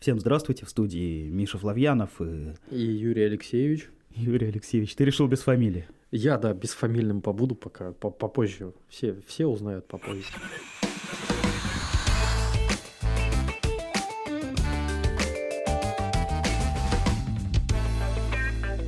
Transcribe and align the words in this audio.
Всем 0.00 0.18
здравствуйте, 0.18 0.64
в 0.64 0.70
студии 0.70 1.28
Миша 1.28 1.58
Флавьянов 1.58 2.22
и... 2.22 2.54
И 2.70 2.80
Юрий 2.80 3.24
Алексеевич. 3.24 3.90
Юрий 4.14 4.46
Алексеевич, 4.46 4.94
ты 4.94 5.04
решил 5.04 5.28
без 5.28 5.42
фамилии? 5.42 5.86
Я, 6.10 6.38
да, 6.38 6.54
бесфамильным 6.54 7.20
побуду 7.20 7.54
пока, 7.54 7.92
попозже. 7.92 8.72
Все, 8.88 9.20
все 9.26 9.44
узнают 9.44 9.86
попозже. 9.86 10.24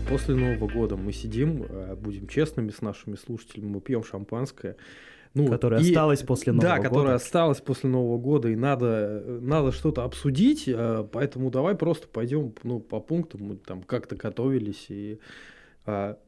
После 0.09 0.35
Нового 0.35 0.67
года 0.67 0.97
мы 0.97 1.13
сидим, 1.13 1.67
э, 1.69 1.95
будем 1.95 2.27
честными 2.27 2.71
с 2.71 2.81
нашими 2.81 3.17
слушателями, 3.17 3.69
мы 3.69 3.83
пьем 3.83 4.03
шампанское. 4.03 4.77
Ну, 5.35 5.49
которая 5.49 5.81
и, 5.81 5.89
осталась 5.89 6.21
после 6.23 6.53
Нового 6.53 6.69
да, 6.69 6.77
года. 6.77 6.83
Да, 6.83 6.89
которая 6.89 7.15
осталась 7.15 7.61
после 7.61 7.89
Нового 7.89 8.19
года, 8.19 8.49
и 8.49 8.57
надо, 8.57 9.23
надо 9.41 9.73
что-то 9.73 10.05
обсудить, 10.05 10.65
э, 10.67 11.07
поэтому 11.11 11.51
давай 11.51 11.75
просто 11.75 12.07
пойдем 12.07 12.53
ну, 12.63 12.81
по 12.81 13.01
пунктам, 13.01 13.43
мы 13.43 13.57
там 13.57 13.83
как-то 13.83 14.15
готовились 14.15 14.87
и 14.91 15.19
а, 15.87 16.19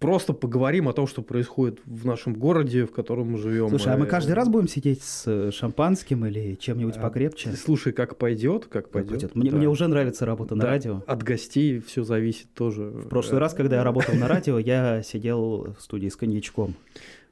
просто 0.00 0.32
поговорим 0.32 0.88
о 0.88 0.92
том, 0.92 1.06
что 1.06 1.22
происходит 1.22 1.80
в 1.84 2.06
нашем 2.06 2.34
городе, 2.34 2.86
в 2.86 2.90
котором 2.90 3.32
мы 3.32 3.38
живем. 3.38 3.68
Слушай, 3.68 3.94
а 3.94 3.96
мы 3.96 4.06
каждый 4.06 4.32
раз 4.32 4.48
будем 4.48 4.66
сидеть 4.66 5.02
с 5.02 5.52
шампанским 5.52 6.24
или 6.26 6.54
чем-нибудь 6.54 6.96
а, 6.96 7.00
покрепче? 7.00 7.52
Слушай, 7.52 7.92
как 7.92 8.16
пойдет, 8.16 8.66
как 8.66 8.90
пойдет. 8.90 9.10
пойдет. 9.10 9.36
Мне, 9.36 9.50
да. 9.50 9.56
мне 9.56 9.68
уже 9.68 9.86
нравится 9.86 10.26
работа 10.26 10.54
на 10.54 10.62
да. 10.62 10.68
радио. 10.68 11.02
От 11.06 11.22
гостей 11.22 11.80
все 11.80 12.02
зависит 12.02 12.52
тоже. 12.54 12.84
В 12.84 13.08
прошлый 13.08 13.40
раз, 13.40 13.54
когда 13.54 13.76
я 13.76 13.84
работал 13.84 14.14
на 14.14 14.26
радио, 14.26 14.58
я 14.58 15.02
сидел 15.02 15.74
в 15.78 15.82
студии 15.82 16.08
с 16.08 16.16
коньячком. 16.16 16.74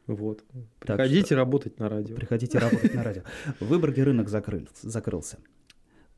Вот. 0.08 0.42
Приходите 0.80 1.26
что, 1.26 1.36
работать 1.36 1.78
на 1.78 1.88
радио. 1.88 2.16
Приходите 2.16 2.58
работать 2.58 2.94
на 2.94 3.04
радио. 3.04 3.22
В 3.60 3.66
Выборге 3.66 4.02
рынок 4.02 4.28
закрылся. 4.28 5.38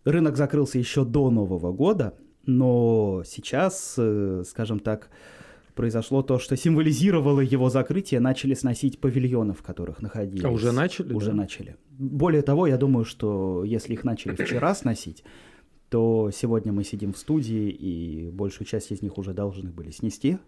Рынок 0.04 0.36
закрылся 0.36 0.78
еще 0.78 1.04
до 1.04 1.28
Нового 1.30 1.72
года, 1.72 2.14
но 2.46 3.22
сейчас, 3.26 3.96
э, 3.98 4.44
скажем 4.46 4.78
так, 4.78 5.10
произошло 5.74 6.22
то, 6.22 6.38
что 6.38 6.56
символизировало 6.56 7.40
его 7.40 7.68
закрытие, 7.68 8.20
начали 8.20 8.54
сносить 8.54 9.00
павильоны, 9.00 9.54
в 9.54 9.62
которых 9.62 10.00
находились. 10.00 10.44
А 10.44 10.50
уже 10.50 10.72
начали? 10.72 11.12
Уже 11.12 11.30
да? 11.30 11.36
начали. 11.36 11.76
Более 11.90 12.42
того, 12.42 12.66
я 12.66 12.76
думаю, 12.76 13.04
что 13.04 13.64
если 13.64 13.94
их 13.94 14.04
начали 14.04 14.34
вчера 14.36 14.74
сносить, 14.74 15.24
то 15.88 16.30
сегодня 16.32 16.72
мы 16.72 16.84
сидим 16.84 17.12
в 17.12 17.18
студии, 17.18 17.68
и 17.70 18.30
большую 18.30 18.66
часть 18.66 18.92
из 18.92 19.02
них 19.02 19.18
уже 19.18 19.34
должны 19.34 19.70
были 19.70 19.90
снести. 19.90 20.38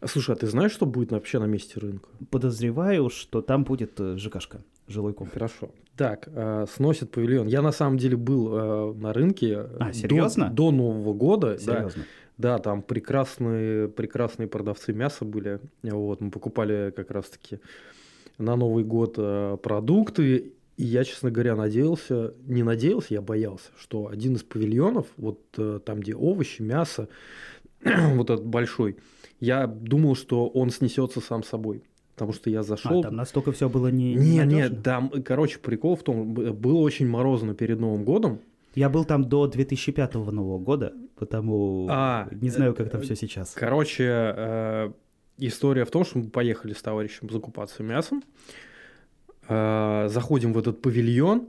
А 0.00 0.06
слушай, 0.06 0.34
а 0.34 0.38
ты 0.38 0.46
знаешь, 0.46 0.72
что 0.72 0.86
будет 0.86 1.12
вообще 1.12 1.38
на 1.38 1.44
месте 1.44 1.80
рынка? 1.80 2.08
Подозреваю, 2.30 3.10
что 3.10 3.42
там 3.42 3.64
будет 3.64 3.98
э, 4.00 4.16
ЖКшка, 4.16 4.62
жилой 4.88 5.12
комплекс. 5.12 5.34
Хорошо. 5.34 5.74
Так, 5.96 6.28
э, 6.32 6.66
сносят 6.74 7.10
павильон. 7.10 7.46
Я 7.46 7.60
на 7.60 7.72
самом 7.72 7.98
деле 7.98 8.16
был 8.16 8.48
э, 8.52 8.94
на 8.94 9.12
рынке 9.12 9.66
а, 9.78 9.92
серьезно? 9.92 10.48
До, 10.48 10.70
до 10.70 10.70
Нового 10.70 11.12
года. 11.12 11.58
Серьезно? 11.58 12.02
Да, 12.38 12.56
да, 12.56 12.58
там 12.58 12.80
прекрасные, 12.80 13.88
прекрасные 13.88 14.48
продавцы 14.48 14.94
мяса 14.94 15.26
были. 15.26 15.60
Вот, 15.82 16.22
мы 16.22 16.30
покупали 16.30 16.90
как 16.96 17.10
раз-таки 17.10 17.58
на 18.38 18.56
Новый 18.56 18.82
год 18.82 19.16
э, 19.18 19.58
продукты. 19.62 20.54
И 20.78 20.84
я, 20.84 21.04
честно 21.04 21.30
говоря, 21.30 21.54
надеялся, 21.56 22.32
не 22.46 22.62
надеялся, 22.62 23.08
я 23.10 23.20
боялся, 23.20 23.68
что 23.78 24.08
один 24.08 24.36
из 24.36 24.42
павильонов, 24.42 25.06
вот 25.18 25.40
э, 25.58 25.80
там, 25.84 26.00
где 26.00 26.14
овощи, 26.14 26.62
мясо, 26.62 27.08
вот 27.84 28.30
этот 28.30 28.46
большой, 28.46 28.96
я 29.40 29.66
думал, 29.66 30.14
что 30.14 30.46
он 30.48 30.70
снесется 30.70 31.20
сам 31.20 31.42
собой. 31.42 31.82
Потому 32.14 32.34
что 32.34 32.50
я 32.50 32.62
зашел. 32.62 33.00
А, 33.00 33.04
там 33.04 33.16
настолько 33.16 33.50
все 33.52 33.70
было 33.70 33.88
не. 33.88 34.14
Нет, 34.14 34.46
нет, 34.46 34.82
там, 34.82 35.10
короче, 35.24 35.58
прикол 35.58 35.96
в 35.96 36.02
том, 36.02 36.34
было 36.34 36.78
очень 36.78 37.08
морозно 37.08 37.54
перед 37.54 37.80
Новым 37.80 38.04
годом. 38.04 38.40
Я 38.74 38.90
был 38.90 39.04
там 39.04 39.24
до 39.24 39.46
2005 39.46 40.14
Нового 40.14 40.58
года, 40.58 40.92
потому 41.16 41.88
а, 41.90 42.28
не 42.30 42.50
знаю, 42.50 42.74
как 42.74 42.90
там 42.90 43.00
все 43.00 43.16
сейчас. 43.16 43.52
Короче, 43.54 44.04
э, 44.06 44.92
история 45.38 45.84
в 45.84 45.90
том, 45.90 46.04
что 46.04 46.18
мы 46.18 46.28
поехали 46.28 46.72
с 46.72 46.82
товарищем 46.82 47.30
закупаться 47.30 47.82
мясом, 47.82 48.22
э, 49.48 50.06
заходим 50.08 50.52
в 50.52 50.58
этот 50.58 50.82
павильон, 50.82 51.48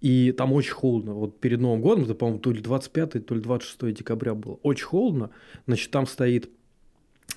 и 0.00 0.32
там 0.32 0.52
очень 0.52 0.72
холодно. 0.72 1.14
Вот 1.14 1.38
перед 1.40 1.60
Новым 1.60 1.80
годом, 1.80 2.04
это, 2.04 2.14
по-моему, 2.14 2.40
то 2.40 2.50
ли 2.50 2.60
25, 2.60 3.24
то 3.24 3.34
ли 3.34 3.40
26 3.40 3.94
декабря 3.94 4.34
было. 4.34 4.58
Очень 4.62 4.86
холодно. 4.86 5.30
Значит, 5.66 5.90
там 5.90 6.06
стоит 6.06 6.50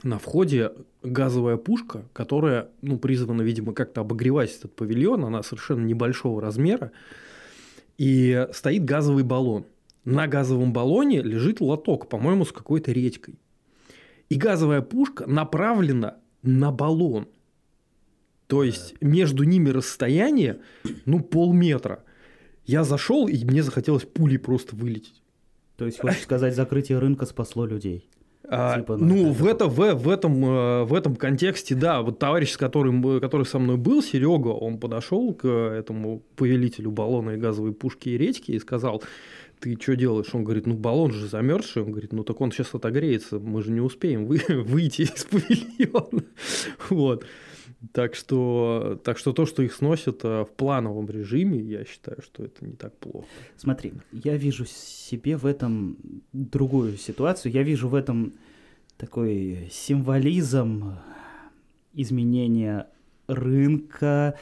на 0.01 0.17
входе 0.17 0.71
газовая 1.01 1.57
пушка, 1.57 2.05
которая, 2.13 2.69
ну, 2.81 2.97
призвана, 2.97 3.41
видимо, 3.41 3.73
как-то 3.73 4.01
обогревать 4.01 4.55
этот 4.55 4.75
павильон, 4.75 5.25
она 5.25 5.43
совершенно 5.43 5.85
небольшого 5.85 6.41
размера, 6.41 6.91
и 7.97 8.47
стоит 8.51 8.85
газовый 8.85 9.23
баллон. 9.23 9.65
На 10.05 10.27
газовом 10.27 10.73
баллоне 10.73 11.21
лежит 11.21 11.61
лоток, 11.61 12.09
по-моему, 12.09 12.45
с 12.45 12.51
какой-то 12.51 12.91
редькой. 12.91 13.39
И 14.29 14.35
газовая 14.35 14.81
пушка 14.81 15.25
направлена 15.27 16.17
на 16.41 16.71
баллон. 16.71 17.27
То 18.47 18.63
есть 18.63 18.95
между 19.01 19.43
ними 19.43 19.69
расстояние, 19.69 20.59
ну, 21.05 21.21
полметра. 21.21 22.03
Я 22.65 22.83
зашел, 22.83 23.27
и 23.27 23.43
мне 23.45 23.63
захотелось 23.63 24.03
пулей 24.03 24.37
просто 24.37 24.75
вылететь. 24.75 25.21
То 25.77 25.85
есть, 25.85 25.99
хочешь 25.99 26.23
сказать, 26.23 26.55
закрытие 26.55 26.99
рынка 26.99 27.25
спасло 27.25 27.65
людей? 27.65 28.09
А, 28.49 28.77
типа, 28.77 28.97
ну, 28.97 29.31
в, 29.31 29.45
это, 29.45 29.67
в, 29.67 29.93
в, 29.93 30.09
этом, 30.09 30.45
э, 30.45 30.83
в 30.83 30.93
этом 30.93 31.15
контексте, 31.15 31.75
да, 31.75 32.01
вот 32.01 32.19
товарищ, 32.19 32.51
с 32.51 32.57
которым, 32.57 33.21
который 33.21 33.45
со 33.45 33.57
мной 33.57 33.77
был, 33.77 34.03
Серега, 34.03 34.49
он 34.49 34.79
подошел 34.79 35.33
к 35.33 35.47
этому 35.47 36.21
повелителю 36.35 36.91
баллона 36.91 37.31
и 37.31 37.37
газовой 37.37 37.73
пушки 37.73 38.09
и 38.09 38.17
редьки 38.17 38.51
и 38.51 38.59
сказал, 38.59 39.01
ты 39.63 39.77
что 39.79 39.95
делаешь? 39.95 40.27
Он 40.33 40.43
говорит, 40.43 40.65
ну 40.65 40.75
баллон 40.75 41.13
же 41.13 41.25
замерзший. 41.27 41.83
Он 41.83 41.91
говорит, 41.91 42.11
ну 42.11 42.25
так 42.25 42.41
он 42.41 42.51
сейчас 42.51 42.73
отогреется, 42.73 43.39
мы 43.39 43.63
же 43.63 43.71
не 43.71 43.79
успеем 43.79 44.25
вы, 44.25 44.41
выйти 44.49 45.03
из 45.03 45.23
павильона. 45.23 46.23
Вот. 46.89 47.25
Так 47.91 48.15
что, 48.15 48.99
так 49.03 49.17
что 49.17 49.33
то, 49.33 49.45
что 49.45 49.61
их 49.61 49.73
сносят 49.73 50.23
э, 50.23 50.45
в 50.45 50.51
плановом 50.55 51.09
режиме, 51.09 51.59
я 51.59 51.83
считаю, 51.83 52.21
что 52.21 52.43
это 52.45 52.65
не 52.65 52.73
так 52.73 52.95
плохо. 52.97 53.27
Смотри, 53.57 53.93
я 54.11 54.37
вижу 54.37 54.65
себе 54.65 55.35
в 55.35 55.45
этом 55.45 55.97
другую 56.31 56.97
ситуацию. 56.97 57.51
Я 57.51 57.63
вижу 57.63 57.89
в 57.89 57.95
этом 57.95 58.33
такой 58.97 59.67
символизм 59.71 60.93
изменения 61.93 62.87
рынка 63.27 64.39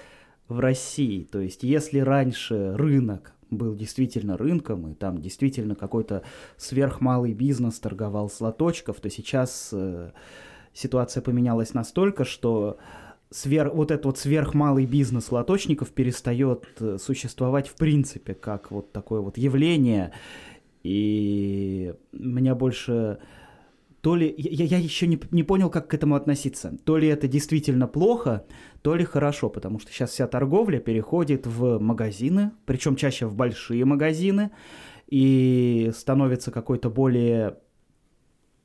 в 0.47 0.59
России. 0.59 1.23
То 1.23 1.39
есть, 1.39 1.63
если 1.63 1.99
раньше 1.99 2.75
рынок 2.75 3.33
был 3.49 3.75
действительно 3.75 4.37
рынком, 4.37 4.87
и 4.91 4.93
там 4.93 5.19
действительно 5.19 5.75
какой-то 5.75 6.23
сверхмалый 6.57 7.33
бизнес 7.33 7.79
торговал 7.79 8.29
с 8.29 8.39
лоточков, 8.39 8.99
то 8.99 9.09
сейчас 9.09 9.69
э, 9.73 10.11
ситуация 10.73 11.21
поменялась 11.21 11.73
настолько, 11.73 12.23
что 12.23 12.77
свер... 13.31 13.71
вот 13.71 13.91
этот 13.91 14.05
вот 14.05 14.17
сверхмалый 14.19 14.85
бизнес 14.85 15.31
лоточников 15.31 15.89
перестает 15.89 16.67
э, 16.79 16.97
существовать 16.99 17.67
в 17.67 17.75
принципе 17.75 18.33
как 18.33 18.71
вот 18.71 18.91
такое 18.91 19.21
вот 19.21 19.37
явление. 19.37 20.13
И 20.83 21.93
меня 22.11 22.53
больше... 22.55 23.19
То 24.01 24.15
ли... 24.15 24.33
Я, 24.37 24.65
я 24.65 24.77
еще 24.77 25.07
не, 25.07 25.19
не 25.31 25.43
понял, 25.43 25.69
как 25.69 25.87
к 25.87 25.93
этому 25.93 26.15
относиться. 26.15 26.75
То 26.85 26.97
ли 26.97 27.07
это 27.07 27.27
действительно 27.27 27.87
плохо, 27.87 28.45
то 28.81 28.95
ли 28.95 29.05
хорошо, 29.05 29.49
потому 29.49 29.79
что 29.79 29.91
сейчас 29.91 30.11
вся 30.11 30.27
торговля 30.27 30.79
переходит 30.79 31.47
в 31.47 31.79
магазины, 31.79 32.51
причем 32.65 32.95
чаще 32.95 33.27
в 33.27 33.35
большие 33.35 33.85
магазины, 33.85 34.51
и 35.07 35.91
становится 35.95 36.51
какой-то 36.51 36.89
более 36.89 37.57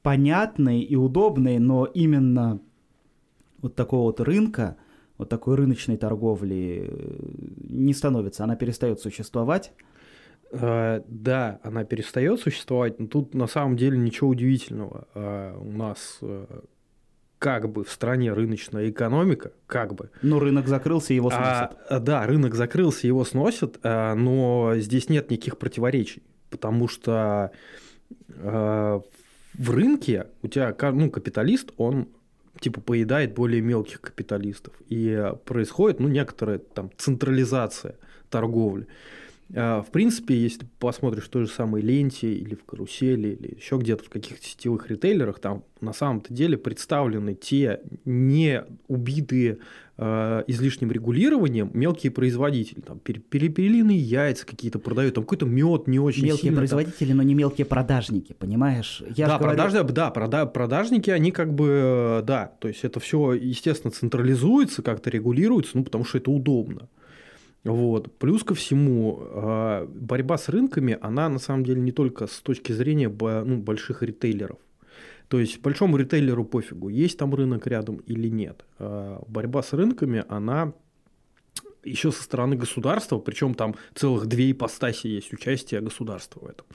понятной 0.03 0.81
и 0.81 0.97
удобной, 0.97 1.59
но 1.59 1.85
именно 1.85 2.61
вот 3.67 3.75
такого 3.75 4.03
вот 4.03 4.21
рынка, 4.21 4.77
вот 5.19 5.29
такой 5.29 5.57
рыночной 5.57 5.97
торговли 5.97 6.89
э, 6.89 7.19
не 7.69 7.93
становится, 7.95 8.45
она 8.45 8.57
перестает 8.57 9.01
существовать. 9.01 9.73
Uh, 10.53 11.05
да, 11.09 11.59
она 11.65 11.83
перестает 11.83 12.39
существовать, 12.39 13.01
но 13.01 13.09
тут 13.09 13.35
на 13.35 13.49
самом 13.49 13.77
деле 13.77 13.99
ничего 13.99 14.31
удивительного. 14.31 15.09
Uh, 15.13 15.59
у 15.59 15.73
нас 15.73 16.21
как 17.41 17.69
бы 17.69 17.83
в 17.83 17.91
стране 17.91 18.33
рыночная 18.33 18.89
экономика, 18.89 19.51
как 19.67 19.95
бы. 19.95 20.11
Но 20.23 20.39
рынок 20.39 20.69
закрылся, 20.69 21.15
его 21.15 21.31
сносят. 21.31 21.77
А, 21.91 21.99
да, 21.99 22.25
рынок 22.27 22.55
закрылся, 22.55 23.09
его 23.09 23.25
сносят, 23.25 23.81
но 23.83 24.75
здесь 24.77 25.09
нет 25.09 25.29
никаких 25.31 25.59
противоречий, 25.59 26.23
потому 26.49 26.87
что 26.87 27.51
в 28.29 29.71
рынке 29.71 30.29
у 30.43 30.49
тебя 30.49 30.75
ну, 30.93 31.11
капиталист, 31.11 31.73
он 31.77 32.09
типа 32.61 32.81
поедает 32.81 33.35
более 33.35 33.61
мелких 33.61 34.01
капиталистов. 34.01 34.75
И 34.89 35.33
происходит, 35.45 36.01
ну, 36.01 36.09
некоторая 36.09 36.59
там 36.59 36.91
централизация 36.97 37.97
торговли. 38.31 38.87
А, 39.55 39.83
в 39.83 39.91
принципе, 39.91 40.35
если 40.35 40.67
посмотришь 40.79 41.25
в 41.25 41.29
той 41.29 41.45
же 41.45 41.51
самой 41.51 41.81
ленте 41.81 42.33
или 42.33 42.55
в 42.55 42.65
карусели, 42.65 43.29
или 43.29 43.57
еще 43.57 43.77
где-то 43.77 44.05
в 44.05 44.09
каких-то 44.09 44.45
сетевых 44.45 44.91
ритейлерах, 44.91 45.39
там 45.39 45.65
на 45.81 45.93
самом-то 45.93 46.33
деле 46.35 46.59
представлены 46.59 47.35
те 47.35 47.81
не 48.05 48.65
убитые 48.89 49.59
э, 49.99 50.43
излишним 50.49 50.91
регулированием 50.91 51.71
мелкие 51.75 52.11
производители. 52.11 52.81
Там 52.81 52.99
перепелиные 52.99 53.99
яйца 53.99 54.45
какие-то 54.45 54.81
продают, 54.81 55.15
там 55.15 55.25
какой-то 55.25 55.47
мед 55.47 55.87
не 55.87 56.01
очень 56.01 56.25
Мелкие 56.25 56.43
сильно, 56.43 56.57
производители, 56.57 57.09
там... 57.09 57.19
но 57.19 57.23
не 57.23 57.35
мелкие 57.35 57.67
продажники, 57.67 58.33
понимаешь? 58.33 59.03
Я 59.15 59.29
да, 59.29 59.39
говорю... 59.39 59.57
продаж... 59.57 59.93
да, 59.93 60.11
прода... 60.11 60.47
продажники, 60.47 61.11
они 61.11 61.31
как 61.31 61.55
бы, 61.55 62.21
да, 62.27 62.53
то 62.59 62.67
есть 62.67 62.85
это 62.85 62.99
все, 62.99 63.35
естественно, 63.35 63.93
централизуется, 63.93 64.83
как-то 64.83 65.09
регулируется, 65.09 65.79
ну, 65.79 65.85
потому 65.85 66.05
что 66.05 66.19
это 66.19 66.33
удобно. 66.33 66.89
Вот. 67.73 68.13
Плюс 68.19 68.45
ко 68.45 68.55
всему, 68.55 69.19
а, 69.21 69.87
борьба 69.87 70.39
с 70.39 70.49
рынками, 70.49 70.99
она 71.01 71.29
на 71.29 71.39
самом 71.39 71.65
деле 71.65 71.81
не 71.81 71.93
только 71.93 72.27
с 72.27 72.41
точки 72.41 72.73
зрения 72.73 73.09
ну, 73.09 73.59
больших 73.59 74.03
ритейлеров. 74.03 74.59
То 75.29 75.41
есть 75.41 75.61
большому 75.61 75.97
ритейлеру 75.97 76.45
пофигу, 76.45 76.89
есть 76.89 77.19
там 77.19 77.35
рынок 77.35 77.67
рядом 77.67 77.97
или 78.07 78.29
нет. 78.29 78.65
А, 78.79 79.23
борьба 79.27 79.63
с 79.63 79.73
рынками, 79.73 80.25
она 80.29 80.73
еще 81.87 82.13
со 82.13 82.23
стороны 82.23 82.57
государства, 82.57 83.19
причем 83.19 83.55
там 83.55 83.75
целых 83.95 84.27
две 84.27 84.51
ипостаси 84.51 85.07
есть 85.07 85.33
участие 85.33 85.81
государства 85.81 86.41
в 86.41 86.49
этом. 86.49 86.67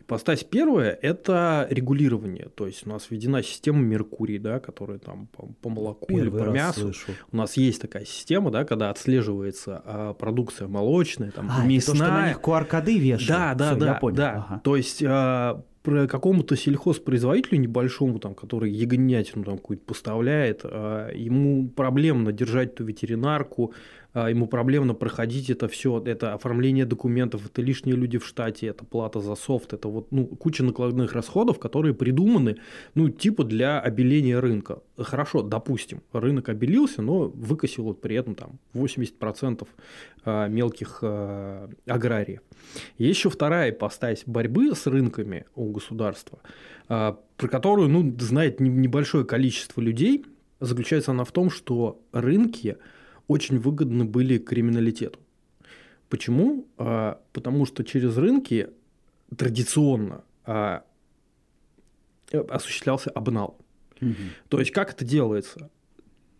Ипостась 0.00 0.44
первая– 0.44 0.98
это 1.02 1.66
регулирование, 1.70 2.48
то 2.54 2.66
есть 2.66 2.86
у 2.86 2.90
нас 2.90 3.10
введена 3.10 3.42
система 3.42 3.80
Меркурий, 3.80 4.38
да, 4.38 4.60
которая 4.60 4.98
там 4.98 5.28
по, 5.28 5.46
по 5.60 5.68
молоку 5.68 6.06
Первый 6.06 6.22
или 6.22 6.30
по 6.30 6.50
мясу. 6.50 6.80
Слышу. 6.80 7.12
У 7.30 7.36
нас 7.36 7.56
есть 7.56 7.80
такая 7.80 8.04
система, 8.04 8.50
да, 8.50 8.64
когда 8.64 8.90
отслеживается 8.90 9.82
а, 9.84 10.14
продукция 10.14 10.68
молочная, 10.68 11.30
там, 11.30 11.50
а, 11.50 11.64
мясная. 11.64 11.74
Это 11.74 11.86
то, 11.86 11.96
что 11.96 12.06
на 12.06 12.28
них 12.28 12.40
QR-коды 12.40 12.98
вешают. 12.98 13.28
Да, 13.28 13.54
да, 13.54 13.70
Всё, 13.70 13.80
да, 13.80 13.86
я 13.86 13.94
понял. 13.94 14.16
да. 14.16 14.46
Ага. 14.48 14.60
То 14.64 14.76
есть 14.76 15.02
а, 15.06 15.62
какому-то 15.84 16.56
сельхозпроизводителю 16.56 17.60
небольшому, 17.60 18.18
там, 18.18 18.34
который 18.34 18.72
ягнятину 18.72 19.44
там 19.44 19.58
какую-то 19.58 19.84
поставляет, 19.84 20.60
а, 20.64 21.10
ему 21.12 21.68
проблемно 21.68 22.32
держать 22.32 22.74
ту 22.74 22.84
ветеринарку, 22.84 23.74
ему 24.14 24.46
проблемно 24.46 24.94
проходить 24.94 25.50
это 25.50 25.66
все, 25.66 26.00
это 26.04 26.34
оформление 26.34 26.86
документов, 26.86 27.46
это 27.46 27.60
лишние 27.60 27.96
люди 27.96 28.18
в 28.18 28.26
штате, 28.26 28.68
это 28.68 28.84
плата 28.84 29.20
за 29.20 29.34
софт, 29.34 29.72
это 29.72 29.88
вот 29.88 30.12
ну, 30.12 30.26
куча 30.26 30.62
накладных 30.62 31.12
расходов, 31.14 31.58
которые 31.58 31.94
придуманы, 31.94 32.56
ну, 32.94 33.08
типа 33.08 33.42
для 33.42 33.80
обеления 33.80 34.38
рынка. 34.38 34.82
Хорошо, 34.96 35.42
допустим, 35.42 36.02
рынок 36.12 36.48
обелился, 36.48 37.02
но 37.02 37.28
выкосил 37.28 37.84
вот 37.84 38.00
при 38.00 38.14
этом 38.14 38.36
там 38.36 38.60
80% 38.74 39.66
а, 40.24 40.46
мелких 40.46 41.00
а, 41.02 41.68
аграриев. 41.86 42.40
Есть 42.98 43.18
еще 43.18 43.30
вторая 43.30 43.70
ипостась 43.70 44.22
борьбы 44.26 44.74
с 44.76 44.86
рынками 44.86 45.46
у 45.56 45.70
государства, 45.70 46.38
про 46.86 47.18
которую, 47.36 47.88
ну, 47.88 48.14
знает 48.20 48.60
небольшое 48.60 49.24
количество 49.24 49.80
людей, 49.80 50.24
заключается 50.60 51.10
она 51.10 51.24
в 51.24 51.32
том, 51.32 51.50
что 51.50 52.00
рынки– 52.12 52.76
очень 53.26 53.58
выгодны 53.58 54.04
были 54.04 54.38
криминалитету. 54.38 55.18
Почему? 56.08 56.66
А, 56.76 57.20
потому 57.32 57.66
что 57.66 57.82
через 57.82 58.16
рынки 58.16 58.68
традиционно 59.36 60.24
а, 60.44 60.84
осуществлялся 62.32 63.10
обнал. 63.10 63.58
Угу. 64.00 64.14
То 64.48 64.60
есть 64.60 64.70
как 64.70 64.92
это 64.92 65.04
делается? 65.04 65.70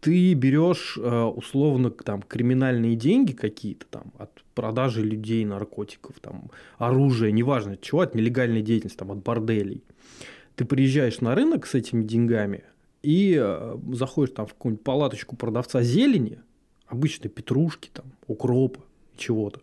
Ты 0.01 0.35
берешь 0.35 0.99
а, 1.01 1.29
условно 1.29 1.91
там 1.91 2.23
криминальные 2.23 2.95
деньги 2.95 3.33
какие-то 3.33 3.87
там 3.87 4.13
от 4.19 4.45
продажи 4.55 5.03
людей, 5.03 5.45
наркотиков, 5.45 6.21
там 6.21 6.51
оружия, 6.79 7.33
неважно 7.33 7.73
от 7.73 7.81
чего, 7.81 8.03
от 8.03 8.15
нелегальной 8.15 8.63
деятельности, 8.63 8.99
там 8.99 9.11
от 9.11 9.23
борделей. 9.23 9.83
Ты 10.57 10.65
приезжаешь 10.67 11.21
на 11.21 11.35
рынок 11.35 11.67
с 11.67 11.75
этими 11.75 12.05
деньгами 12.05 12.63
и 13.03 13.43
заходишь 13.93 14.35
там 14.37 14.47
в 14.47 14.55
какую-нибудь 14.55 14.85
палаточку 14.85 15.35
продавца 15.35 15.83
зелени, 15.83 16.39
обычной 16.87 17.31
петрушки, 17.31 17.91
там, 17.93 18.07
укропа, 18.27 18.81
чего-то. 19.17 19.61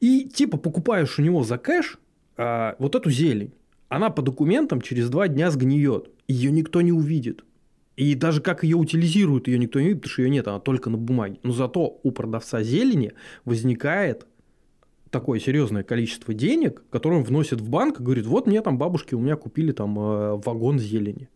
И 0.00 0.24
типа 0.24 0.58
покупаешь 0.58 1.18
у 1.18 1.22
него 1.22 1.42
за 1.42 1.58
кэш 1.58 1.98
а, 2.36 2.76
вот 2.78 2.94
эту 2.94 3.10
зелень. 3.10 3.52
Она 3.88 4.10
по 4.10 4.22
документам 4.22 4.80
через 4.80 5.08
два 5.08 5.28
дня 5.28 5.50
сгниет. 5.50 6.10
Ее 6.28 6.50
никто 6.50 6.82
не 6.82 6.92
увидит. 6.92 7.44
И 7.96 8.14
даже 8.14 8.42
как 8.42 8.62
ее 8.62 8.76
утилизируют, 8.76 9.48
ее 9.48 9.58
никто 9.58 9.80
не 9.80 9.86
видит, 9.88 10.02
потому 10.02 10.12
что 10.12 10.22
ее 10.22 10.30
нет, 10.30 10.48
она 10.48 10.60
только 10.60 10.90
на 10.90 10.98
бумаге. 10.98 11.38
Но 11.42 11.52
зато 11.52 11.98
у 12.02 12.10
продавца 12.10 12.62
зелени 12.62 13.12
возникает 13.44 14.26
такое 15.10 15.40
серьезное 15.40 15.82
количество 15.82 16.34
денег, 16.34 16.82
которое 16.90 17.16
он 17.16 17.24
вносит 17.24 17.60
в 17.60 17.70
банк 17.70 18.00
и 18.00 18.02
говорит, 18.02 18.26
вот 18.26 18.46
мне 18.46 18.60
там 18.60 18.76
бабушки 18.76 19.14
у 19.14 19.20
меня 19.20 19.36
купили 19.36 19.72
там 19.72 19.98
э, 19.98 20.36
вагон 20.44 20.78
зелени. 20.78 21.30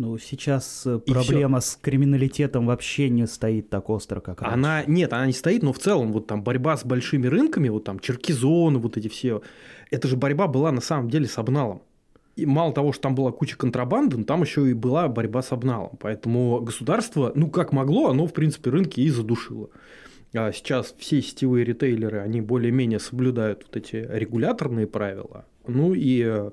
Ну, 0.00 0.16
сейчас 0.16 0.84
э, 0.86 0.98
и 1.04 1.12
проблема 1.12 1.60
с 1.60 1.78
криминалитетом 1.78 2.64
вообще 2.64 3.10
не 3.10 3.26
стоит 3.26 3.68
так 3.68 3.90
остро, 3.90 4.20
как 4.20 4.40
раньше. 4.40 4.54
Она, 4.54 4.82
нет, 4.86 5.12
она 5.12 5.26
не 5.26 5.34
стоит, 5.34 5.62
но 5.62 5.74
в 5.74 5.78
целом 5.78 6.10
вот 6.14 6.26
там 6.26 6.42
борьба 6.42 6.78
с 6.78 6.86
большими 6.86 7.26
рынками, 7.26 7.68
вот 7.68 7.84
там 7.84 7.98
черкизоны, 8.00 8.78
вот 8.78 8.96
эти 8.96 9.08
все, 9.08 9.42
это 9.90 10.08
же 10.08 10.16
борьба 10.16 10.46
была 10.46 10.72
на 10.72 10.80
самом 10.80 11.10
деле 11.10 11.26
с 11.26 11.36
обналом. 11.36 11.82
И 12.34 12.46
мало 12.46 12.72
того, 12.72 12.94
что 12.94 13.02
там 13.02 13.14
была 13.14 13.30
куча 13.30 13.58
контрабанды, 13.58 14.16
но 14.16 14.24
там 14.24 14.40
еще 14.40 14.70
и 14.70 14.72
была 14.72 15.06
борьба 15.06 15.42
с 15.42 15.52
обналом. 15.52 15.98
Поэтому 16.00 16.62
государство, 16.62 17.32
ну, 17.34 17.50
как 17.50 17.74
могло, 17.74 18.08
оно, 18.08 18.26
в 18.26 18.32
принципе, 18.32 18.70
рынки 18.70 19.00
и 19.00 19.10
задушило. 19.10 19.68
А 20.32 20.50
сейчас 20.50 20.94
все 20.98 21.20
сетевые 21.20 21.66
ритейлеры, 21.66 22.20
они 22.20 22.40
более-менее 22.40 23.00
соблюдают 23.00 23.66
вот 23.66 23.76
эти 23.76 23.96
регуляторные 23.96 24.86
правила. 24.86 25.44
Ну 25.66 25.92
и 25.92 26.22
э, 26.24 26.52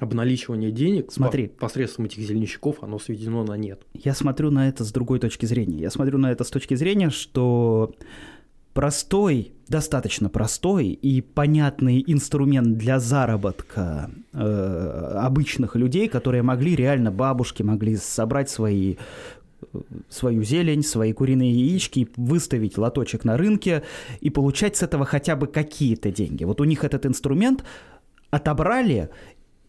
обналичивание 0.00 0.70
денег 0.70 1.12
Смотри. 1.12 1.48
посредством 1.48 2.06
этих 2.06 2.22
зеленщиков, 2.22 2.82
оно 2.82 2.98
сведено 2.98 3.44
на 3.44 3.56
нет. 3.56 3.82
Я 3.94 4.14
смотрю 4.14 4.50
на 4.50 4.68
это 4.68 4.84
с 4.84 4.92
другой 4.92 5.20
точки 5.20 5.46
зрения. 5.46 5.78
Я 5.78 5.90
смотрю 5.90 6.18
на 6.18 6.32
это 6.32 6.44
с 6.44 6.50
точки 6.50 6.74
зрения, 6.74 7.10
что 7.10 7.94
простой, 8.72 9.52
достаточно 9.68 10.28
простой 10.28 10.88
и 10.88 11.20
понятный 11.20 12.02
инструмент 12.06 12.76
для 12.76 12.98
заработка 12.98 14.10
э, 14.32 15.18
обычных 15.22 15.76
людей, 15.76 16.08
которые 16.08 16.42
могли 16.42 16.74
реально 16.74 17.12
бабушки 17.12 17.62
могли 17.62 17.96
собрать 17.96 18.50
свои 18.50 18.96
свою 20.10 20.42
зелень, 20.42 20.82
свои 20.82 21.12
куриные 21.12 21.50
яички, 21.50 22.08
выставить 22.16 22.76
лоточек 22.76 23.24
на 23.24 23.38
рынке 23.38 23.82
и 24.20 24.28
получать 24.28 24.76
с 24.76 24.82
этого 24.82 25.06
хотя 25.06 25.36
бы 25.36 25.46
какие-то 25.46 26.10
деньги. 26.10 26.44
Вот 26.44 26.60
у 26.60 26.64
них 26.64 26.84
этот 26.84 27.06
инструмент 27.06 27.64
отобрали 28.30 29.10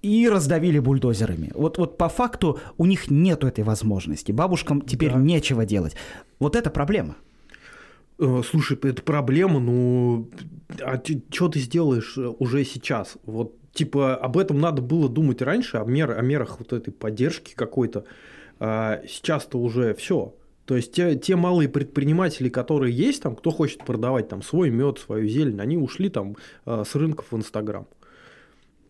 и 0.05 0.29
раздавили 0.29 0.77
бульдозерами. 0.77 1.51
Вот, 1.55 1.79
вот 1.79 1.97
по 1.97 2.09
факту 2.09 2.59
у 2.77 2.85
них 2.85 3.09
нет 3.09 3.43
этой 3.43 3.63
возможности. 3.63 4.31
Бабушкам 4.31 4.81
теперь 4.81 5.11
да. 5.11 5.17
нечего 5.17 5.65
делать. 5.65 5.95
Вот 6.39 6.55
это 6.55 6.69
проблема. 6.69 7.15
Э, 8.19 8.41
слушай, 8.47 8.77
это 8.83 9.01
проблема, 9.01 9.59
ну, 9.59 10.29
а 10.79 11.01
что 11.31 11.49
ты 11.49 11.59
сделаешь 11.59 12.17
э, 12.17 12.33
уже 12.37 12.63
сейчас? 12.65 13.17
Вот, 13.25 13.55
типа, 13.73 14.15
об 14.15 14.37
этом 14.37 14.59
надо 14.59 14.83
было 14.83 15.09
думать 15.09 15.41
раньше, 15.41 15.77
о, 15.77 15.85
мер, 15.85 16.11
о 16.11 16.21
мерах 16.21 16.59
вот 16.59 16.71
этой 16.71 16.91
поддержки 16.91 17.55
какой-то. 17.55 18.05
А 18.59 19.01
сейчас-то 19.07 19.57
уже 19.57 19.95
все. 19.95 20.35
То 20.65 20.75
есть 20.75 20.93
те, 20.93 21.15
те 21.15 21.35
малые 21.35 21.67
предприниматели, 21.67 22.49
которые 22.49 22.95
есть 22.95 23.23
там, 23.23 23.35
кто 23.35 23.49
хочет 23.49 23.83
продавать 23.83 24.29
там 24.29 24.43
свой 24.43 24.69
мед, 24.69 24.99
свою 24.99 25.27
зелень, 25.27 25.59
они 25.59 25.77
ушли 25.77 26.09
там 26.09 26.35
э, 26.65 26.83
с 26.87 26.93
рынков 26.93 27.31
в 27.31 27.37
Инстаграм 27.37 27.87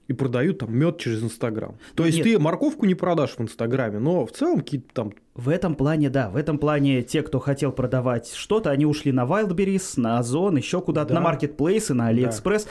и 0.07 0.13
продают 0.13 0.59
там 0.59 0.75
мед 0.75 0.99
через 0.99 1.23
Инстаграм. 1.23 1.77
То 1.95 2.05
есть 2.05 2.17
Нет. 2.17 2.25
ты 2.25 2.39
морковку 2.39 2.85
не 2.85 2.95
продашь 2.95 3.35
в 3.37 3.41
Инстаграме, 3.41 3.99
но 3.99 4.25
в 4.25 4.31
целом 4.31 4.59
какие-то 4.59 4.93
там... 4.93 5.13
В 5.33 5.49
этом 5.49 5.75
плане, 5.75 6.09
да, 6.09 6.29
в 6.29 6.35
этом 6.35 6.59
плане 6.59 7.01
те, 7.01 7.21
кто 7.21 7.39
хотел 7.39 7.71
продавать 7.71 8.31
что-то, 8.33 8.69
они 8.69 8.85
ушли 8.85 9.11
на 9.11 9.23
Wildberries, 9.25 9.99
на 9.99 10.19
Озон, 10.19 10.57
еще 10.57 10.81
куда-то, 10.81 11.09
да. 11.09 11.15
на 11.15 11.21
маркетплейсы, 11.21 11.93
на 11.93 12.07
Алиэкспресс. 12.07 12.67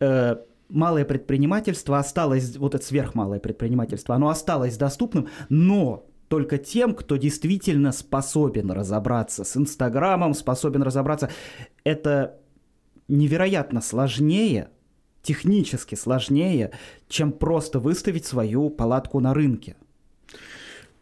Да. 0.00 0.06
Э, 0.06 0.36
малое 0.68 1.04
предпринимательство 1.04 1.98
осталось, 1.98 2.56
вот 2.56 2.74
это 2.74 2.84
сверхмалое 2.84 3.38
предпринимательство, 3.38 4.14
оно 4.14 4.28
осталось 4.28 4.76
доступным, 4.76 5.28
но 5.48 6.06
только 6.28 6.56
тем, 6.56 6.94
кто 6.94 7.16
действительно 7.16 7.92
способен 7.92 8.70
разобраться 8.70 9.44
с 9.44 9.54
Инстаграмом, 9.56 10.32
способен 10.32 10.82
разобраться. 10.82 11.28
Это 11.84 12.38
невероятно 13.06 13.82
сложнее, 13.82 14.70
технически 15.22 15.94
сложнее, 15.94 16.72
чем 17.08 17.32
просто 17.32 17.78
выставить 17.78 18.26
свою 18.26 18.70
палатку 18.70 19.20
на 19.20 19.34
рынке. 19.34 19.76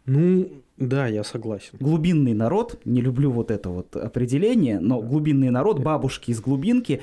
Ну, 0.05 0.49
да, 0.77 1.07
я 1.07 1.23
согласен. 1.23 1.77
Глубинный 1.79 2.33
народ, 2.33 2.79
не 2.85 3.01
люблю 3.01 3.31
вот 3.31 3.51
это 3.51 3.69
вот 3.69 3.95
определение, 3.95 4.79
но 4.79 5.01
глубинный 5.01 5.49
народ, 5.49 5.79
бабушки 5.79 6.31
из 6.31 6.41
глубинки, 6.41 7.01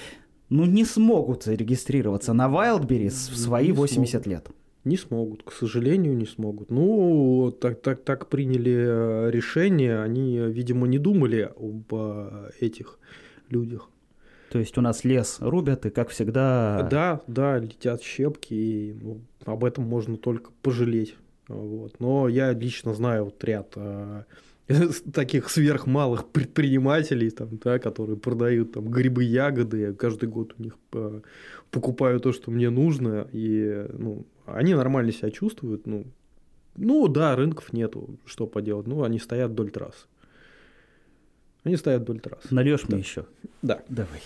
ну 0.48 0.64
не 0.64 0.84
смогут 0.84 1.44
зарегистрироваться 1.44 2.32
на 2.32 2.48
Wildberries 2.48 3.32
в 3.32 3.36
свои 3.36 3.66
не 3.66 3.72
80 3.72 4.10
смогут. 4.10 4.26
лет. 4.26 4.48
Не 4.84 4.96
смогут, 4.96 5.42
к 5.42 5.52
сожалению, 5.52 6.16
не 6.16 6.26
смогут. 6.26 6.70
Ну, 6.70 7.54
так, 7.60 7.82
так, 7.82 8.02
так 8.04 8.28
приняли 8.28 8.72
э, 8.72 9.30
решение, 9.30 10.00
они, 10.00 10.38
видимо, 10.38 10.86
не 10.86 10.98
думали 10.98 11.50
об 11.56 11.92
э, 11.92 12.50
этих 12.60 12.98
людях. 13.50 13.90
То 14.50 14.58
есть 14.58 14.76
у 14.78 14.80
нас 14.80 15.04
лес 15.04 15.38
рубят, 15.40 15.86
и 15.86 15.90
как 15.90 16.08
всегда... 16.08 16.88
Да, 16.90 17.20
да, 17.26 17.58
летят 17.58 18.02
щепки, 18.02 18.54
и 18.54 18.92
ну, 18.92 19.20
об 19.44 19.64
этом 19.64 19.84
можно 19.84 20.16
только 20.16 20.50
пожалеть. 20.62 21.16
Вот. 21.48 21.98
Но 22.00 22.28
я 22.28 22.52
лично 22.52 22.94
знаю 22.94 23.26
вот 23.26 23.42
ряд 23.44 23.72
а, 23.76 24.24
таких 25.12 25.50
сверхмалых 25.50 26.28
предпринимателей, 26.28 27.30
там, 27.30 27.58
да, 27.62 27.78
которые 27.78 28.16
продают 28.16 28.72
там, 28.72 28.88
грибы, 28.88 29.24
ягоды. 29.24 29.94
Каждый 29.94 30.28
год 30.28 30.54
у 30.58 30.62
них 30.62 30.76
а, 30.92 31.22
покупаю 31.70 32.20
то, 32.20 32.32
что 32.32 32.50
мне 32.50 32.70
нужно, 32.70 33.28
и 33.32 33.86
ну, 33.92 34.26
они 34.46 34.74
нормально 34.74 35.12
себя 35.12 35.30
чувствуют. 35.30 35.86
Ну, 35.86 36.04
ну 36.76 37.08
да, 37.08 37.34
рынков 37.36 37.72
нету, 37.72 38.18
что 38.24 38.46
поделать. 38.46 38.86
Ну, 38.86 39.02
они 39.02 39.18
стоят 39.18 39.50
вдоль 39.50 39.70
трассы. 39.70 40.06
Они 41.64 41.76
стоят 41.76 42.02
вдоль 42.02 42.20
трассы. 42.20 42.54
Нальешь 42.54 42.82
да. 42.82 42.86
мне 42.88 42.98
еще? 43.00 43.26
Да. 43.62 43.80
Давай. 43.88 44.20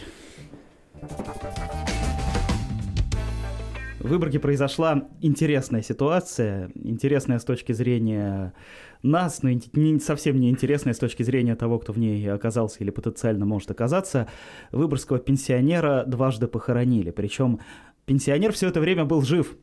В 3.98 4.08
Выборге 4.08 4.40
произошла 4.40 5.08
интересная 5.20 5.82
ситуация, 5.82 6.70
интересная 6.74 7.38
с 7.38 7.44
точки 7.44 7.70
зрения 7.70 8.52
нас, 9.02 9.44
но 9.44 9.50
не, 9.50 10.00
совсем 10.00 10.40
не 10.40 10.50
интересная 10.50 10.92
с 10.92 10.98
точки 10.98 11.22
зрения 11.22 11.54
того, 11.54 11.78
кто 11.78 11.92
в 11.92 11.98
ней 11.98 12.28
оказался 12.32 12.78
или 12.80 12.90
потенциально 12.90 13.46
может 13.46 13.70
оказаться. 13.70 14.28
Выборгского 14.72 15.20
пенсионера 15.20 16.04
дважды 16.04 16.48
похоронили, 16.48 17.12
причем 17.12 17.60
пенсионер 18.04 18.52
все 18.52 18.68
это 18.68 18.80
время 18.80 19.04
был 19.04 19.22
жив, 19.22 19.56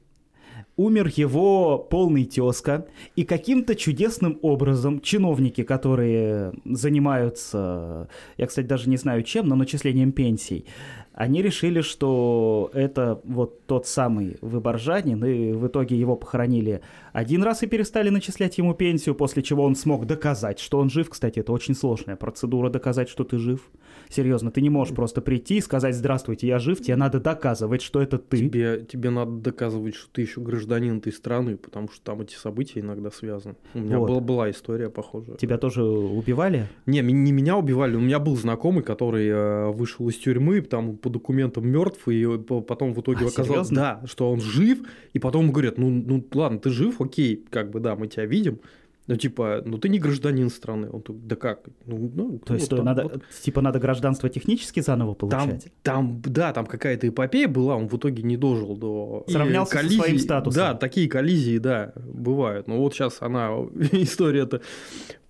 умер 0.79 1.12
его 1.17 1.77
полный 1.77 2.24
тезка, 2.24 2.86
и 3.17 3.25
каким-то 3.25 3.75
чудесным 3.75 4.39
образом 4.41 5.01
чиновники, 5.01 5.63
которые 5.63 6.53
занимаются, 6.63 8.07
я, 8.38 8.48
кстати, 8.48 8.65
даже 8.65 8.89
не 8.89 8.95
знаю 8.95 9.24
чем, 9.24 9.48
но 9.50 9.55
начислением 9.55 10.13
пенсий, 10.13 10.65
они 11.13 11.41
решили, 11.41 11.81
что 11.81 12.71
это 12.74 13.19
вот 13.25 13.65
тот 13.65 13.88
самый 13.88 14.38
выборжанин, 14.39 15.25
и 15.25 15.51
в 15.51 15.67
итоге 15.67 16.00
его 16.00 16.15
похоронили 16.15 16.79
один 17.12 17.43
раз 17.43 17.62
и 17.62 17.67
перестали 17.67 18.09
начислять 18.09 18.57
ему 18.57 18.74
пенсию, 18.74 19.15
после 19.15 19.43
чего 19.43 19.65
он 19.65 19.75
смог 19.75 20.05
доказать, 20.05 20.59
что 20.59 20.79
он 20.79 20.89
жив. 20.89 21.09
Кстати, 21.09 21.39
это 21.39 21.51
очень 21.51 21.75
сложная 21.75 22.15
процедура 22.15 22.69
доказать, 22.69 23.09
что 23.09 23.25
ты 23.25 23.38
жив. 23.38 23.69
Серьезно, 24.09 24.49
ты 24.49 24.61
не 24.61 24.71
можешь 24.71 24.95
просто 24.95 25.21
прийти 25.21 25.57
и 25.57 25.61
сказать 25.61 25.95
«Здравствуйте, 25.95 26.47
я 26.47 26.57
жив», 26.57 26.81
тебе 26.81 26.95
надо 26.95 27.19
доказывать, 27.19 27.83
что 27.83 28.01
это 28.01 28.17
ты. 28.17 28.37
Тебе, 28.37 28.83
тебе 28.91 29.11
надо 29.11 29.33
доказывать, 29.33 29.93
что 29.93 30.09
ты 30.11 30.21
еще 30.21 30.41
гражданин 30.41 30.97
этой 30.97 31.13
страны, 31.13 31.57
потому 31.57 31.89
что 31.89 32.01
там 32.03 32.21
эти 32.21 32.33
события 32.33 32.79
иногда 32.79 33.11
связаны. 33.11 33.55
У 33.75 33.79
меня 33.79 33.99
вот. 33.99 34.09
была, 34.09 34.19
была 34.19 34.49
история 34.49 34.89
похожая. 34.89 35.37
Тебя 35.37 35.59
тоже 35.59 35.83
убивали? 35.83 36.67
Не, 36.87 37.01
не 37.01 37.31
меня 37.31 37.55
убивали, 37.55 37.95
у 37.95 37.99
меня 37.99 38.17
был 38.17 38.35
знакомый, 38.35 38.83
который 38.83 39.27
э, 39.27 39.71
вышел 39.71 40.09
из 40.09 40.17
тюрьмы, 40.17 40.61
там 40.61 40.97
по 40.97 41.09
документам 41.09 41.67
мертв, 41.67 42.07
и 42.07 42.25
потом 42.67 42.93
в 42.93 43.01
итоге 43.01 43.25
а, 43.25 43.27
оказалось, 43.27 43.69
да, 43.69 44.01
что 44.05 44.31
он 44.31 44.41
жив, 44.41 44.79
и 45.13 45.19
потом 45.19 45.51
говорят, 45.51 45.77
ну, 45.77 45.89
ну 45.91 46.25
ладно, 46.33 46.57
ты 46.57 46.71
жив, 46.71 46.99
окей, 46.99 47.45
как 47.51 47.69
бы 47.69 47.79
да, 47.79 47.95
мы 47.95 48.07
тебя 48.07 48.25
видим, 48.25 48.59
ну, 49.09 49.15
типа, 49.15 49.63
ну 49.65 49.79
ты 49.79 49.89
не 49.89 49.97
гражданин 49.97 50.51
страны. 50.51 50.87
Он 50.93 51.01
тут, 51.01 51.25
да 51.25 51.35
как? 51.35 51.61
Ну, 51.87 52.11
ну, 52.13 52.37
То 52.37 52.53
есть, 52.53 52.69
вот, 52.69 52.77
там, 52.77 52.85
надо, 52.85 53.03
вот. 53.03 53.23
типа, 53.41 53.59
надо 53.59 53.79
гражданство 53.79 54.29
технически 54.29 54.81
заново 54.81 55.15
получать? 55.15 55.63
Там, 55.81 56.21
там 56.21 56.21
да, 56.31 56.53
там 56.53 56.67
какая-то 56.67 57.07
эпопея 57.07 57.47
была, 57.47 57.75
он 57.75 57.87
в 57.87 57.97
итоге 57.97 58.21
не 58.21 58.37
дожил 58.37 58.77
до... 58.77 59.25
Сравнялся 59.27 59.77
коллизии. 59.77 59.95
со 59.97 60.03
своим 60.03 60.19
статусом. 60.19 60.61
Да, 60.61 60.73
такие 60.75 61.09
коллизии, 61.09 61.57
да, 61.57 61.91
бывают. 61.95 62.67
Но 62.67 62.77
вот 62.77 62.93
сейчас 62.93 63.17
она, 63.21 63.49
история-то 63.91 64.61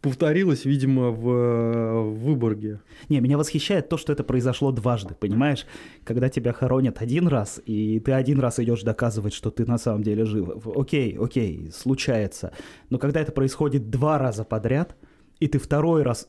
повторилось, 0.01 0.65
видимо, 0.65 1.09
в, 1.09 1.23
в 1.23 2.23
Выборге. 2.25 2.81
Не, 3.09 3.19
меня 3.19 3.37
восхищает 3.37 3.89
то, 3.89 3.97
что 3.97 4.13
это 4.13 4.23
произошло 4.23 4.71
дважды, 4.71 5.15
понимаешь? 5.15 5.65
Когда 6.03 6.29
тебя 6.29 6.53
хоронят 6.53 7.01
один 7.01 7.27
раз, 7.27 7.61
и 7.65 7.99
ты 7.99 8.13
один 8.13 8.39
раз 8.39 8.59
идешь 8.59 8.83
доказывать, 8.83 9.33
что 9.33 9.51
ты 9.51 9.65
на 9.65 9.77
самом 9.77 10.03
деле 10.03 10.25
жив. 10.25 10.49
Окей, 10.75 11.17
окей, 11.17 11.71
случается. 11.73 12.53
Но 12.89 12.97
когда 12.97 13.21
это 13.21 13.31
происходит 13.31 13.89
два 13.89 14.17
раза 14.17 14.43
подряд, 14.43 14.95
и 15.39 15.47
ты 15.47 15.59
второй 15.59 16.03
раз 16.03 16.27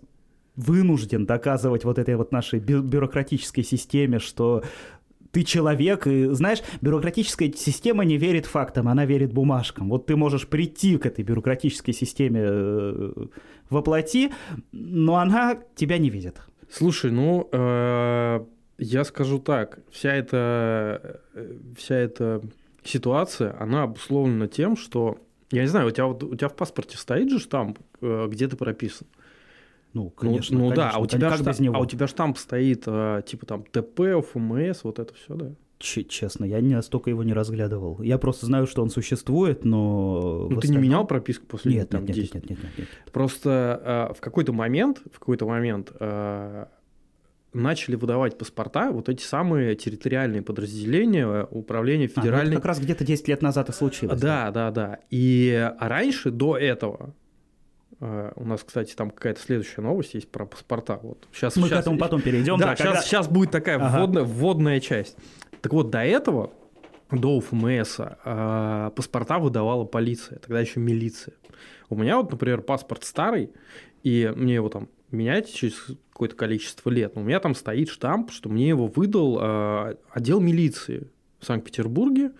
вынужден 0.57 1.27
доказывать 1.27 1.85
вот 1.85 1.99
этой 1.99 2.17
вот 2.17 2.33
нашей 2.33 2.59
бюрократической 2.61 3.63
системе, 3.63 4.19
что 4.19 4.63
ты 5.33 5.43
человек, 5.45 6.07
и, 6.07 6.27
знаешь, 6.27 6.63
бюрократическая 6.81 7.53
система 7.53 8.05
не 8.05 8.17
верит 8.17 8.47
фактам, 8.47 8.89
она 8.89 9.07
верит 9.07 9.33
бумажкам. 9.33 9.89
Вот 9.89 10.07
ты 10.07 10.17
можешь 10.17 10.47
прийти 10.47 10.97
к 10.99 11.07
этой 11.07 11.25
бюрократической 11.25 11.93
системе 11.93 12.41
э, 12.43 13.13
воплоти, 13.69 14.33
но 14.73 15.17
она 15.17 15.59
тебя 15.77 15.99
не 15.99 16.11
видит. 16.11 16.41
Слушай, 16.71 17.11
ну, 17.11 17.49
э, 17.53 18.45
я 18.79 19.05
скажу 19.05 19.39
так, 19.39 19.79
вся 19.91 20.15
эта, 20.15 21.21
э, 21.35 21.57
вся 21.77 21.95
эта 21.95 22.43
ситуация, 22.85 23.57
она 23.61 23.85
обусловлена 23.85 24.49
тем, 24.49 24.77
что, 24.77 25.19
я 25.53 25.63
не 25.63 25.69
знаю, 25.69 25.89
у 25.89 25.91
тебя, 25.91 26.07
у 26.07 26.15
тебя 26.15 26.49
в 26.49 26.57
паспорте 26.57 26.97
стоит 26.97 27.31
же 27.31 27.39
штамп, 27.39 27.79
где 28.01 28.49
ты 28.49 28.57
прописан? 28.57 29.07
Ну, 29.93 30.11
конечно. 30.11 30.57
Ну, 30.57 30.65
ну 30.65 30.71
конечно, 30.71 30.91
да, 30.91 30.97
а 30.97 30.99
у, 31.01 31.07
тебя 31.07 31.31
штамп, 31.31 31.49
без 31.49 31.61
него. 31.61 31.77
а 31.77 31.81
у 31.81 31.87
тебя 31.87 32.07
штамп 32.07 32.39
стоит, 32.39 32.85
а, 32.87 33.23
типа 33.23 33.47
там 33.47 33.65
ТП, 33.65 34.25
ФМС, 34.33 34.85
вот 34.85 34.99
это 34.99 35.13
все, 35.15 35.35
да? 35.35 35.55
Ч- 35.79 36.05
честно, 36.05 36.45
я 36.45 36.61
не 36.61 36.75
настолько 36.75 37.09
его 37.09 37.23
не 37.23 37.33
разглядывал. 37.33 38.03
Я 38.03 38.19
просто 38.19 38.47
знаю, 38.47 38.67
что 38.67 38.83
он 38.83 38.91
существует, 38.91 39.65
но... 39.65 40.47
Ну, 40.51 40.61
ты 40.61 40.69
не 40.69 40.77
менял 40.77 41.07
прописку 41.07 41.47
после 41.47 41.75
нет, 41.75 41.89
там, 41.89 42.05
нет, 42.05 42.15
10? 42.15 42.35
Нет, 42.35 42.51
нет, 42.51 42.51
нет, 42.51 42.63
нет, 42.63 42.79
нет. 42.79 42.89
Просто 43.13 43.81
а, 43.83 44.13
в 44.13 44.21
какой-то 44.21 44.53
момент, 44.53 45.01
в 45.11 45.19
какой-то 45.19 45.47
момент 45.47 45.91
а, 45.99 46.69
начали 47.55 47.97
выдавать 47.97 48.37
паспорта 48.37 48.91
вот 48.93 49.09
эти 49.09 49.23
самые 49.23 49.75
территориальные 49.75 50.43
подразделения 50.43 51.47
управления 51.51 52.09
федеральной... 52.09 52.53
А, 52.53 52.55
ну, 52.55 52.57
как 52.57 52.67
раз 52.67 52.79
где-то 52.79 53.05
10 53.05 53.29
лет 53.29 53.43
назад 53.43 53.71
и 53.71 53.73
случилось. 53.73 54.21
Да, 54.21 54.51
да, 54.51 54.71
да. 54.71 54.89
да. 54.89 54.99
И 55.09 55.73
раньше, 55.81 56.31
до 56.31 56.59
этого, 56.59 57.15
у 58.01 58.45
нас, 58.45 58.63
кстати, 58.65 58.95
там 58.95 59.11
какая-то 59.11 59.41
следующая 59.41 59.83
новость 59.83 60.15
есть 60.15 60.31
про 60.31 60.47
паспорта. 60.47 60.99
Вот. 61.03 61.29
Сейчас, 61.33 61.57
Мы 61.57 61.69
сейчас, 61.69 61.81
к 61.81 61.83
этому 61.83 61.99
потом 61.99 62.23
перейдем. 62.23 62.57
Да, 62.59 62.69
да 62.69 62.77
сейчас, 62.77 62.87
когда... 62.87 63.03
сейчас 63.03 63.29
будет 63.29 63.51
такая 63.51 63.77
ага. 63.77 63.99
вводная, 63.99 64.23
вводная 64.25 64.81
часть. 64.81 65.17
Так 65.61 65.73
вот, 65.73 65.91
до 65.91 66.03
этого, 66.03 66.53
до 67.11 67.37
УФМС, 67.37 68.01
э, 68.01 68.91
паспорта 68.97 69.39
выдавала 69.39 69.85
полиция, 69.85 70.39
тогда 70.39 70.61
еще 70.61 70.81
милиция. 70.81 71.35
У 71.91 71.97
меня 71.97 72.17
вот, 72.17 72.31
например, 72.31 72.63
паспорт 72.63 73.05
старый, 73.05 73.51
и 74.03 74.33
мне 74.35 74.55
его 74.55 74.69
там 74.69 74.89
менять 75.11 75.53
через 75.53 75.75
какое-то 76.13 76.37
количество 76.37 76.89
лет. 76.89 77.17
Но 77.17 77.23
у 77.23 77.25
меня 77.25 77.41
там 77.41 77.55
стоит 77.55 77.89
штамп, 77.89 78.31
что 78.31 78.49
мне 78.49 78.69
его 78.69 78.87
выдал 78.87 79.39
э, 79.41 79.97
отдел 80.11 80.41
милиции 80.41 81.09
в 81.39 81.47
Санкт-Петербурге. 81.47 82.33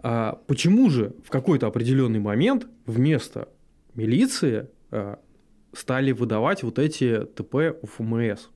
А 0.00 0.40
почему 0.46 0.90
же 0.90 1.14
в 1.24 1.30
какой-то 1.30 1.66
определенный 1.66 2.20
момент 2.20 2.66
вместо 2.86 3.48
милиции 3.98 4.68
э, 4.90 5.16
стали 5.72 6.12
выдавать 6.12 6.62
вот 6.62 6.78
эти 6.78 7.24
ТП 7.34 7.76
УФМС. 7.82 8.48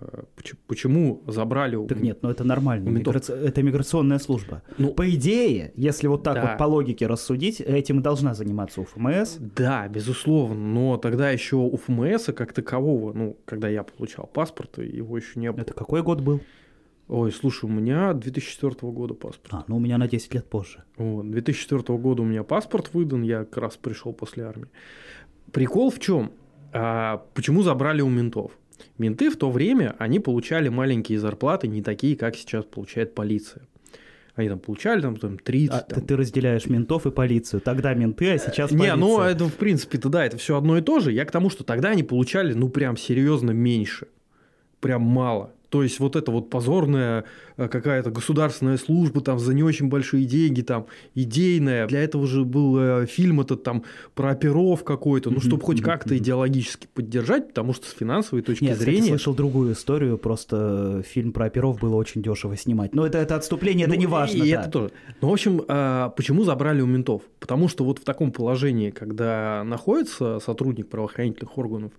Э, 0.00 0.22
почему 0.66 1.22
забрали 1.26 1.76
Так 1.86 2.00
нет, 2.00 2.18
ну 2.22 2.30
это 2.30 2.44
нормально. 2.44 2.88
Мигра... 2.88 3.18
Это 3.18 3.62
миграционная 3.62 4.18
служба. 4.18 4.62
Ну, 4.78 4.92
по 4.94 5.08
идее, 5.08 5.72
если 5.76 6.08
вот 6.08 6.22
так 6.22 6.34
да. 6.34 6.42
вот 6.42 6.58
по 6.58 6.64
логике 6.64 7.06
рассудить, 7.06 7.60
этим 7.60 8.00
и 8.00 8.02
должна 8.02 8.34
заниматься 8.34 8.80
УФМС. 8.80 9.36
Да, 9.56 9.86
безусловно. 9.88 10.56
Но 10.56 10.96
тогда 10.96 11.30
еще 11.30 11.56
УФМС 11.56 12.26
как 12.34 12.52
такового, 12.52 13.12
ну, 13.12 13.36
когда 13.44 13.68
я 13.68 13.82
получал 13.82 14.26
паспорт, 14.26 14.78
его 14.78 15.16
еще 15.16 15.38
не 15.38 15.52
было. 15.52 15.60
Это 15.60 15.74
какой 15.74 16.02
год 16.02 16.20
был? 16.20 16.40
Ой, 17.08 17.30
слушай, 17.30 17.66
у 17.66 17.68
меня 17.68 18.12
2004 18.14 18.74
года 18.92 19.14
паспорт. 19.14 19.54
А, 19.54 19.64
ну 19.68 19.76
у 19.76 19.80
меня 19.80 19.96
на 19.96 20.08
10 20.08 20.34
лет 20.34 20.48
позже. 20.48 20.82
Вот, 20.96 21.30
2004 21.30 21.98
года 21.98 22.22
у 22.22 22.24
меня 22.24 22.42
паспорт 22.42 22.92
выдан, 22.92 23.22
я 23.22 23.44
как 23.44 23.58
раз 23.58 23.76
пришел 23.76 24.12
после 24.12 24.44
армии. 24.44 24.68
Прикол 25.52 25.90
в 25.90 26.00
чем? 26.00 26.32
А, 26.72 27.24
почему 27.34 27.62
забрали 27.62 28.02
у 28.02 28.08
ментов? 28.08 28.52
Менты 28.98 29.30
в 29.30 29.36
то 29.36 29.50
время, 29.50 29.94
они 29.98 30.18
получали 30.18 30.68
маленькие 30.68 31.18
зарплаты, 31.20 31.68
не 31.68 31.80
такие, 31.80 32.16
как 32.16 32.34
сейчас 32.34 32.64
получает 32.64 33.14
полиция. 33.14 33.62
Они 34.34 34.50
там 34.50 34.58
получали 34.58 35.00
там, 35.00 35.16
там 35.16 35.38
30. 35.38 35.74
А 35.74 35.80
там... 35.80 36.04
Ты, 36.04 36.16
разделяешь 36.16 36.66
ментов 36.66 37.06
и 37.06 37.10
полицию. 37.10 37.60
Тогда 37.62 37.94
менты, 37.94 38.32
а 38.32 38.38
сейчас 38.38 38.70
полиция. 38.70 38.94
Не, 38.94 39.00
ну 39.00 39.20
это 39.20 39.46
в 39.46 39.54
принципе-то 39.54 40.10
да, 40.10 40.26
это 40.26 40.36
все 40.36 40.58
одно 40.58 40.76
и 40.76 40.82
то 40.82 41.00
же. 41.00 41.12
Я 41.12 41.24
к 41.24 41.30
тому, 41.30 41.48
что 41.48 41.64
тогда 41.64 41.90
они 41.90 42.02
получали 42.02 42.52
ну 42.52 42.68
прям 42.68 42.98
серьезно 42.98 43.52
меньше. 43.52 44.08
Прям 44.80 45.02
мало. 45.02 45.52
То 45.68 45.82
есть 45.82 45.98
вот 46.00 46.16
это 46.16 46.30
вот 46.30 46.48
позорная 46.50 47.24
э, 47.56 47.68
какая-то 47.68 48.10
государственная 48.10 48.76
служба 48.76 49.20
там 49.20 49.38
за 49.38 49.54
не 49.54 49.62
очень 49.62 49.88
большие 49.88 50.24
деньги, 50.24 50.62
там 50.62 50.86
идейная. 51.14 51.86
Для 51.86 52.02
этого 52.02 52.26
же 52.26 52.44
был 52.44 52.78
э, 52.78 53.06
фильм 53.06 53.40
этот 53.40 53.62
там 53.62 53.84
про 54.14 54.30
оперов 54.30 54.84
какой-то, 54.84 55.30
ну, 55.30 55.40
чтобы 55.40 55.62
хоть 55.62 55.82
как-то 55.82 56.16
идеологически 56.16 56.88
поддержать, 56.94 57.48
потому 57.48 57.72
что 57.72 57.86
с 57.86 57.92
финансовой 57.92 58.42
точки 58.42 58.64
Нет, 58.64 58.78
зрения... 58.78 59.02
Я 59.02 59.08
слышал 59.08 59.34
другую 59.34 59.72
историю, 59.72 60.18
просто 60.18 61.02
фильм 61.06 61.32
про 61.32 61.46
оперов 61.46 61.80
было 61.80 61.96
очень 61.96 62.22
дешево 62.22 62.56
снимать. 62.56 62.94
Но 62.94 63.06
это, 63.06 63.18
это 63.18 63.36
отступление, 63.36 63.86
ну, 63.86 63.94
это 63.94 64.00
не 64.00 64.06
важно. 64.06 64.42
И 64.42 64.50
да. 64.50 64.60
это 64.60 64.70
тоже. 64.70 64.90
Ну, 65.20 65.28
в 65.28 65.32
общем, 65.32 65.62
а, 65.68 66.10
почему 66.10 66.44
забрали 66.44 66.80
у 66.80 66.86
ментов? 66.86 67.22
Потому 67.40 67.68
что 67.68 67.84
вот 67.84 67.98
в 67.98 68.04
таком 68.04 68.32
положении, 68.32 68.90
когда 68.90 69.64
находится 69.64 70.38
сотрудник 70.40 70.88
правоохранительных 70.88 71.56
органов, 71.58 71.92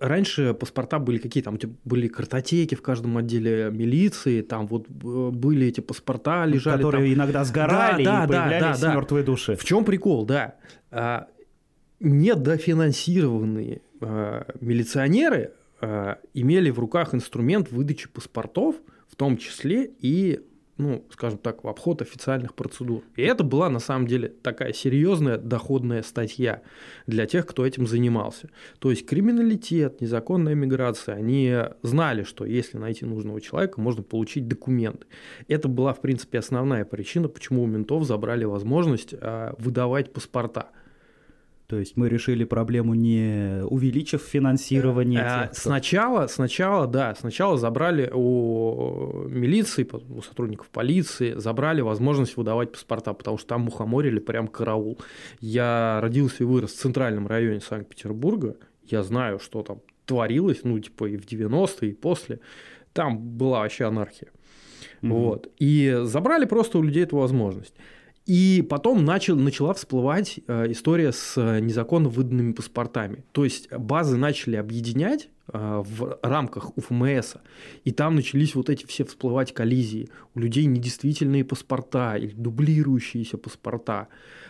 раньше 0.00 0.54
паспорта 0.54 0.98
были 0.98 1.18
какие 1.18 1.42
там, 1.42 1.58
были 1.84 2.08
картотеки 2.08 2.74
в 2.74 2.82
каждом 2.82 3.16
отделе 3.18 3.70
милиции, 3.70 4.42
там 4.42 4.66
вот 4.66 4.86
э, 4.88 5.30
были 5.30 5.66
эти 5.66 5.80
паспорта, 5.80 6.44
лежали 6.44 6.82
Которые 6.82 7.14
там. 7.14 7.24
иногда 7.24 7.44
сгорали 7.44 8.04
Да, 8.04 8.18
да, 8.18 8.24
и 8.24 8.26
да, 8.26 8.26
появлялись 8.26 8.80
да, 8.80 8.88
да. 8.88 8.94
мертвые 8.94 9.24
души. 9.24 9.56
В 9.56 9.64
чем 9.64 9.84
прикол, 9.84 10.24
да? 10.24 10.54
А, 10.90 11.26
недофинансированные 12.00 13.82
а, 14.00 14.46
милиционеры 14.60 15.52
а, 15.80 16.18
имели 16.34 16.70
в 16.70 16.78
руках 16.78 17.14
инструмент 17.14 17.70
выдачи 17.70 18.08
паспортов, 18.08 18.76
в 19.08 19.16
том 19.16 19.36
числе 19.36 19.90
и, 20.00 20.40
ну, 20.78 21.04
скажем 21.12 21.38
так, 21.38 21.64
в 21.64 21.68
обход 21.68 22.00
официальных 22.02 22.54
процедур. 22.54 23.02
И 23.16 23.22
это 23.22 23.42
была 23.42 23.68
на 23.68 23.80
самом 23.80 24.06
деле 24.06 24.28
такая 24.28 24.72
серьезная 24.72 25.36
доходная 25.36 26.02
статья 26.02 26.62
для 27.06 27.26
тех, 27.26 27.46
кто 27.46 27.66
этим 27.66 27.86
занимался. 27.86 28.48
То 28.78 28.90
есть 28.90 29.04
криминалитет, 29.04 30.00
незаконная 30.00 30.54
миграция, 30.54 31.16
они 31.16 31.56
знали, 31.82 32.22
что 32.22 32.44
если 32.44 32.78
найти 32.78 33.04
нужного 33.04 33.40
человека, 33.40 33.80
можно 33.80 34.02
получить 34.02 34.46
документы. 34.46 35.06
Это 35.48 35.68
была, 35.68 35.92
в 35.92 36.00
принципе, 36.00 36.38
основная 36.38 36.84
причина, 36.84 37.28
почему 37.28 37.64
у 37.64 37.66
ментов 37.66 38.04
забрали 38.04 38.44
возможность 38.44 39.14
а, 39.20 39.54
выдавать 39.58 40.12
паспорта. 40.12 40.70
То 41.68 41.78
есть 41.78 41.98
мы 41.98 42.08
решили 42.08 42.44
проблему 42.44 42.94
не 42.94 43.60
увеличив 43.62 44.22
финансирование. 44.22 45.20
А, 45.22 45.42
тех, 45.42 45.50
кто- 45.52 45.60
Сначала, 45.60 46.26
сначала, 46.26 46.86
да, 46.86 47.14
сначала 47.14 47.58
забрали 47.58 48.10
у 48.12 49.26
милиции, 49.28 49.86
у 50.08 50.22
сотрудников 50.22 50.70
полиции, 50.70 51.34
забрали 51.36 51.82
возможность 51.82 52.38
выдавать 52.38 52.72
паспорта, 52.72 53.12
потому 53.12 53.36
что 53.36 53.48
там 53.48 53.60
мухоморили 53.62 54.18
прям 54.18 54.48
караул. 54.48 54.98
Я 55.40 56.00
родился 56.00 56.42
и 56.42 56.46
вырос 56.46 56.72
в 56.72 56.76
центральном 56.78 57.26
районе 57.26 57.60
Санкт-Петербурга, 57.60 58.56
я 58.86 59.02
знаю, 59.02 59.38
что 59.38 59.62
там 59.62 59.80
творилось, 60.06 60.60
ну, 60.64 60.78
типа 60.78 61.04
и 61.04 61.18
в 61.18 61.26
90-е, 61.26 61.90
и 61.90 61.92
после. 61.92 62.40
Там 62.94 63.18
была 63.18 63.60
вообще 63.60 63.84
анархия. 63.84 64.30
Мгм. 65.02 65.12
Вот. 65.14 65.50
И 65.58 65.98
забрали 66.04 66.46
просто 66.46 66.78
у 66.78 66.82
людей 66.82 67.02
эту 67.04 67.18
возможность. 67.18 67.74
И 68.28 68.62
потом 68.68 69.06
начал, 69.06 69.36
начала 69.36 69.72
всплывать 69.72 70.40
э, 70.46 70.70
история 70.70 71.12
с 71.12 71.32
э, 71.38 71.60
незаконно 71.60 72.10
выданными 72.10 72.52
паспортами. 72.52 73.24
То 73.32 73.42
есть 73.42 73.72
базы 73.72 74.18
начали 74.18 74.56
объединять 74.56 75.30
э, 75.50 75.82
в 75.82 76.18
рамках 76.22 76.76
УФМС, 76.76 77.36
и 77.84 77.90
там 77.90 78.16
начались 78.16 78.54
вот 78.54 78.68
эти 78.68 78.84
все 78.84 79.06
всплывать 79.06 79.54
коллизии. 79.54 80.10
У 80.34 80.40
людей 80.40 80.66
недействительные 80.66 81.42
паспорта 81.42 82.18
или 82.18 82.32
дублирующиеся 82.34 83.38
паспорта. 83.38 84.08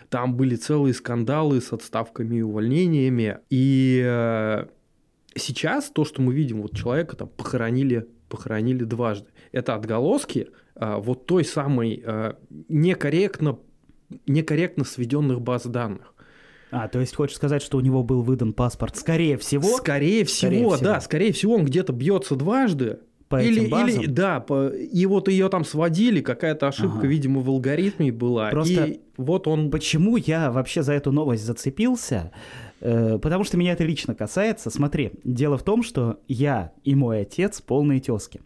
Там 0.09 0.35
были 0.35 0.57
целые 0.57 0.93
скандалы 0.93 1.61
с 1.61 1.73
отставками 1.73 2.35
и 2.35 2.43
увольнениями. 2.43 3.39
И 3.49 4.65
сейчас 5.37 5.91
то, 5.91 6.05
что 6.05 6.21
мы 6.21 6.35
видим, 6.35 6.63
вот 6.63 6.75
человека 6.75 7.15
там 7.15 7.29
похоронили, 7.29 8.09
похоронили 8.29 8.83
дважды. 8.83 9.29
Это 9.53 9.77
отголоски 9.77 10.49
вот 10.75 11.27
той 11.27 11.45
самой 11.45 12.03
некорректно, 12.69 13.59
некорректно 14.27 14.85
сведенных 14.85 15.41
баз 15.41 15.65
данных. 15.67 16.15
А, 16.71 16.87
то 16.88 17.00
есть 17.00 17.15
хочешь 17.15 17.37
сказать, 17.37 17.62
что 17.62 17.79
у 17.79 17.81
него 17.81 18.03
был 18.03 18.23
выдан 18.23 18.53
паспорт, 18.53 18.97
скорее 18.97 19.38
всего, 19.38 19.79
Скорее 19.79 20.25
всего, 20.25 20.50
Скорее 20.50 20.77
всего. 20.77 20.85
да, 20.85 21.00
скорее 21.00 21.33
всего, 21.33 21.55
он 21.55 21.65
где-то 21.65 21.93
бьется 21.95 22.37
дважды. 22.37 22.99
по 23.31 23.43
или, 23.43 23.61
этим 23.62 23.71
базам? 23.71 23.88
или, 24.03 24.07
да, 24.07 24.41
по- 24.41 24.69
и 24.69 25.05
вот 25.07 25.29
ее 25.29 25.49
там 25.50 25.62
сводили, 25.65 26.21
какая-то 26.23 26.69
ошибка, 26.69 26.99
Ага. 27.00 27.07
видимо, 27.07 27.41
в 27.43 27.49
алгоритме 27.50 28.11
была. 28.12 28.49
Просто 28.50 28.85
И 28.87 29.00
вот 29.19 29.47
он... 29.47 29.71
Почему 29.71 30.17
я 30.17 30.50
вообще 30.50 30.83
за 30.83 30.95
эту 30.95 31.12
новость 31.12 31.45
зацепился? 31.45 32.33
Э, 32.81 33.19
Потому 33.21 33.45
что 33.45 33.57
меня 33.59 33.73
это 33.73 33.85
лично 33.85 34.15
касается. 34.15 34.71
Смотри, 34.71 35.12
дело 35.25 35.59
в 35.59 35.62
том, 35.62 35.83
что 35.83 36.21
я 36.27 36.73
и 36.85 36.95
мой 36.95 37.21
отец 37.23 37.61
полные 37.61 38.00
тески. 38.00 38.41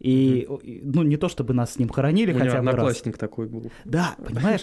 И, 0.00 0.48
ну, 0.82 1.02
не 1.02 1.16
то 1.18 1.28
чтобы 1.28 1.52
нас 1.54 1.74
с 1.74 1.78
ним 1.78 1.88
хоронили 1.90 2.32
У 2.32 2.38
хотя 2.38 2.44
бы 2.44 2.50
раз. 2.52 2.58
одноклассник 2.68 3.18
такой 3.18 3.48
был. 3.48 3.70
Да, 3.84 4.14
понимаешь? 4.26 4.62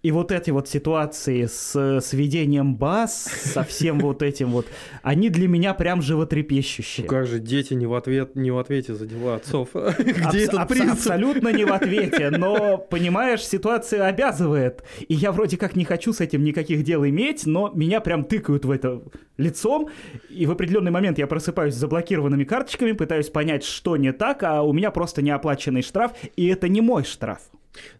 И 0.00 0.12
вот 0.12 0.30
эти 0.30 0.50
вот 0.50 0.68
ситуации 0.68 1.46
с 1.46 2.00
сведением 2.02 2.76
баз, 2.76 3.24
со 3.24 3.64
всем 3.64 3.98
вот 3.98 4.22
этим 4.22 4.50
вот, 4.50 4.66
они 5.02 5.28
для 5.28 5.48
меня 5.48 5.74
прям 5.74 6.02
животрепещущие. 6.02 7.04
Ну 7.04 7.10
как 7.10 7.26
же 7.26 7.40
дети 7.40 7.74
не 7.74 7.86
в, 7.86 7.94
ответ, 7.94 8.36
не 8.36 8.52
в 8.52 8.58
ответе 8.58 8.94
за 8.94 9.06
дела 9.06 9.34
отцов? 9.34 9.70
Где 9.98 10.44
этот 10.44 10.68
принцип? 10.68 10.92
Абсолютно 10.92 11.48
не 11.48 11.64
в 11.64 11.72
ответе, 11.72 12.30
но, 12.30 12.78
понимаешь, 12.78 13.44
ситуация 13.44 14.06
обязывает. 14.06 14.84
И 15.08 15.14
я 15.14 15.32
вроде 15.32 15.56
как 15.56 15.74
не 15.74 15.84
хочу 15.84 16.12
с 16.12 16.20
этим 16.20 16.44
никаких 16.44 16.84
дел 16.84 17.04
иметь, 17.04 17.44
но 17.44 17.72
меня 17.74 18.00
прям 18.00 18.22
тыкают 18.22 18.64
в 18.64 18.70
это 18.70 19.02
лицом, 19.36 19.88
и 20.30 20.46
в 20.46 20.52
определенный 20.52 20.92
момент 20.92 21.18
я 21.18 21.26
просыпаюсь 21.26 21.74
с 21.74 21.78
заблокированными 21.78 22.44
карточками, 22.44 22.92
пытаюсь 22.92 23.30
понять, 23.30 23.64
что 23.64 23.96
не 23.96 24.12
так, 24.12 24.44
а 24.44 24.62
у 24.62 24.72
меня 24.72 24.92
просто 24.92 25.22
неоплаченный 25.22 25.82
штраф, 25.82 26.12
и 26.36 26.46
это 26.46 26.68
не 26.68 26.80
мой 26.80 27.02
штраф. 27.02 27.40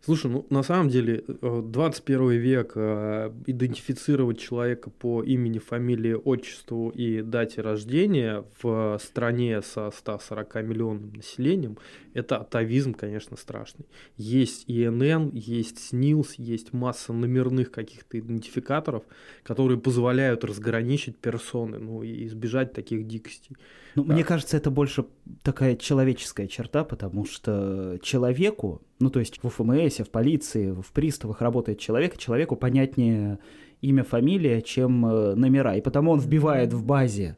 Слушай, 0.05 0.31
ну 0.31 0.47
на 0.51 0.63
самом 0.63 0.89
деле 0.89 1.25
э, 1.27 1.63
21 1.65 2.31
век 2.31 2.73
э, 2.75 3.33
идентифицировать 3.47 4.39
человека 4.39 4.91
по 4.91 5.23
имени, 5.23 5.59
фамилии, 5.59 6.15
отчеству 6.15 6.91
и 6.91 7.23
дате 7.23 7.61
рождения 7.61 8.45
в 8.63 8.99
стране 9.03 9.63
со 9.63 9.91
140 9.91 10.55
миллионным 10.63 11.13
населением 11.13 11.79
это 12.19 12.39
атовизм, 12.39 12.95
конечно, 12.95 13.37
страшный. 13.37 13.87
Есть 14.17 14.65
ИНН, 14.67 15.31
есть 15.35 15.89
СНИЛС, 15.89 16.35
есть 16.35 16.73
масса 16.73 17.13
номерных 17.13 17.71
каких-то 17.71 18.19
идентификаторов, 18.19 19.05
которые 19.43 19.79
позволяют 19.79 20.45
разграничить 20.45 21.17
персоны, 21.19 21.79
ну 21.79 22.03
и 22.03 22.27
избежать 22.27 22.73
таких 22.73 23.07
дикостей. 23.07 23.57
Ну, 23.95 24.05
Да. 24.05 24.15
мне 24.15 24.25
кажется, 24.25 24.57
это 24.57 24.71
больше 24.71 25.07
такая 25.43 25.77
человеческая 25.77 26.49
черта, 26.49 26.85
потому 26.85 27.25
что 27.25 27.99
человеку, 28.03 28.83
ну, 29.01 29.11
то 29.11 29.21
есть 29.21 29.39
в 29.43 29.49
ФМС, 29.49 29.99
в 30.01 30.11
полиции, 30.11 30.73
в 30.73 30.93
приставах 30.93 31.41
работает 31.41 31.79
человек, 31.79 32.17
человеку 32.17 32.57
понятнее 32.57 33.39
имя, 33.81 34.03
фамилия, 34.03 34.61
чем 34.63 35.07
э, 35.07 35.35
номера. 35.35 35.77
И 35.77 35.81
потому 35.81 36.11
он 36.13 36.19
вбивает 36.21 36.73
в 36.73 36.85
базе 36.85 37.37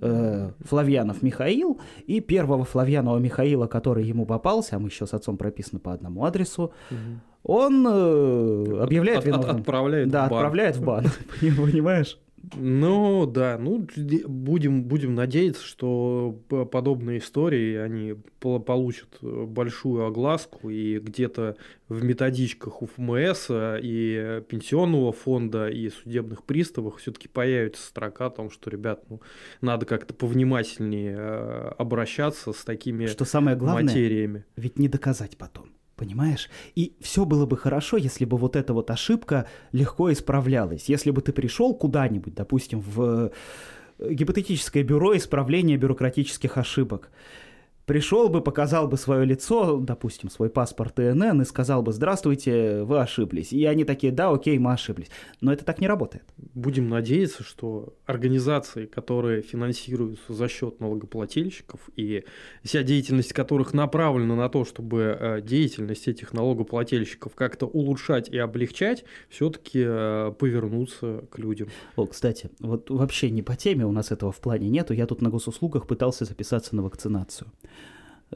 э, 0.00 0.50
Флавьянов 0.64 1.22
Михаил, 1.22 1.80
и 2.06 2.20
первого 2.20 2.64
Флавьянова 2.64 3.18
Михаила, 3.18 3.66
который 3.66 4.04
ему 4.04 4.26
попался, 4.26 4.76
а 4.76 4.78
мы 4.80 4.88
еще 4.88 5.06
с 5.06 5.14
отцом 5.14 5.36
прописаны 5.36 5.78
по 5.80 5.92
одному 5.92 6.24
адресу, 6.24 6.72
он 7.42 7.86
э, 7.86 8.82
объявляет 8.82 9.18
От- 9.20 9.24
от- 9.24 9.28
виновным. 9.28 9.56
отправляет 9.56 10.08
да, 10.08 10.26
в 10.26 10.30
бан. 10.30 10.38
отправляет 10.38 10.76
в 10.76 10.84
бан. 10.84 11.04
Понимаешь? 11.40 12.18
Ну 12.56 13.26
да, 13.26 13.58
ну 13.58 13.86
будем, 14.26 14.84
будем 14.84 15.14
надеяться, 15.14 15.62
что 15.62 16.40
подобные 16.48 17.18
истории, 17.18 17.76
они 17.76 18.14
пол- 18.40 18.60
получат 18.60 19.18
э, 19.20 19.44
большую 19.44 20.06
огласку 20.06 20.70
и 20.70 20.98
где-то 20.98 21.56
в 21.88 22.02
методичках 22.02 22.82
УФМС 22.82 23.46
а, 23.50 23.76
и 23.76 24.42
пенсионного 24.48 25.12
фонда 25.12 25.68
и 25.68 25.90
судебных 25.90 26.44
приставах 26.44 26.96
все-таки 26.96 27.28
появится 27.28 27.86
строка 27.86 28.26
о 28.26 28.30
том, 28.30 28.50
что, 28.50 28.70
ребят, 28.70 29.04
ну, 29.10 29.20
надо 29.60 29.84
как-то 29.84 30.14
повнимательнее 30.14 31.16
э, 31.18 31.72
обращаться 31.78 32.52
с 32.52 32.64
такими 32.64 33.06
Что 33.06 33.24
самое 33.24 33.56
главное, 33.56 33.84
материями. 33.84 34.44
ведь 34.56 34.78
не 34.78 34.88
доказать 34.88 35.36
потом. 35.36 35.66
Понимаешь? 36.00 36.48
И 36.76 36.94
все 37.00 37.26
было 37.26 37.44
бы 37.44 37.58
хорошо, 37.58 37.98
если 37.98 38.24
бы 38.24 38.38
вот 38.38 38.56
эта 38.56 38.72
вот 38.72 38.90
ошибка 38.90 39.44
легко 39.72 40.10
исправлялась. 40.10 40.88
Если 40.88 41.10
бы 41.10 41.20
ты 41.20 41.30
пришел 41.32 41.74
куда-нибудь, 41.74 42.34
допустим, 42.34 42.80
в 42.80 43.30
э, 43.98 44.14
гипотетическое 44.14 44.82
бюро 44.82 45.14
исправления 45.14 45.76
бюрократических 45.76 46.56
ошибок. 46.56 47.10
Пришел 47.90 48.28
бы, 48.28 48.40
показал 48.40 48.86
бы 48.86 48.96
свое 48.96 49.24
лицо, 49.24 49.78
допустим, 49.78 50.30
свой 50.30 50.48
паспорт 50.48 51.00
ИНН 51.00 51.42
и 51.42 51.44
сказал 51.44 51.82
бы 51.82 51.92
«Здравствуйте, 51.92 52.84
вы 52.84 53.00
ошиблись». 53.00 53.52
И 53.52 53.64
они 53.64 53.82
такие 53.82 54.12
«Да, 54.12 54.30
окей, 54.30 54.56
мы 54.60 54.74
ошиблись». 54.74 55.08
Но 55.40 55.52
это 55.52 55.64
так 55.64 55.80
не 55.80 55.88
работает. 55.88 56.22
Будем 56.36 56.88
надеяться, 56.88 57.42
что 57.42 57.96
организации, 58.06 58.86
которые 58.86 59.42
финансируются 59.42 60.32
за 60.32 60.46
счет 60.46 60.78
налогоплательщиков 60.78 61.80
и 61.96 62.22
вся 62.62 62.84
деятельность 62.84 63.32
которых 63.32 63.74
направлена 63.74 64.36
на 64.36 64.48
то, 64.48 64.64
чтобы 64.64 65.16
э, 65.18 65.40
деятельность 65.40 66.06
этих 66.06 66.32
налогоплательщиков 66.32 67.34
как-то 67.34 67.66
улучшать 67.66 68.28
и 68.28 68.38
облегчать, 68.38 69.04
все-таки 69.28 69.82
повернутся 70.38 71.24
к 71.28 71.40
людям. 71.40 71.70
О, 71.96 72.06
кстати, 72.06 72.50
вот 72.60 72.88
вообще 72.88 73.30
не 73.30 73.42
по 73.42 73.56
теме, 73.56 73.84
у 73.84 73.90
нас 73.90 74.12
этого 74.12 74.30
в 74.30 74.38
плане 74.38 74.68
нету. 74.68 74.94
Я 74.94 75.08
тут 75.08 75.22
на 75.22 75.28
госуслугах 75.28 75.88
пытался 75.88 76.24
записаться 76.24 76.76
на 76.76 76.84
вакцинацию. 76.84 77.50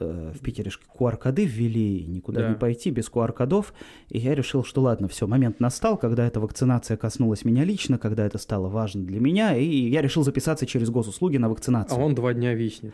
Э, 0.00 0.33
В 0.35 0.40
Питере 0.40 0.70
QR-коды 0.98 1.44
ввели, 1.44 2.04
никуда 2.04 2.40
Да. 2.40 2.48
не 2.48 2.54
пойти 2.57 2.90
без 2.90 3.09
QR-кодов. 3.09 3.72
И 4.09 4.18
я 4.18 4.35
решил, 4.35 4.64
что 4.64 4.83
ладно, 4.83 5.07
все, 5.09 5.26
момент 5.28 5.61
настал, 5.61 5.96
когда 5.96 6.26
эта 6.26 6.40
вакцинация 6.40 6.96
коснулась 6.96 7.44
меня 7.44 7.62
лично, 7.64 7.96
когда 7.98 8.26
это 8.26 8.38
стало 8.38 8.68
важно 8.68 9.04
для 9.04 9.20
меня, 9.20 9.57
и 9.57 9.64
я 9.64 10.02
решил 10.02 10.24
записаться 10.24 10.66
через 10.66 10.90
госуслуги 10.90 11.37
на 11.37 11.46
А 11.46 11.50
вакцинацию. 11.50 12.00
он 12.00 12.14
два 12.16 12.35
дня 12.35 12.54
виснет. 12.54 12.92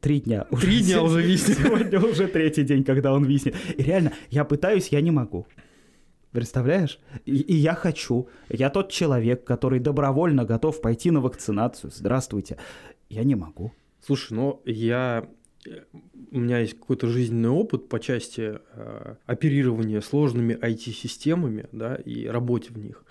Три 0.00 0.20
дня. 0.20 0.44
Три 0.60 0.82
дня 0.82 1.02
уже 1.02 1.20
виснет. 1.20 1.58
Сегодня 1.58 1.98
уже 2.00 2.28
третий 2.28 2.62
день, 2.62 2.84
когда 2.84 3.12
он 3.12 3.24
виснет. 3.24 3.56
И 3.76 3.82
реально, 3.82 4.12
я 4.30 4.44
пытаюсь, 4.44 4.88
я 4.88 5.00
не 5.00 5.10
могу. 5.10 5.46
Представляешь? 6.32 7.00
И, 7.26 7.36
и 7.38 7.54
я 7.56 7.74
хочу. 7.74 8.28
Я 8.48 8.70
тот 8.70 8.90
человек, 8.92 9.44
который 9.44 9.80
добровольно 9.80 10.44
готов 10.44 10.80
пойти 10.80 11.10
на 11.10 11.20
вакцинацию. 11.20 11.90
Здравствуйте. 11.92 12.56
Я 13.08 13.24
не 13.24 13.34
могу. 13.34 13.72
Слушай, 14.06 14.34
ну 14.34 14.62
я 14.64 15.28
у 16.32 16.38
меня 16.38 16.60
есть 16.60 16.74
какой-то 16.74 17.06
жизненный 17.06 17.50
опыт 17.50 17.88
по 17.88 18.00
части 18.00 18.58
э, 18.72 19.14
оперирования 19.26 20.00
сложными 20.00 20.54
IT-системами 20.54 21.66
да, 21.72 21.96
и 21.96 22.26
работе 22.26 22.72
в 22.72 22.78
них. 22.78 23.04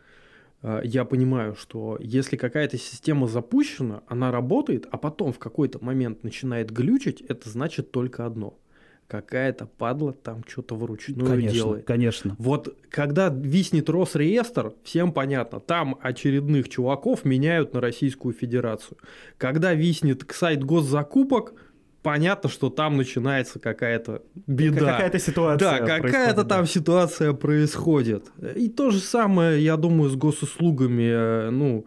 Э, 0.62 0.82
я 0.84 1.06
понимаю, 1.06 1.56
что 1.56 1.98
если 2.00 2.38
какая-то 2.38 2.78
система 2.78 3.28
запущена, 3.28 4.02
она 4.08 4.32
работает, 4.32 4.88
а 4.92 4.98
потом 4.98 5.32
в 5.32 5.40
какой-то 5.40 5.84
момент 5.84 6.24
начинает 6.24 6.72
глючить, 6.72 7.22
это 7.22 7.50
значит 7.50 7.92
только 7.92 8.26
одно– 8.26 8.58
какая-то 9.10 9.66
падла 9.66 10.14
там 10.14 10.44
что-то 10.48 10.76
вручную 10.76 11.28
конечно, 11.28 11.54
делает. 11.54 11.86
Конечно. 11.86 12.36
Вот 12.38 12.78
когда 12.90 13.30
виснет 13.30 13.90
Росреестр, 13.90 14.74
всем 14.84 15.12
понятно, 15.12 15.60
там 15.60 15.98
очередных 16.00 16.70
чуваков 16.70 17.26
меняют 17.26 17.74
на 17.74 17.82
Российскую 17.82 18.34
Федерацию. 18.34 18.98
Когда 19.38 19.74
виснет 19.74 20.24
сайт 20.32 20.64
госзакупок, 20.64 21.54
понятно, 22.02 22.50
что 22.50 22.70
там 22.70 22.98
начинается 22.98 23.60
какая-то 23.60 24.22
беда. 24.48 24.94
Какая-то 24.94 25.20
ситуация. 25.20 25.80
Да, 25.80 26.00
какая-то 26.00 26.44
там 26.44 26.62
да. 26.62 26.68
ситуация 26.68 27.34
происходит. 27.34 28.32
И 28.56 28.70
то 28.70 28.92
же 28.92 29.00
самое, 29.00 29.64
я 29.64 29.78
думаю, 29.78 30.10
с 30.10 30.16
госуслугами. 30.16 31.10
Э, 31.12 31.50
ну, 31.50 31.86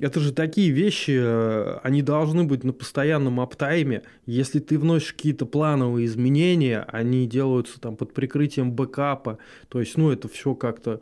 это 0.00 0.20
же 0.20 0.32
такие 0.32 0.70
вещи, 0.70 1.18
э, 1.20 1.78
они 1.82 2.02
должны 2.02 2.44
быть 2.44 2.64
на 2.64 2.72
постоянном 2.72 3.40
аптайме. 3.40 4.02
Если 4.26 4.58
ты 4.58 4.78
вносишь 4.78 5.12
какие-то 5.12 5.46
плановые 5.46 6.06
изменения, 6.06 6.86
они 6.88 7.26
делаются 7.26 7.80
там 7.80 7.96
под 7.96 8.14
прикрытием 8.14 8.72
бэкапа. 8.72 9.38
То 9.68 9.80
есть, 9.80 9.96
ну, 9.96 10.10
это 10.10 10.28
все 10.28 10.54
как-то 10.54 11.00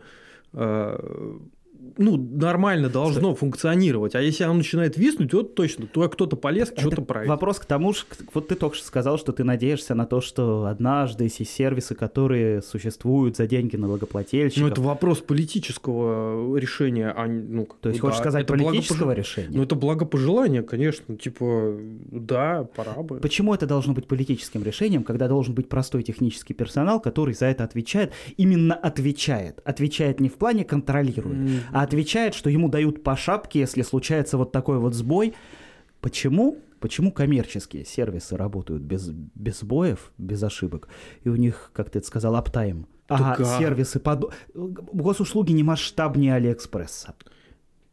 э, 0.53 1.39
ну, 1.99 2.17
нормально 2.17 2.89
должно 2.89 3.31
что? 3.31 3.35
функционировать. 3.35 4.15
А 4.15 4.21
если 4.21 4.45
оно 4.45 4.55
начинает 4.55 4.97
виснуть, 4.97 5.31
то 5.31 5.43
точно, 5.43 5.87
то 5.87 6.09
кто-то 6.09 6.37
полез, 6.37 6.73
что-то 6.77 7.03
править. 7.03 7.29
Вопрос 7.29 7.59
к 7.59 7.65
тому 7.65 7.93
же, 7.93 8.01
вот 8.35 8.49
ты 8.49 8.55
только 8.55 8.77
что 8.77 8.87
сказал, 8.87 9.19
что 9.19 9.33
ты 9.33 9.45
надеешься 9.45 9.95
на 9.95 10.07
то, 10.07 10.21
что 10.21 10.67
однажды 10.67 11.29
все 11.29 11.45
сервисы, 11.45 11.95
которые 11.95 12.63
существуют 12.63 13.37
за 13.37 13.47
деньги 13.47 13.77
налогоплательщиков... 13.77 14.63
Ну, 14.63 14.69
это 14.69 14.81
вопрос 14.81 15.21
политического 15.21 16.57
решения, 16.57 17.13
а 17.17 17.27
ну, 17.27 17.67
То 17.81 17.91
есть, 17.91 18.01
да, 18.01 18.07
хочешь 18.07 18.21
сказать, 18.21 18.47
политического 18.47 19.07
благопож... 19.07 19.19
решения? 19.19 19.57
Ну, 19.57 19.63
это 19.63 19.75
благопожелание, 19.75 20.63
конечно, 20.63 21.17
типа, 21.17 21.77
да, 22.11 22.65
пора 22.75 22.95
бы. 23.03 23.19
Почему 23.19 23.55
это 23.55 23.67
должно 23.67 23.93
быть 23.93 24.07
политическим 24.07 24.63
решением, 24.63 25.05
когда 25.05 25.29
должен 25.29 25.55
быть 25.55 25.69
простой 25.69 26.03
технический 26.03 26.55
персонал, 26.55 27.01
который 27.01 27.35
за 27.35 27.47
это 27.47 27.65
отвечает, 27.65 28.13
именно 28.37 28.75
отвечает, 28.75 29.61
отвечает 29.65 30.21
не 30.21 30.29
в 30.29 30.35
плане 30.35 30.65
контролирует, 30.65 31.39
а 31.73 31.83
отвечает, 31.83 32.35
что 32.35 32.51
ему 32.51 32.69
дают 32.69 33.03
по 33.03 33.17
шапке, 33.17 33.61
если 33.61 33.83
случается 33.83 34.37
вот 34.39 34.53
такой 34.53 34.79
вот 34.79 34.95
сбой. 34.95 35.35
Почему? 36.01 36.59
Почему 36.81 37.13
коммерческие 37.13 37.85
сервисы 37.85 38.37
работают 38.37 38.83
без, 38.83 39.09
без 39.09 39.61
сбоев, 39.61 40.13
без 40.19 40.43
ошибок, 40.43 40.89
и 41.23 41.29
у 41.29 41.37
них, 41.37 41.71
как 41.73 41.91
ты 41.91 42.01
это 42.01 42.09
сказал, 42.09 42.35
аптайм? 42.35 42.89
Ага, 43.09 43.37
а... 43.39 43.59
сервисы 43.59 44.01
под... 44.01 44.33
Госуслуги 44.53 45.53
не 45.53 45.63
масштабнее 45.63 46.35
Алиэкспресса. 46.35 47.15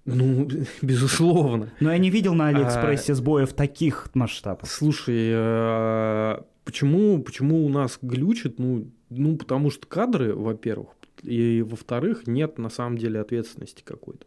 Ну, 0.06 0.48
безусловно. 0.82 1.72
Но 1.80 1.92
я 1.92 2.00
не 2.00 2.10
видел 2.10 2.34
на 2.34 2.48
Алиэкспрессе 2.48 3.12
а... 3.12 3.16
сбоев 3.16 3.54
таких 3.54 4.10
масштабов. 4.16 4.70
Слушай, 4.70 5.30
а... 5.34 6.46
почему, 6.66 7.22
почему 7.22 7.66
у 7.66 7.70
нас 7.70 8.00
глючит? 8.02 8.58
Ну, 8.58 8.92
ну, 9.10 9.38
потому 9.38 9.70
что 9.70 9.88
кадры, 9.88 10.34
во-первых, 10.34 10.90
и, 11.24 11.62
во-вторых, 11.62 12.28
нет 12.28 12.58
на 12.58 12.70
самом 12.70 12.98
деле 12.98 13.20
ответственности 13.20 13.84
какой-то. 13.84 14.26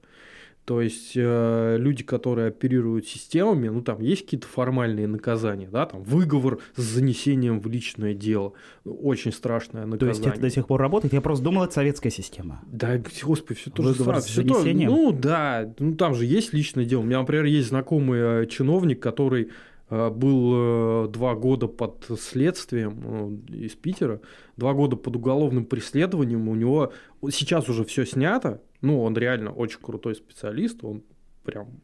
То 0.64 0.80
есть 0.80 1.14
э, 1.16 1.76
люди, 1.76 2.04
которые 2.04 2.46
оперируют 2.46 3.08
системами, 3.08 3.68
ну 3.68 3.82
там 3.82 4.00
есть 4.00 4.22
какие-то 4.22 4.46
формальные 4.46 5.08
наказания, 5.08 5.68
да, 5.68 5.86
там 5.86 6.04
выговор 6.04 6.60
с 6.76 6.82
занесением 6.82 7.58
в 7.58 7.66
личное 7.66 8.14
дело, 8.14 8.52
очень 8.84 9.32
страшное 9.32 9.86
наказание. 9.86 9.98
То 9.98 10.06
есть 10.06 10.24
это 10.24 10.40
до 10.40 10.50
сих 10.50 10.68
пор 10.68 10.80
работает? 10.80 11.12
Я 11.12 11.20
просто 11.20 11.44
думал, 11.44 11.64
это 11.64 11.74
советская 11.74 12.12
система. 12.12 12.62
Да, 12.68 13.02
господи, 13.24 13.58
все 13.58 13.70
то 13.72 13.82
же 13.82 13.94
самое. 13.94 14.20
С 14.20 14.32
занесением? 14.32 14.90
То, 14.90 14.96
ну 14.96 15.12
да, 15.12 15.74
ну 15.80 15.96
там 15.96 16.14
же 16.14 16.26
есть 16.26 16.52
личное 16.52 16.84
дело. 16.84 17.00
У 17.00 17.04
меня, 17.04 17.18
например, 17.18 17.44
есть 17.46 17.68
знакомый 17.68 18.20
э, 18.20 18.46
чиновник, 18.46 19.00
который 19.00 19.50
был 19.92 21.04
э, 21.04 21.08
два 21.08 21.34
года 21.34 21.66
под 21.66 22.06
следствием 22.18 23.42
э, 23.50 23.56
из 23.56 23.74
Питера, 23.74 24.22
два 24.56 24.72
года 24.72 24.96
под 24.96 25.16
уголовным 25.16 25.66
преследованием. 25.66 26.48
У 26.48 26.54
него 26.54 26.94
сейчас 27.30 27.68
уже 27.68 27.84
все 27.84 28.06
снято. 28.06 28.62
Ну, 28.80 29.02
он 29.02 29.14
реально 29.16 29.52
очень 29.52 29.80
крутой 29.80 30.14
специалист. 30.14 30.82
Он 30.82 31.02
прям 31.44 31.82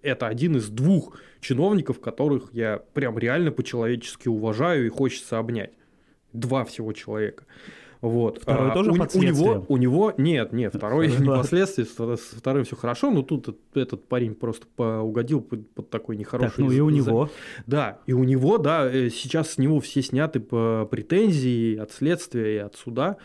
это 0.00 0.28
один 0.28 0.56
из 0.56 0.70
двух 0.70 1.18
чиновников, 1.40 2.00
которых 2.00 2.54
я 2.54 2.82
прям 2.94 3.18
реально 3.18 3.52
по-человечески 3.52 4.28
уважаю 4.28 4.86
и 4.86 4.88
хочется 4.88 5.38
обнять. 5.38 5.72
Два 6.32 6.64
всего 6.64 6.94
человека. 6.94 7.44
Вот. 8.02 8.42
Второй 8.42 8.70
а, 8.70 8.74
тоже 8.74 8.90
у, 8.90 8.94
у 8.94 9.22
него, 9.22 9.64
у 9.68 9.76
него 9.76 10.12
нет, 10.16 10.52
нет, 10.52 10.74
второй 10.74 11.06
не 11.18 11.24
последствия, 11.24 11.84
с 11.84 12.18
вторым 12.36 12.64
все 12.64 12.74
хорошо, 12.74 13.12
но 13.12 13.22
тут 13.22 13.56
этот 13.74 14.08
парень 14.08 14.34
просто 14.34 14.66
угодил 15.00 15.40
под, 15.40 15.70
под 15.70 15.88
такой 15.88 16.16
нехороший. 16.16 16.50
Так, 16.50 16.58
ну 16.58 16.72
и 16.72 16.80
у 16.80 16.90
него. 16.90 17.30
Да, 17.66 17.98
и 18.06 18.12
у 18.12 18.24
него, 18.24 18.58
да, 18.58 18.90
э, 18.92 19.08
сейчас 19.08 19.52
с 19.52 19.58
него 19.58 19.78
все 19.78 20.02
сняты 20.02 20.40
по 20.40 20.86
претензии 20.90 21.76
от 21.76 21.92
следствия 21.92 22.56
и 22.56 22.58
от 22.58 22.74
суда. 22.74 23.18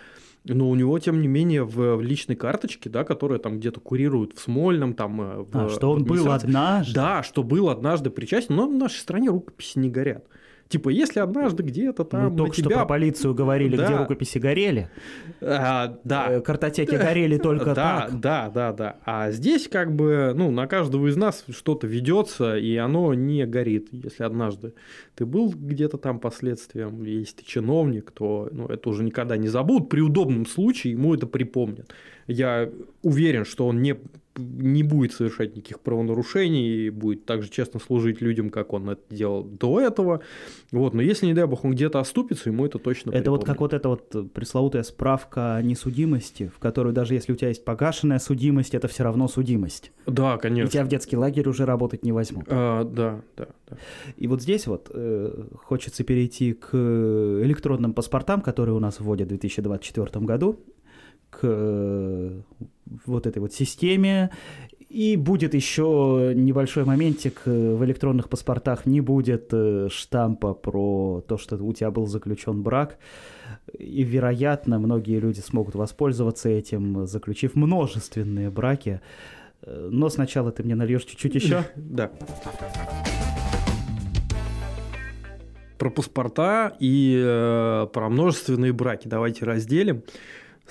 Но 0.44 0.70
у 0.70 0.76
него, 0.76 0.98
тем 1.00 1.22
не 1.22 1.28
менее, 1.28 1.64
в, 1.64 2.00
личной 2.00 2.36
карточке, 2.36 2.90
да, 2.90 3.04
которая 3.04 3.40
там 3.40 3.60
где-то 3.60 3.80
курирует 3.80 4.34
в 4.34 4.40
Смольном, 4.40 4.94
там... 4.94 5.22
Э, 5.22 5.44
в, 5.44 5.50
а, 5.54 5.70
что 5.70 5.92
он 5.92 6.06
был 6.06 6.32
однажды? 6.32 6.94
Да, 6.94 7.24
что 7.24 7.42
был 7.42 7.70
однажды 7.70 8.12
причастен, 8.12 8.56
но 8.56 8.68
в 8.68 8.74
нашей 8.74 9.00
стране 9.00 9.30
рукописи 9.30 9.80
не 9.80 9.90
горят. 9.90 10.26
Типа, 10.70 10.90
если 10.90 11.20
однажды 11.20 11.64
где-то 11.64 12.04
там 12.04 12.32
Мы 12.32 12.38
только 12.38 12.56
тебя... 12.56 12.70
что 12.70 12.80
про 12.80 12.86
полицию 12.86 13.34
говорили, 13.34 13.78
да. 13.78 13.86
где 13.86 13.96
рукописи 13.96 14.38
горели. 14.38 14.90
А, 15.42 15.98
да. 16.04 16.28
Э, 16.30 16.42
картотеки 16.42 16.96
горели 16.96 17.38
только 17.38 17.74
да, 17.74 17.74
так. 17.74 18.20
Да, 18.20 18.52
да, 18.54 18.74
да. 18.74 18.96
А 19.06 19.32
здесь 19.32 19.68
как 19.70 19.96
бы, 19.96 20.34
ну, 20.36 20.52
на 20.52 20.68
каждого 20.68 21.08
из 21.08 21.16
нас 21.16 21.46
что-то 21.50 21.88
ведется, 21.88 22.58
и 22.58 22.76
оно 22.76 23.14
не 23.14 23.46
горит. 23.46 23.88
Если 23.92 24.24
однажды 24.24 24.74
ты 25.16 25.26
был 25.26 25.54
где-то 25.56 25.98
там 25.98 26.20
последствием, 26.20 27.04
если 27.04 27.38
ты 27.38 27.46
чиновник, 27.46 28.12
то 28.12 28.50
ну, 28.52 28.68
это 28.68 28.90
уже 28.90 29.04
никогда 29.04 29.38
не 29.38 29.48
забудут. 29.48 29.90
При 29.90 30.02
удобном 30.02 30.46
случае 30.46 30.94
ему 30.94 31.16
это 31.16 31.28
припомнят. 31.28 31.94
Я 32.28 32.70
уверен, 33.04 33.46
что 33.46 33.68
он 33.68 33.82
не 33.82 33.96
не 34.38 34.84
будет 34.84 35.14
совершать 35.14 35.56
никаких 35.56 35.80
правонарушений, 35.80 36.88
и 36.88 36.90
будет 36.90 37.26
также 37.26 37.50
честно 37.50 37.80
служить 37.80 38.22
людям, 38.22 38.50
как 38.50 38.74
он 38.74 38.90
это 38.90 39.02
делал 39.10 39.44
до 39.44 39.80
этого. 39.80 40.22
Вот. 40.72 40.94
Но 40.94 41.02
если, 41.02 41.26
не 41.26 41.34
дай 41.34 41.46
бог, 41.46 41.66
он 41.66 41.72
где-то 41.72 42.00
оступится, 42.00 42.50
ему 42.50 42.66
это 42.66 42.80
точно 42.80 43.10
Это 43.12 43.20
припомнит. 43.20 43.40
вот 43.40 43.46
как 43.46 43.60
вот 43.60 43.74
эта 43.74 43.90
вот 43.90 44.34
пресловутая 44.34 44.84
справка 44.84 45.56
о 45.56 45.62
несудимости, 45.62 46.52
в 46.54 46.60
которую 46.60 46.94
даже 46.94 47.14
если 47.14 47.34
у 47.34 47.36
тебя 47.36 47.50
есть 47.50 47.66
погашенная 47.66 48.20
судимость, 48.20 48.74
это 48.74 48.88
все 48.88 49.04
равно 49.04 49.28
судимость. 49.28 49.92
Да, 50.06 50.38
конечно. 50.38 50.68
И 50.70 50.72
тебя 50.72 50.84
в 50.84 50.88
детский 50.88 51.18
лагерь 51.18 51.48
уже 51.48 51.66
работать 51.66 52.04
не 52.04 52.12
возьмут. 52.12 52.46
А, 52.50 52.84
да, 52.84 53.22
да, 53.36 53.48
да. 53.70 53.78
И 54.16 54.28
вот 54.28 54.42
здесь 54.42 54.68
вот 54.68 54.90
э, 54.94 55.48
хочется 55.56 56.04
перейти 56.04 56.54
к 56.54 56.74
электронным 56.74 57.94
паспортам, 57.94 58.42
которые 58.42 58.76
у 58.76 58.80
нас 58.80 59.00
вводят 59.00 59.28
в 59.28 59.30
2024 59.30 60.26
году 60.26 60.60
к 61.30 61.40
э, 61.44 62.42
вот 63.06 63.28
этой 63.28 63.40
вот 63.40 63.54
системе. 63.54 64.32
И 64.90 65.18
будет 65.18 65.54
еще 65.54 66.32
небольшой 66.34 66.86
моментик, 66.86 67.42
э, 67.46 67.76
в 67.76 67.84
электронных 67.84 68.30
паспортах 68.30 68.86
не 68.86 69.02
будет 69.02 69.50
э, 69.52 69.90
штампа 69.92 70.54
про 70.54 71.22
то, 71.28 71.38
что 71.38 71.58
у 71.58 71.74
тебя 71.74 71.92
был 71.92 72.08
заключен 72.08 72.64
брак. 72.64 72.98
И, 73.78 74.04
вероятно, 74.04 74.80
многие 74.80 75.20
люди 75.20 75.42
смогут 75.42 75.76
воспользоваться 75.76 76.48
этим, 76.48 77.06
заключив 77.06 77.56
множественные 77.56 78.50
браки. 78.50 79.02
Но 79.66 80.08
сначала 80.08 80.52
ты 80.52 80.64
мне 80.64 80.76
нальешь 80.76 81.04
чуть-чуть 81.04 81.36
еще. 81.36 81.66
Да. 81.76 82.12
Про 85.78 85.92
паспорта 85.92 86.76
и 86.80 87.22
э, 87.24 87.88
про 87.94 88.10
множественные 88.10 88.74
браки 88.74 89.08
давайте 89.08 89.46
разделим. 89.46 90.02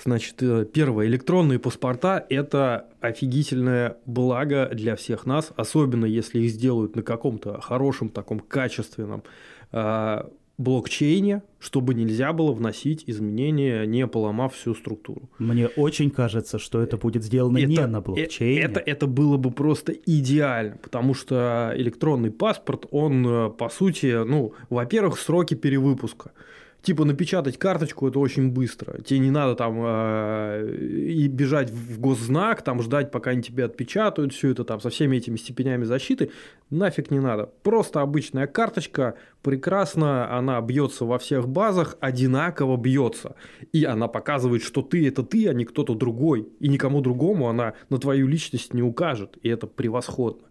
Значит, 0.03 0.35
э, 0.41 0.65
первое, 0.71 1.07
электронные 1.07 1.59
паспорта– 1.59 2.25
это 2.29 2.87
офигительное 3.01 3.97
благо 4.05 4.69
для 4.71 4.95
всех 4.95 5.25
нас, 5.25 5.51
особенно 5.55 6.05
если 6.05 6.39
их 6.39 6.51
сделают 6.51 6.95
на 6.95 7.03
каком-то 7.03 7.59
хорошем, 7.61 8.09
таком 8.09 8.39
качественном 8.39 9.23
э, 9.71 10.23
блокчейне, 10.57 11.43
чтобы 11.59 11.93
нельзя 11.93 12.33
было 12.33 12.51
вносить 12.51 13.03
изменения, 13.07 13.85
не 13.85 14.07
поломав 14.07 14.55
всю 14.55 14.75
структуру. 14.75 15.29
Мне 15.39 15.67
очень 15.67 16.09
кажется, 16.09 16.59
что 16.59 16.81
это 16.81 16.97
будет 16.97 17.23
сделано 17.23 17.57
это, 17.57 17.67
не 17.67 17.87
на 17.87 18.01
блокчейне. 18.01 18.61
Это, 18.61 18.79
это 18.79 19.07
было 19.07 19.37
бы 19.37 19.51
просто 19.51 19.93
идеально, 19.93 20.77
потому 20.77 21.13
что 21.15 21.73
электронный 21.75 22.31
паспорт, 22.31 22.85
он, 22.91 23.27
э, 23.27 23.49
по 23.49 23.69
сути, 23.69 24.23
ну, 24.25 24.53
во-первых, 24.69 25.19
сроки 25.19 25.55
перевыпуска– 25.55 26.31
Типа 26.81 27.03
напечатать 27.03 27.57
карточку 27.57 28.07
это 28.07 28.19
очень 28.19 28.51
быстро. 28.51 29.01
Тебе 29.01 29.19
не 29.19 29.31
надо 29.31 29.55
там 29.55 29.81
э, 29.83 30.75
и 30.79 31.27
бежать 31.27 31.69
в 31.69 31.99
госзнак, 31.99 32.61
там 32.61 32.81
ждать, 32.81 33.11
пока 33.11 33.31
они 33.31 33.41
тебе 33.41 33.65
отпечатают 33.65 34.31
все 34.33 34.51
это 34.51 34.63
там 34.63 34.79
со 34.79 34.89
всеми 34.89 35.17
этими 35.17 35.35
степенями 35.37 35.83
защиты. 35.83 36.31
Нафиг 36.69 37.11
не 37.11 37.19
надо. 37.19 37.49
Просто 37.63 38.01
обычная 38.01 38.47
карточка, 38.47 39.15
прекрасно, 39.41 40.33
она 40.37 40.61
бьется 40.61 41.03
во 41.03 41.17
всех 41.17 41.49
базах, 41.49 41.97
одинаково 41.99 42.77
бьется. 42.77 43.35
И 43.73 43.83
она 43.83 44.07
показывает, 44.07 44.63
что 44.63 44.81
ты 44.81 45.07
это 45.07 45.23
ты, 45.23 45.49
а 45.49 45.53
не 45.53 45.65
кто-то 45.65 45.93
другой. 45.93 46.47
И 46.59 46.69
никому 46.69 47.01
другому 47.01 47.49
она 47.49 47.73
на 47.89 47.97
твою 47.97 48.27
личность 48.27 48.73
не 48.73 48.83
укажет. 48.83 49.37
И 49.41 49.49
это 49.49 49.67
превосходно. 49.67 50.47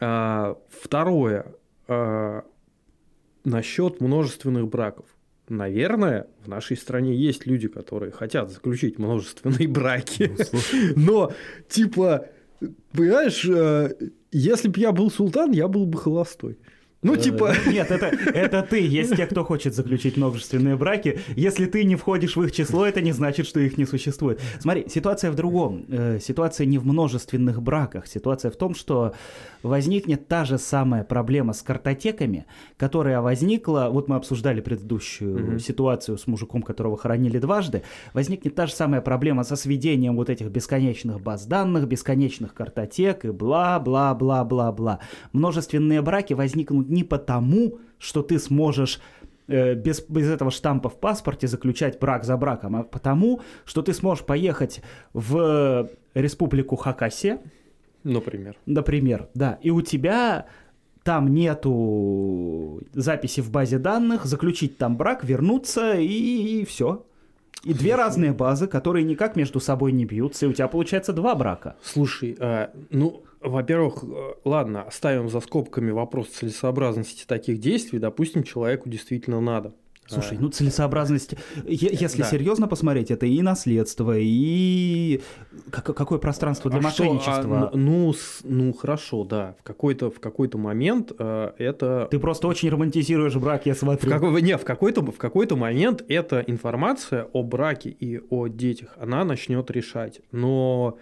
А, 0.00 0.56
второе. 0.70 1.54
А, 1.88 2.44
насчет 3.44 4.00
множественных 4.00 4.68
браков. 4.68 5.06
Наверное, 5.48 6.26
в 6.42 6.48
нашей 6.48 6.76
стране 6.76 7.14
есть 7.14 7.46
люди, 7.46 7.68
которые 7.68 8.12
хотят 8.12 8.50
заключить 8.50 8.98
множественные 8.98 9.68
браки. 9.68 10.30
Ну, 10.96 11.04
Но, 11.04 11.32
типа, 11.68 12.28
понимаешь, 12.92 13.44
э, 13.44 13.94
если 14.32 14.68
бы 14.68 14.80
я 14.80 14.92
был 14.92 15.10
султан, 15.10 15.52
я 15.52 15.68
был 15.68 15.84
бы 15.86 15.98
холостой. 15.98 16.58
Ну, 17.04 17.14
э, 17.14 17.18
типа... 17.18 17.52
Нет, 17.66 17.90
это, 17.90 18.06
это 18.34 18.62
ты. 18.62 18.80
Есть 18.80 19.14
те, 19.14 19.26
кто 19.26 19.44
хочет 19.44 19.74
заключить 19.74 20.16
множественные 20.16 20.76
браки. 20.76 21.20
Если 21.36 21.66
ты 21.66 21.84
не 21.84 21.96
входишь 21.96 22.34
в 22.34 22.42
их 22.42 22.50
число, 22.50 22.86
это 22.86 23.00
не 23.02 23.12
значит, 23.12 23.46
что 23.46 23.60
их 23.60 23.78
не 23.78 23.84
существует. 23.84 24.40
Смотри, 24.58 24.88
ситуация 24.88 25.30
в 25.30 25.34
другом. 25.34 25.84
Э, 25.88 26.18
ситуация 26.20 26.66
не 26.66 26.78
в 26.78 26.86
множественных 26.86 27.62
браках. 27.62 28.06
Ситуация 28.06 28.50
в 28.50 28.56
том, 28.56 28.74
что 28.74 29.14
возникнет 29.62 30.28
та 30.28 30.44
же 30.46 30.58
самая 30.58 31.04
проблема 31.04 31.52
с 31.52 31.62
картотеками, 31.62 32.46
которая 32.78 33.20
возникла... 33.20 33.88
Вот 33.90 34.08
мы 34.08 34.16
обсуждали 34.16 34.62
предыдущую 34.62 35.36
mm-hmm. 35.36 35.58
ситуацию 35.58 36.16
с 36.16 36.26
мужиком, 36.26 36.62
которого 36.62 36.96
хоронили 36.96 37.38
дважды. 37.38 37.82
Возникнет 38.14 38.54
та 38.54 38.66
же 38.66 38.72
самая 38.72 39.02
проблема 39.02 39.44
со 39.44 39.56
сведением 39.56 40.16
вот 40.16 40.30
этих 40.30 40.48
бесконечных 40.48 41.20
баз 41.20 41.44
данных, 41.44 41.86
бесконечных 41.86 42.54
картотек 42.54 43.26
и 43.26 43.30
бла-бла-бла-бла-бла. 43.30 45.00
Множественные 45.32 46.00
браки 46.00 46.32
возникнут 46.32 46.93
не 46.94 47.04
потому, 47.04 47.78
что 47.98 48.22
ты 48.22 48.38
сможешь 48.38 49.00
э, 49.48 49.74
без, 49.74 50.00
без 50.08 50.28
этого 50.28 50.50
штампа 50.50 50.88
в 50.88 50.98
паспорте 50.98 51.46
заключать 51.46 51.98
брак 51.98 52.24
за 52.24 52.36
браком, 52.36 52.76
а 52.76 52.82
потому, 52.82 53.40
что 53.64 53.82
ты 53.82 53.92
сможешь 53.92 54.24
поехать 54.24 54.82
в 55.12 55.90
республику 56.14 56.76
Хакасия. 56.76 57.40
Например. 58.04 58.56
Например, 58.66 59.28
да. 59.34 59.58
И 59.62 59.70
у 59.70 59.80
тебя 59.82 60.46
там 61.02 61.34
нету 61.34 62.82
записи 62.92 63.40
в 63.40 63.50
базе 63.50 63.78
данных, 63.78 64.24
заключить 64.24 64.78
там 64.78 64.96
брак, 64.96 65.24
вернуться 65.24 65.94
и, 65.94 66.60
и 66.60 66.64
все. 66.64 67.04
И 67.62 67.72
две 67.72 67.94
разные 67.94 68.32
базы, 68.32 68.66
которые 68.66 69.04
никак 69.04 69.36
между 69.36 69.58
собой 69.58 69.92
не 69.92 70.04
бьются, 70.04 70.46
и 70.46 70.48
у 70.48 70.52
тебя 70.52 70.68
получается 70.68 71.12
два 71.12 71.34
брака. 71.34 71.76
Слушай, 71.82 72.36
а, 72.38 72.70
ну, 72.90 73.22
во-первых, 73.44 74.02
э, 74.02 74.34
ладно, 74.44 74.82
оставим 74.82 75.28
за 75.28 75.40
скобками 75.40 75.90
вопрос 75.90 76.28
целесообразности 76.28 77.24
таких 77.26 77.58
действий. 77.58 77.98
Допустим, 77.98 78.42
человеку 78.42 78.88
действительно 78.88 79.40
надо. 79.40 79.74
Слушай, 80.06 80.36
ну 80.38 80.48
целесообразность, 80.48 81.34
если 81.66 82.22
да. 82.22 82.28
серьезно 82.28 82.68
посмотреть, 82.68 83.10
это 83.10 83.24
и 83.24 83.40
наследство, 83.40 84.14
и 84.18 85.22
какое 85.70 86.18
пространство 86.18 86.70
для 86.70 86.80
а 86.80 86.82
мошенничества. 86.82 87.32
Что, 87.32 87.68
а, 87.68 87.70
ну, 87.72 88.14
ну 88.44 88.72
хорошо, 88.74 89.24
да, 89.24 89.56
в 89.58 89.62
какой-то 89.62 90.10
в 90.10 90.20
какой-то 90.20 90.58
момент 90.58 91.12
э, 91.18 91.52
это. 91.56 92.08
Ты 92.10 92.18
просто 92.18 92.48
очень 92.48 92.68
романтизируешь 92.68 93.34
брак, 93.36 93.64
я 93.64 93.74
смотрю. 93.74 94.10
В 94.10 94.12
какой, 94.12 94.42
не, 94.42 94.58
в 94.58 94.64
какой-то 94.64 95.00
в 95.00 95.16
какой-то 95.16 95.56
момент 95.56 96.04
эта 96.08 96.40
информация 96.40 97.24
о 97.32 97.42
браке 97.42 97.88
и 97.88 98.20
о 98.28 98.48
детях, 98.48 98.94
она 99.00 99.24
начнет 99.24 99.70
решать, 99.70 100.20
но 100.32 100.98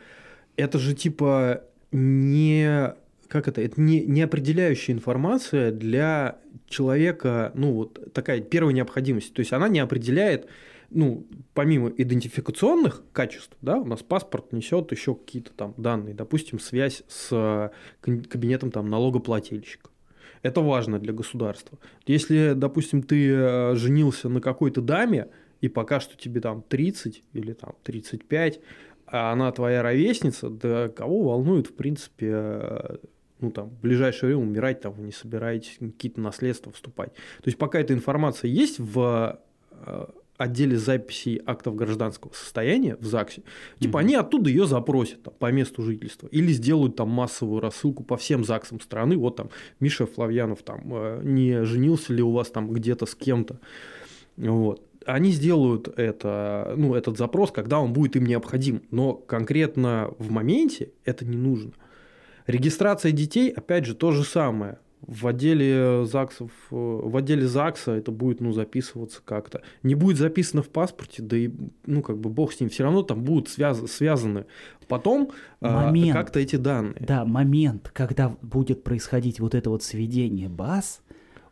это 0.56 0.78
же 0.78 0.94
типа 0.94 1.62
не 1.92 2.94
как 3.32 3.48
это, 3.48 3.62
это 3.62 3.80
не, 3.80 4.02
не 4.04 4.20
определяющая 4.20 4.94
информация 4.94 5.72
для 5.72 6.38
человека, 6.68 7.50
ну, 7.54 7.72
вот 7.72 8.12
такая 8.12 8.42
первая 8.42 8.74
необходимость. 8.74 9.32
То 9.32 9.40
есть 9.40 9.54
она 9.54 9.68
не 9.68 9.80
определяет, 9.80 10.48
ну, 10.90 11.26
помимо 11.54 11.88
идентификационных 11.96 13.02
качеств, 13.14 13.56
да, 13.62 13.78
у 13.78 13.86
нас 13.86 14.02
паспорт 14.02 14.52
несет 14.52 14.92
еще 14.92 15.14
какие-то 15.14 15.50
там 15.52 15.72
данные, 15.78 16.14
допустим, 16.14 16.60
связь 16.60 17.04
с 17.08 17.72
кабинетом 18.02 18.70
там 18.70 18.90
налогоплательщика. 18.90 19.88
Это 20.42 20.60
важно 20.60 20.98
для 20.98 21.14
государства. 21.14 21.78
Если, 22.06 22.52
допустим, 22.54 23.02
ты 23.02 23.30
э, 23.30 23.74
женился 23.76 24.28
на 24.28 24.42
какой-то 24.42 24.82
даме, 24.82 25.28
и 25.62 25.68
пока 25.68 26.00
что 26.00 26.18
тебе 26.18 26.42
там 26.42 26.62
30 26.68 27.22
или 27.32 27.52
там 27.54 27.76
35, 27.84 28.60
а 29.12 29.30
она 29.30 29.52
твоя 29.52 29.82
ровесница, 29.82 30.48
да 30.48 30.88
кого 30.88 31.22
волнует, 31.24 31.66
в 31.66 31.74
принципе, 31.74 32.30
э, 32.32 32.96
ну, 33.40 33.50
там, 33.50 33.68
в 33.68 33.80
ближайшее 33.80 34.28
время 34.28 34.42
умирать 34.42 34.80
там 34.80 34.94
вы 34.94 35.04
не 35.04 35.12
собираетесь, 35.12 35.76
какие-то 35.78 36.18
наследства 36.18 36.72
вступать. 36.72 37.12
То 37.12 37.46
есть, 37.46 37.58
пока 37.58 37.78
эта 37.78 37.92
информация 37.92 38.48
есть 38.48 38.78
в 38.78 39.38
э, 39.70 40.06
отделе 40.38 40.78
записей 40.78 41.42
актов 41.44 41.76
гражданского 41.76 42.32
состояния 42.32 42.96
в 42.96 43.04
ЗАГСе, 43.04 43.42
типа 43.78 43.98
mm-hmm. 43.98 44.00
они 44.00 44.14
оттуда 44.14 44.48
ее 44.48 44.66
запросят 44.66 45.22
там, 45.22 45.34
по 45.38 45.52
месту 45.52 45.82
жительства 45.82 46.28
или 46.28 46.50
сделают 46.50 46.96
там 46.96 47.10
массовую 47.10 47.60
рассылку 47.60 48.04
по 48.04 48.16
всем 48.16 48.44
ЗАГСам 48.44 48.80
страны. 48.80 49.18
Вот 49.18 49.36
там 49.36 49.50
Миша 49.78 50.06
Флавьянов 50.06 50.62
там 50.62 50.82
э, 50.86 51.20
не 51.22 51.64
женился 51.66 52.14
ли 52.14 52.22
у 52.22 52.32
вас 52.32 52.48
там 52.48 52.72
где-то 52.72 53.04
с 53.04 53.14
кем-то. 53.14 53.60
Вот 54.38 54.88
они 55.06 55.30
сделают 55.30 55.88
это, 55.96 56.74
ну, 56.76 56.94
этот 56.94 57.18
запрос, 57.18 57.50
когда 57.50 57.80
он 57.80 57.92
будет 57.92 58.16
им 58.16 58.26
необходим, 58.26 58.82
но 58.90 59.14
конкретно 59.14 60.12
в 60.18 60.30
моменте 60.30 60.90
это 61.04 61.24
не 61.24 61.36
нужно. 61.36 61.72
Регистрация 62.46 63.12
детей, 63.12 63.50
опять 63.50 63.86
же, 63.86 63.94
то 63.94 64.10
же 64.12 64.24
самое. 64.24 64.78
В 65.00 65.26
отделе 65.26 66.04
ЗАГСов, 66.06 66.50
в 66.70 67.16
отделе 67.16 67.46
ЗАГСа 67.48 67.92
это 67.92 68.12
будет 68.12 68.40
ну, 68.40 68.52
записываться 68.52 69.20
как-то. 69.24 69.62
Не 69.82 69.96
будет 69.96 70.16
записано 70.16 70.62
в 70.62 70.68
паспорте, 70.68 71.22
да 71.22 71.36
и 71.36 71.50
ну 71.86 72.02
как 72.02 72.18
бы 72.18 72.30
бог 72.30 72.52
с 72.52 72.60
ним, 72.60 72.68
все 72.68 72.84
равно 72.84 73.02
там 73.02 73.24
будут 73.24 73.48
связ, 73.48 73.82
связаны 73.90 74.44
потом 74.92 75.30
а, 75.60 75.86
момент, 75.86 76.14
а, 76.14 76.20
как-то 76.20 76.38
эти 76.38 76.56
данные. 76.56 76.96
Да, 77.00 77.24
момент, 77.24 77.90
когда 77.94 78.36
будет 78.42 78.84
происходить 78.84 79.40
вот 79.40 79.54
это 79.54 79.70
вот 79.70 79.82
сведение 79.82 80.50
баз, 80.50 81.00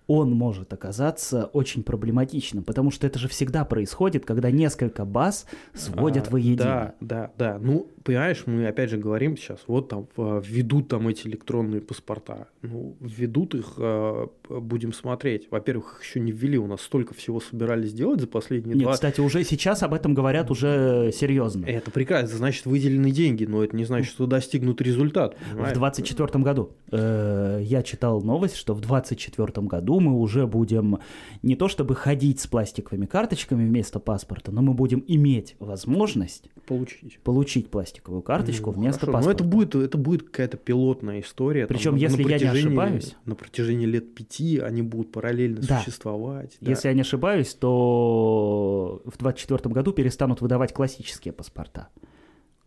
он 0.07 0.33
может 0.33 0.73
оказаться 0.73 1.47
очень 1.47 1.83
проблематичным, 1.83 2.65
потому 2.65 2.91
что 2.91 3.07
это 3.07 3.19
же 3.19 3.29
всегда 3.29 3.65
происходит, 3.65 4.27
когда 4.27 4.51
несколько 4.51 5.05
баз 5.05 5.47
сводят 5.75 6.29
а, 6.29 6.31
воедино. 6.31 6.65
Да, 6.65 6.95
да, 7.01 7.31
да. 7.39 7.59
Ну, 7.61 7.89
понимаешь, 8.05 8.45
мы 8.47 8.67
опять 8.67 8.91
же 8.91 8.97
говорим 8.97 9.37
сейчас, 9.37 9.61
вот 9.67 9.89
там 9.89 10.07
введут 10.17 10.89
там 10.89 11.09
эти 11.09 11.27
электронные 11.27 11.81
паспорта. 11.81 12.49
Ну, 12.63 12.97
введут 13.01 13.55
их, 13.55 13.75
а, 13.77 14.29
будем 14.49 14.93
смотреть. 14.93 15.49
Во-первых, 15.51 15.91
их 15.91 16.05
еще 16.05 16.21
не 16.21 16.33
ввели, 16.33 16.59
у 16.59 16.67
нас 16.67 16.83
столько 16.83 17.15
всего 17.15 17.41
собирались 17.41 17.91
сделать 17.91 18.21
за 18.21 18.27
последние 18.27 18.75
Нет, 18.75 18.85
два... 18.85 18.93
кстати, 18.93 19.21
уже 19.21 19.45
сейчас 19.45 19.83
об 19.83 19.95
этом 19.95 20.15
говорят 20.15 20.51
уже 20.51 21.11
серьезно. 21.13 21.67
Это 21.67 21.91
прекрасно, 21.91 22.37
значит, 22.37 22.67
выделены 22.67 23.11
деньги, 23.11 23.45
но 23.45 23.65
это 23.65 23.77
не 23.77 23.85
значит, 23.85 24.11
что 24.11 24.27
достигнут 24.27 24.81
результат. 24.81 25.37
Понимаешь? 25.51 25.77
В 25.77 25.81
2024 25.81 26.45
году 26.45 26.71
э, 26.91 27.61
я 27.63 27.83
читал 27.83 28.23
новость, 28.23 28.57
что 28.57 28.75
в 28.75 28.81
2024 28.81 29.67
году 29.67 30.01
мы 30.01 30.19
уже 30.19 30.47
будем 30.47 30.99
не 31.43 31.57
то 31.57 31.69
чтобы 31.69 31.95
ходить 31.95 32.41
с 32.41 32.47
пластиковыми 32.47 33.07
карточками 33.07 33.67
вместо 33.67 34.01
паспорта, 34.01 34.53
но 34.53 34.63
мы 34.63 34.75
будем 34.75 35.05
иметь 35.07 35.57
возможность 35.59 36.45
получить, 36.67 37.19
получить 37.21 37.69
пластиковую 38.01 38.23
карточку 38.23 38.73
ну, 38.73 38.79
вместо 38.79 39.01
хорошо. 39.01 39.19
паспорта. 39.19 39.45
Но 39.45 39.49
это 39.49 39.57
будет, 39.57 39.75
это 39.75 39.99
будет 39.99 40.23
какая-то 40.25 40.57
пилотная 40.57 41.21
история. 41.21 41.67
Причем, 41.67 41.93
там, 41.93 41.97
если 41.97 42.23
я 42.23 42.39
не 42.39 42.47
ошибаюсь... 42.47 43.17
На 43.25 43.35
протяжении 43.35 43.87
лет 43.87 44.15
пяти 44.15 44.59
они 44.59 44.83
будут 44.83 45.13
параллельно 45.13 45.61
да. 45.61 45.81
существовать. 45.81 46.57
Да. 46.61 46.71
Если 46.71 46.89
я 46.89 46.95
не 46.95 47.03
ошибаюсь, 47.03 47.55
то 47.55 49.03
в 49.05 49.19
2024 49.19 49.73
году 49.73 49.93
перестанут 49.93 50.41
выдавать 50.41 50.73
классические 50.73 51.33
паспорта. 51.33 51.89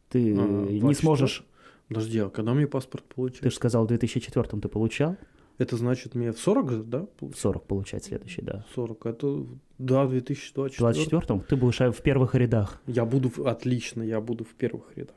Ты 0.10 0.36
а, 0.38 0.68
не 0.70 0.94
сможешь... 0.94 1.46
Подожди, 1.88 2.20
а 2.20 2.30
когда 2.30 2.54
мне 2.54 2.68
паспорт 2.68 3.04
получить? 3.04 3.42
Ты 3.42 3.50
же 3.50 3.56
сказал, 3.56 3.84
в 3.84 3.88
2004 3.88 4.62
ты 4.62 4.68
получал? 4.70 5.18
Это 5.60 5.78
значит 5.78 6.16
мне 6.16 6.32
в 6.32 6.40
40, 6.40 6.90
да? 6.90 7.06
В 7.20 7.36
40 7.36 7.64
получать 7.66 8.06
следующий, 8.06 8.42
да. 8.42 8.66
40, 8.74 9.06
это, 9.06 9.46
да, 9.78 10.08
2024. 10.08 10.78
В 10.78 10.80
24 10.80 11.40
ты 11.42 11.56
будешь 11.56 11.80
в 11.80 12.02
первых 12.02 12.34
рядах. 12.36 12.82
Я 12.88 13.06
буду, 13.06 13.30
отлично, 13.46 14.02
я 14.02 14.20
буду 14.20 14.46
в 14.46 14.56
первых 14.56 14.98
рядах. 14.98 15.16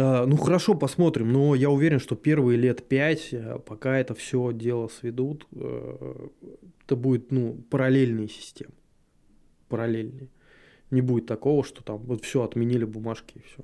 А, 0.00 0.24
ну 0.26 0.36
хорошо, 0.36 0.74
посмотрим, 0.74 1.30
но 1.30 1.54
я 1.54 1.68
уверен, 1.68 1.98
что 1.98 2.16
первые 2.16 2.56
лет 2.56 2.88
пять, 2.88 3.28
э, 3.32 3.58
пока 3.66 3.98
это 3.98 4.14
все 4.14 4.50
дело 4.52 4.88
сведут, 4.88 5.46
э, 5.52 6.28
это 6.86 6.96
будет, 6.96 7.30
ну, 7.30 7.62
параллельные 7.68 8.28
системы. 8.28 8.72
Параллельные. 9.68 10.28
Не 10.90 11.02
будет 11.02 11.26
такого, 11.26 11.62
что 11.64 11.84
там 11.84 11.98
вот 11.98 12.24
все 12.24 12.42
отменили 12.42 12.84
бумажки 12.84 13.38
и 13.38 13.42
все. 13.42 13.62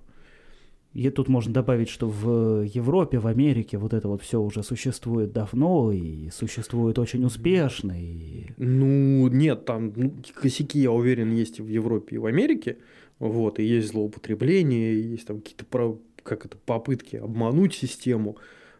И 0.93 1.11
тут 1.11 1.29
можно 1.29 1.53
добавить, 1.53 1.89
что 1.89 2.09
в 2.09 2.63
Европе, 2.65 3.19
в 3.19 3.27
Америке 3.27 3.79
вот 3.79 3.93
это 3.93 4.09
вот 4.09 4.23
все 4.23 4.41
уже 4.41 4.63
существует 4.63 5.33
давно 5.33 5.93
и 5.93 6.31
существует 6.31 6.99
очень 6.99 7.25
успешно. 7.25 7.93
И... 7.99 8.47
Ну, 8.57 9.29
нет, 9.29 9.65
там 9.65 9.93
ну, 9.97 10.15
косяки, 10.35 10.81
я 10.81 10.93
уверен, 10.93 11.33
есть 11.33 11.59
и 11.59 11.63
в 11.63 11.69
Европе, 11.69 12.17
и 12.17 12.19
в 12.19 12.27
Америке. 12.27 12.77
Вот, 13.19 13.59
и 13.59 13.65
есть 13.65 13.89
злоупотребление, 13.89 14.95
и 14.95 15.01
есть 15.01 15.27
там 15.27 15.41
какие-то 15.41 15.65
как 16.27 16.45
это, 16.47 16.57
попытки 16.57 17.17
обмануть 17.17 17.75
систему. 17.75 18.37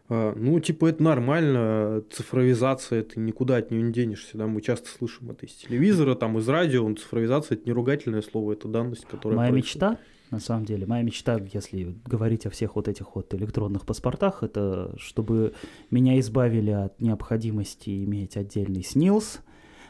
А, 0.09 0.33
ну, 0.35 0.59
типа, 0.59 0.87
это 0.87 1.03
нормально, 1.03 2.03
цифровизация, 2.11 3.03
ты 3.03 3.19
никуда 3.19 3.57
от 3.57 3.71
нее 3.71 3.81
не 3.81 3.91
денешься. 3.91 4.37
Да? 4.37 4.47
Мы 4.47 4.61
часто 4.61 4.89
слышим 4.89 5.31
это 5.31 5.45
из 5.45 5.53
телевизора, 5.53 6.15
там, 6.15 6.37
из 6.37 6.47
радио. 6.47 6.91
Цифровизация– 6.93 7.55
это 7.57 7.65
не 7.65 7.73
ругательное 7.73 8.21
слово, 8.21 8.53
это 8.53 8.67
данность, 8.67 9.05
которая 9.05 9.37
Моя 9.37 9.51
происходит. 9.51 9.75
мечта 9.75 9.97
на 10.31 10.39
самом 10.39 10.65
деле. 10.65 10.85
Моя 10.85 11.03
мечта, 11.03 11.39
если 11.53 11.95
говорить 12.05 12.45
о 12.45 12.49
всех 12.49 12.75
вот 12.75 12.87
этих 12.87 13.15
вот 13.15 13.33
электронных 13.33 13.85
паспортах, 13.85 14.43
это 14.43 14.93
чтобы 14.97 15.53
меня 15.89 16.19
избавили 16.19 16.71
от 16.71 16.99
необходимости 17.01 18.03
иметь 18.03 18.35
отдельный 18.35 18.83
СНИЛС, 18.83 19.39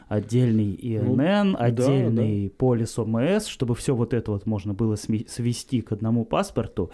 отдельный 0.08 0.74
ИНН, 0.74 1.52
ну, 1.52 1.56
отдельный 1.58 2.44
да, 2.44 2.48
да. 2.48 2.54
полис 2.56 2.98
ОМС, 2.98 3.46
чтобы 3.46 3.74
все 3.74 3.94
вот 3.94 4.14
это 4.14 4.30
вот 4.32 4.46
можно 4.46 4.74
было 4.74 4.96
свести 4.96 5.82
к 5.82 5.92
одному 5.92 6.24
паспорту. 6.24 6.90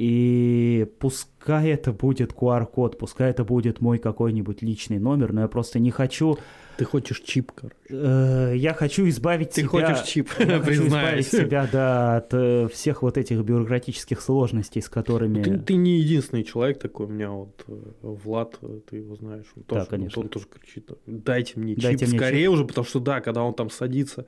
И 0.00 0.86
пускай 0.98 1.68
это 1.68 1.92
будет 1.92 2.32
QR-код, 2.32 2.96
пускай 2.96 3.28
это 3.28 3.44
будет 3.44 3.82
мой 3.82 3.98
какой-нибудь 3.98 4.62
личный 4.62 4.98
номер, 4.98 5.34
но 5.34 5.42
я 5.42 5.48
просто 5.48 5.78
не 5.78 5.90
хочу 5.90 6.38
ты 6.80 6.86
хочешь 6.86 7.20
чип, 7.20 7.52
короче. 7.52 7.76
Э, 7.90 8.54
я 8.56 8.72
хочу 8.72 9.06
избавить 9.06 9.50
Ты 9.50 9.60
себя... 9.60 9.64
Ты 9.64 9.68
хочешь 9.68 10.08
чип, 10.08 10.30
я 10.38 10.60
хочу 10.60 10.86
избавить 10.86 11.26
себя, 11.26 11.68
да, 11.70 12.16
от 12.16 12.32
э, 12.32 12.68
всех 12.72 13.02
вот 13.02 13.18
этих 13.18 13.42
бюрократических 13.42 14.18
сложностей, 14.22 14.80
с 14.80 14.88
которыми... 14.88 15.42
Ты, 15.42 15.58
ты 15.58 15.74
не 15.74 15.98
единственный 15.98 16.42
человек 16.42 16.78
такой, 16.78 17.04
у 17.04 17.08
меня 17.10 17.32
вот 17.32 17.64
э, 17.68 17.74
Влад, 18.00 18.58
ты 18.88 18.96
его 18.96 19.14
знаешь, 19.16 19.44
он 19.54 19.64
тоже, 19.64 19.82
да, 19.82 19.90
конечно. 19.90 20.22
он 20.22 20.28
тоже 20.30 20.46
кричит, 20.46 20.90
дайте 21.04 21.60
мне 21.60 21.74
дайте 21.74 22.06
чип 22.06 22.08
мне 22.08 22.18
скорее 22.18 22.44
чип. 22.44 22.52
уже, 22.52 22.64
потому 22.64 22.86
что, 22.86 22.98
да, 22.98 23.20
когда 23.20 23.42
он 23.42 23.52
там 23.52 23.68
садится 23.68 24.24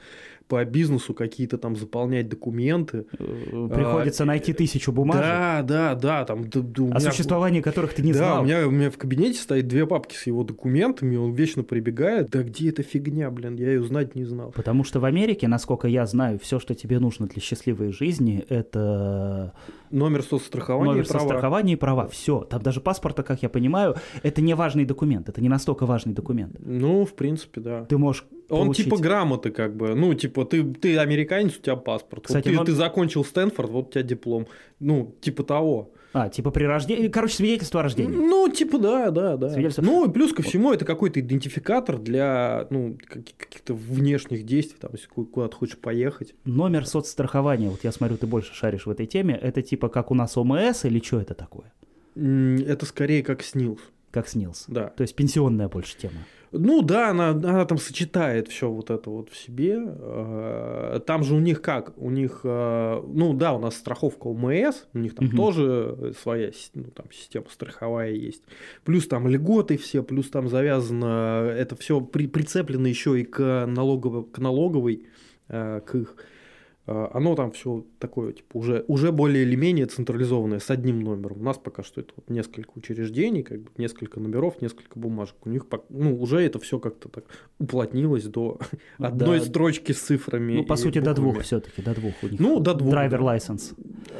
по 0.52 0.62
бизнесу 0.66 1.14
какие-то 1.14 1.56
там 1.56 1.76
заполнять 1.76 2.28
документы. 2.28 3.06
Приходится 3.16 4.24
а, 4.24 4.26
найти 4.26 4.52
тысячу 4.52 4.92
бумажек. 4.92 5.22
Да, 5.22 5.62
да, 5.62 5.94
да. 5.94 6.24
Там, 6.26 6.50
да, 6.50 6.60
да, 6.60 6.96
о 6.96 7.00
существовании 7.00 7.62
которых 7.62 7.94
ты 7.94 8.02
не 8.02 8.12
да, 8.12 8.18
знал. 8.18 8.42
У 8.42 8.44
меня, 8.44 8.68
у 8.68 8.70
меня 8.70 8.90
в 8.90 8.98
кабинете 8.98 9.38
стоит 9.38 9.66
две 9.66 9.86
папки 9.86 10.14
с 10.14 10.26
его 10.26 10.44
документами, 10.44 11.16
он 11.16 11.32
вечно 11.32 11.62
прибегает. 11.62 12.28
Да 12.28 12.42
где 12.42 12.68
эта 12.68 12.82
фигня, 12.82 13.30
блин, 13.30 13.56
я 13.56 13.68
ее 13.68 13.82
знать 13.82 14.14
не 14.14 14.26
знал. 14.26 14.50
Потому 14.50 14.84
что 14.84 15.00
в 15.00 15.06
Америке, 15.06 15.48
насколько 15.48 15.88
я 15.88 16.04
знаю, 16.04 16.38
все, 16.38 16.60
что 16.60 16.74
тебе 16.74 16.98
нужно 16.98 17.28
для 17.28 17.40
счастливой 17.40 17.90
жизни, 17.90 18.44
это 18.50 19.54
номер 19.90 20.22
соцстрахования 20.22 20.92
номер 20.92 21.04
и 21.04 21.08
права. 21.08 21.20
соцстрахования 21.20 21.72
и 21.72 21.78
права. 21.78 22.08
Все. 22.08 22.40
Там 22.40 22.60
даже 22.60 22.82
паспорта, 22.82 23.22
как 23.22 23.42
я 23.42 23.48
понимаю, 23.48 23.94
это 24.22 24.42
не 24.42 24.52
важный 24.52 24.84
документ. 24.84 25.30
Это 25.30 25.40
не 25.40 25.48
настолько 25.48 25.86
важный 25.86 26.12
документ. 26.12 26.56
Ну, 26.58 27.06
в 27.06 27.14
принципе, 27.14 27.62
да. 27.62 27.84
Ты 27.86 27.96
можешь 27.96 28.26
он 28.54 28.66
получить... 28.66 28.84
типа 28.84 28.98
грамоты 28.98 29.50
как 29.50 29.76
бы. 29.76 29.94
Ну, 29.94 30.14
типа, 30.14 30.44
ты, 30.44 30.62
ты 30.64 30.98
американец, 30.98 31.56
у 31.56 31.60
тебя 31.60 31.76
паспорт. 31.76 32.26
Кстати, 32.26 32.48
вот 32.48 32.52
ты, 32.52 32.58
но... 32.58 32.64
ты 32.64 32.72
закончил 32.72 33.24
Стэнфорд, 33.24 33.70
вот 33.70 33.88
у 33.88 33.90
тебя 33.92 34.02
диплом. 34.02 34.46
Ну, 34.80 35.14
типа 35.20 35.42
того. 35.42 35.92
А, 36.14 36.28
типа 36.28 36.50
при 36.50 36.64
рождении, 36.64 37.08
короче, 37.08 37.36
свидетельство 37.36 37.80
о 37.80 37.82
рождении. 37.84 38.14
Ну, 38.14 38.48
типа, 38.48 38.78
да, 38.78 39.10
да, 39.10 39.36
да. 39.36 39.48
Свидетельство... 39.48 39.82
Ну, 39.82 40.06
и 40.06 40.12
плюс 40.12 40.32
ко 40.32 40.42
всему, 40.42 40.72
это 40.72 40.84
какой-то 40.84 41.20
идентификатор 41.20 41.98
для, 41.98 42.66
ну, 42.68 42.98
каких-то 43.06 43.72
внешних 43.72 44.44
действий, 44.44 44.76
там, 44.78 44.90
если 44.92 45.06
куда 45.06 45.48
ты 45.48 45.56
хочешь 45.56 45.78
поехать. 45.78 46.34
Номер 46.44 46.86
соцстрахования, 46.86 47.70
вот 47.70 47.80
я 47.82 47.92
смотрю, 47.92 48.18
ты 48.18 48.26
больше 48.26 48.54
шаришь 48.54 48.84
в 48.84 48.90
этой 48.90 49.06
теме, 49.06 49.38
это 49.40 49.62
типа 49.62 49.88
как 49.88 50.10
у 50.10 50.14
нас 50.14 50.36
ОМС 50.36 50.84
или 50.84 51.02
что 51.02 51.20
это 51.20 51.32
такое? 51.32 51.72
Это 52.14 52.84
скорее 52.84 53.22
как 53.22 53.42
СНИЛС. 53.42 53.80
Как 54.10 54.28
СНИЛС. 54.28 54.66
Да. 54.68 54.88
То 54.88 55.02
есть 55.02 55.16
пенсионная 55.16 55.68
больше 55.68 55.96
тема. 55.96 56.26
Ну 56.52 56.82
да, 56.82 57.10
она, 57.10 57.30
она 57.30 57.64
там 57.64 57.78
сочетает 57.78 58.48
все 58.48 58.70
вот 58.70 58.90
это 58.90 59.08
вот 59.08 59.30
в 59.30 59.36
себе. 59.36 59.78
Э, 59.84 61.00
там 61.06 61.24
же 61.24 61.34
у 61.34 61.40
них 61.40 61.62
как? 61.62 61.96
У 61.96 62.10
них, 62.10 62.40
э, 62.44 63.02
ну 63.06 63.32
да, 63.32 63.54
у 63.54 63.58
нас 63.58 63.74
страховка 63.74 64.26
УМС, 64.26 64.84
у 64.92 64.98
них 64.98 65.14
там 65.14 65.28
угу. 65.28 65.36
тоже 65.36 66.12
своя 66.20 66.50
ну, 66.74 66.84
там, 66.94 67.06
система 67.10 67.46
страховая 67.48 68.10
есть. 68.10 68.42
Плюс 68.84 69.08
там 69.08 69.26
льготы 69.28 69.78
все, 69.78 70.02
плюс 70.02 70.28
там 70.28 70.48
завязано, 70.48 71.50
это 71.56 71.74
все 71.76 72.02
при, 72.02 72.26
прицеплено 72.26 72.86
еще 72.86 73.18
и 73.18 73.24
к, 73.24 73.64
налоговой, 73.66 74.24
к 74.24 74.38
налоговой, 74.38 75.06
э, 75.48 75.80
к 75.86 75.94
их 75.94 76.16
оно 76.86 77.36
там 77.36 77.52
все 77.52 77.84
такое, 78.00 78.32
типа, 78.32 78.56
уже, 78.56 78.84
уже 78.88 79.12
более 79.12 79.44
или 79.44 79.54
менее 79.54 79.86
централизованное, 79.86 80.58
с 80.58 80.68
одним 80.68 81.00
номером. 81.00 81.40
У 81.40 81.44
нас 81.44 81.56
пока 81.56 81.84
что 81.84 82.00
это 82.00 82.12
вот 82.16 82.28
несколько 82.28 82.70
учреждений, 82.74 83.44
как 83.44 83.60
бы 83.60 83.70
несколько 83.76 84.18
номеров, 84.18 84.60
несколько 84.60 84.98
бумажек. 84.98 85.36
У 85.44 85.48
них 85.48 85.66
ну, 85.90 86.20
уже 86.20 86.40
это 86.40 86.58
все 86.58 86.80
как-то 86.80 87.08
так 87.08 87.24
уплотнилось 87.60 88.24
до 88.24 88.58
одной 88.98 89.38
да. 89.38 89.44
строчки 89.44 89.92
с 89.92 90.00
цифрами. 90.00 90.54
Ну, 90.54 90.64
по 90.64 90.74
сути, 90.74 90.98
буквами. 90.98 91.04
до 91.04 91.14
двух 91.14 91.42
все-таки, 91.42 91.82
до 91.82 91.94
двух 91.94 92.14
у 92.22 92.26
них. 92.26 92.40
Ну, 92.40 92.58
до 92.58 92.74
двух. 92.74 92.90
Драйвер 92.90 93.22
лайсенс. 93.22 93.74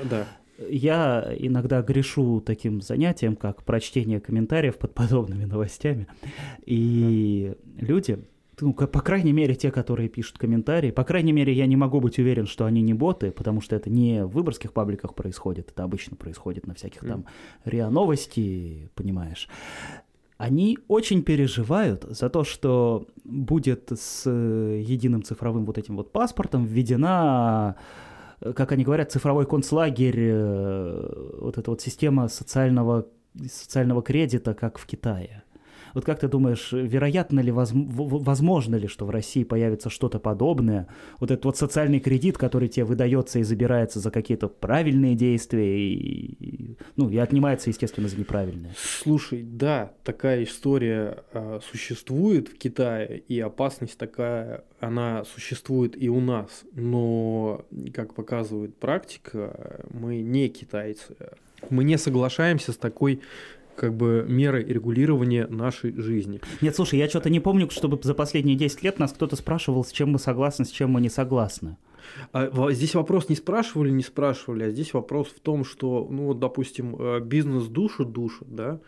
Да. 0.08 0.28
Я 0.68 1.34
иногда 1.38 1.82
грешу 1.82 2.40
таким 2.40 2.80
занятием, 2.80 3.34
как 3.34 3.64
прочтение 3.64 4.20
комментариев 4.20 4.78
под 4.78 4.94
подобными 4.94 5.44
новостями. 5.46 6.06
И 6.64 7.56
люди 7.76 8.24
ну, 8.62 8.72
по 8.72 9.00
крайней 9.00 9.32
мере, 9.32 9.54
те, 9.54 9.70
которые 9.70 10.08
пишут 10.08 10.38
комментарии, 10.38 10.92
по 10.92 11.04
крайней 11.04 11.32
мере, 11.32 11.52
я 11.52 11.66
не 11.66 11.76
могу 11.76 12.00
быть 12.00 12.18
уверен, 12.18 12.46
что 12.46 12.64
они 12.64 12.80
не 12.80 12.94
боты, 12.94 13.32
потому 13.32 13.60
что 13.60 13.74
это 13.74 13.90
не 13.90 14.24
в 14.24 14.30
выборских 14.30 14.72
пабликах 14.72 15.14
происходит, 15.14 15.70
это 15.70 15.82
обычно 15.82 16.16
происходит 16.16 16.66
на 16.66 16.74
всяких 16.74 17.00
там 17.00 17.24
РИА 17.64 17.90
Новости, 17.90 18.88
понимаешь. 18.94 19.48
Они 20.38 20.78
очень 20.88 21.22
переживают 21.22 22.04
за 22.08 22.28
то, 22.30 22.44
что 22.44 23.06
будет 23.24 23.90
с 23.94 24.30
единым 24.30 25.22
цифровым 25.22 25.64
вот 25.64 25.78
этим 25.78 25.96
вот 25.96 26.12
паспортом 26.12 26.64
введена 26.64 27.76
как 28.56 28.72
они 28.72 28.82
говорят, 28.82 29.12
цифровой 29.12 29.46
концлагерь, 29.46 30.18
э, 30.18 31.38
вот 31.40 31.58
эта 31.58 31.70
вот 31.70 31.80
система 31.80 32.26
социального, 32.26 33.06
социального 33.48 34.02
кредита, 34.02 34.52
как 34.52 34.78
в 34.78 34.86
Китае. 34.86 35.44
Вот 35.94 36.04
как 36.04 36.20
ты 36.20 36.28
думаешь, 36.28 36.70
вероятно 36.72 37.40
ли, 37.40 37.50
возможно 37.52 38.76
ли, 38.76 38.88
что 38.88 39.04
в 39.06 39.10
России 39.10 39.44
появится 39.44 39.90
что-то 39.90 40.18
подобное? 40.18 40.88
Вот 41.20 41.30
этот 41.30 41.44
вот 41.44 41.56
социальный 41.56 42.00
кредит, 42.00 42.38
который 42.38 42.68
тебе 42.68 42.84
выдается 42.84 43.38
и 43.38 43.42
забирается 43.42 44.00
за 44.00 44.10
какие-то 44.10 44.48
правильные 44.48 45.14
действия, 45.14 45.78
и, 45.78 46.76
ну, 46.96 47.08
и 47.08 47.16
отнимается, 47.18 47.70
естественно, 47.70 48.08
за 48.08 48.18
неправильные. 48.18 48.72
Слушай, 48.76 49.42
да, 49.42 49.92
такая 50.04 50.44
история 50.44 51.24
э, 51.32 51.60
существует 51.70 52.48
в 52.48 52.58
Китае, 52.58 53.22
и 53.28 53.38
опасность 53.40 53.98
такая, 53.98 54.64
она 54.80 55.24
существует 55.24 56.00
и 56.00 56.08
у 56.08 56.20
нас. 56.20 56.64
Но, 56.72 57.64
как 57.94 58.14
показывает 58.14 58.76
практика, 58.76 59.84
мы 59.90 60.20
не 60.20 60.48
китайцы. 60.48 61.16
Мы 61.70 61.84
не 61.84 61.96
соглашаемся 61.96 62.72
с 62.72 62.76
такой 62.76 63.20
как 63.76 63.94
бы 63.94 64.24
меры 64.28 64.62
регулирования 64.62 65.46
нашей 65.46 65.94
жизни. 65.96 66.40
Нет, 66.60 66.76
слушай, 66.76 66.98
я 66.98 67.08
что-то 67.08 67.30
не 67.30 67.40
помню, 67.40 67.68
чтобы 67.70 67.98
за 68.02 68.14
последние 68.14 68.56
10 68.56 68.82
лет 68.82 68.98
нас 68.98 69.12
кто-то 69.12 69.36
спрашивал, 69.36 69.84
с 69.84 69.92
чем 69.92 70.10
мы 70.10 70.18
согласны, 70.18 70.64
с 70.64 70.70
чем 70.70 70.90
мы 70.90 71.00
не 71.00 71.08
согласны. 71.08 71.76
А, 72.32 72.70
здесь 72.70 72.94
вопрос 72.94 73.28
не 73.28 73.36
спрашивали, 73.36 73.90
не 73.90 74.02
спрашивали, 74.02 74.64
а 74.64 74.70
здесь 74.70 74.92
вопрос 74.92 75.28
в 75.28 75.40
том, 75.40 75.64
что, 75.64 76.06
ну 76.10 76.26
вот, 76.26 76.38
допустим, 76.38 76.96
э, 76.98 77.20
бизнес 77.20 77.66
душит, 77.66 78.12
душит, 78.12 78.54
да, 78.54 78.80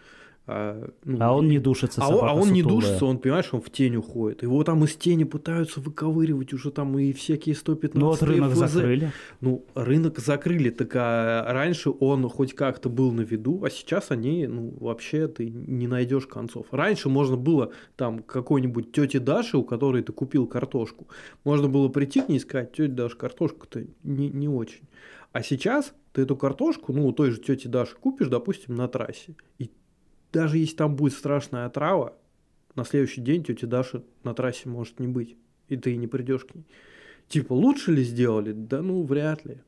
а, 0.46 0.90
ну, 1.04 1.16
а 1.20 1.32
он 1.32 1.48
не 1.48 1.58
душится, 1.58 2.02
а, 2.02 2.14
он, 2.14 2.28
а 2.28 2.34
он 2.34 2.52
не 2.52 2.62
душится, 2.62 3.06
он, 3.06 3.18
понимаешь, 3.18 3.48
он 3.52 3.62
в 3.62 3.70
тень 3.70 3.96
уходит. 3.96 4.42
Его 4.42 4.62
там 4.62 4.84
из 4.84 4.94
тени 4.94 5.24
пытаются 5.24 5.80
выковыривать 5.80 6.52
уже 6.52 6.70
там 6.70 6.98
и 6.98 7.14
всякие 7.14 7.54
115 7.54 7.94
Ну 7.98 8.08
вот 8.08 8.22
рынок 8.22 8.52
ФЗ. 8.52 8.58
закрыли. 8.72 9.12
Ну, 9.40 9.64
рынок 9.74 10.18
закрыли, 10.18 10.68
так 10.68 10.90
а 10.96 11.50
раньше 11.50 11.90
он 11.98 12.28
хоть 12.28 12.54
как-то 12.54 12.90
был 12.90 13.12
на 13.12 13.22
виду, 13.22 13.64
а 13.64 13.70
сейчас 13.70 14.10
они, 14.10 14.46
ну, 14.46 14.74
вообще 14.80 15.28
ты 15.28 15.48
не 15.48 15.88
найдешь 15.88 16.26
концов. 16.26 16.66
Раньше 16.72 17.08
можно 17.08 17.38
было 17.38 17.72
там 17.96 18.18
какой-нибудь 18.18 18.92
тете 18.92 19.20
Даши, 19.20 19.56
у 19.56 19.64
которой 19.64 20.02
ты 20.02 20.12
купил 20.12 20.46
картошку, 20.46 21.08
можно 21.44 21.68
было 21.70 21.88
прийти 21.88 22.20
к 22.20 22.28
ней 22.28 22.36
и 22.36 22.40
сказать, 22.40 22.72
тетя 22.72 22.92
Даша, 22.92 23.16
картошка-то 23.16 23.86
не, 24.02 24.28
не 24.28 24.48
очень. 24.48 24.88
А 25.32 25.42
сейчас 25.42 25.94
ты 26.12 26.22
эту 26.22 26.36
картошку, 26.36 26.92
ну, 26.92 27.06
у 27.06 27.12
той 27.12 27.30
же 27.30 27.40
тети 27.40 27.66
Даши 27.66 27.96
купишь, 27.96 28.28
допустим, 28.28 28.74
на 28.74 28.88
трассе, 28.88 29.34
и 29.58 29.70
даже 30.34 30.58
если 30.58 30.76
там 30.76 30.96
будет 30.96 31.12
страшная 31.14 31.66
отрава, 31.66 32.14
на 32.74 32.84
следующий 32.84 33.20
день 33.20 33.44
тети 33.44 33.64
Даши 33.64 34.02
на 34.24 34.34
трассе 34.34 34.68
может 34.68 34.98
не 35.00 35.06
быть, 35.06 35.36
и 35.68 35.76
ты 35.76 35.96
не 35.96 36.06
придешь 36.06 36.44
к 36.44 36.54
ней. 36.54 36.66
Типа, 37.28 37.52
лучше 37.52 37.92
ли 37.92 38.02
сделали? 38.02 38.52
Да 38.52 38.82
ну, 38.82 39.02
вряд 39.04 39.44
ли. 39.46 39.62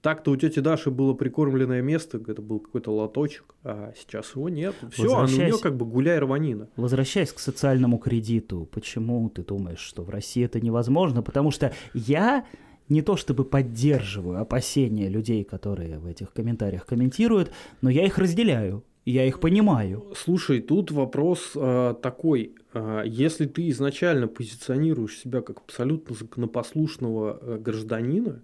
Так-то 0.00 0.30
у 0.30 0.36
тети 0.36 0.60
Даши 0.60 0.90
было 0.90 1.12
прикормленное 1.12 1.82
место, 1.82 2.18
это 2.18 2.40
был 2.40 2.60
какой-то 2.60 2.90
лоточек, 2.92 3.54
а 3.64 3.92
сейчас 3.96 4.34
его 4.34 4.48
нет. 4.48 4.74
Все, 4.92 5.12
а 5.12 5.24
у 5.24 5.26
нее 5.26 5.58
как 5.60 5.76
бы 5.76 5.84
гуляй 5.84 6.18
рванина. 6.18 6.68
Возвращаясь 6.76 7.32
к 7.32 7.38
социальному 7.38 7.98
кредиту, 7.98 8.68
почему 8.72 9.28
ты 9.28 9.42
думаешь, 9.42 9.80
что 9.80 10.02
в 10.02 10.10
России 10.10 10.44
это 10.44 10.60
невозможно? 10.60 11.22
Потому 11.22 11.50
что 11.50 11.74
я 11.94 12.46
не 12.88 13.02
то 13.02 13.16
чтобы 13.16 13.44
поддерживаю 13.44 14.40
опасения 14.40 15.08
людей, 15.08 15.44
которые 15.44 15.98
в 15.98 16.06
этих 16.06 16.32
комментариях 16.32 16.86
комментируют, 16.86 17.50
но 17.82 17.90
я 17.90 18.06
их 18.06 18.18
разделяю. 18.18 18.84
Я 19.10 19.24
их 19.24 19.40
понимаю. 19.40 20.12
Слушай, 20.14 20.60
тут 20.60 20.90
вопрос 20.90 21.52
э, 21.54 21.94
такой. 22.02 22.54
Э, 22.74 23.04
если 23.06 23.46
ты 23.46 23.70
изначально 23.70 24.28
позиционируешь 24.28 25.16
себя 25.16 25.40
как 25.40 25.60
абсолютно 25.60 26.14
законопослушного 26.14 27.38
э, 27.40 27.56
гражданина, 27.56 28.42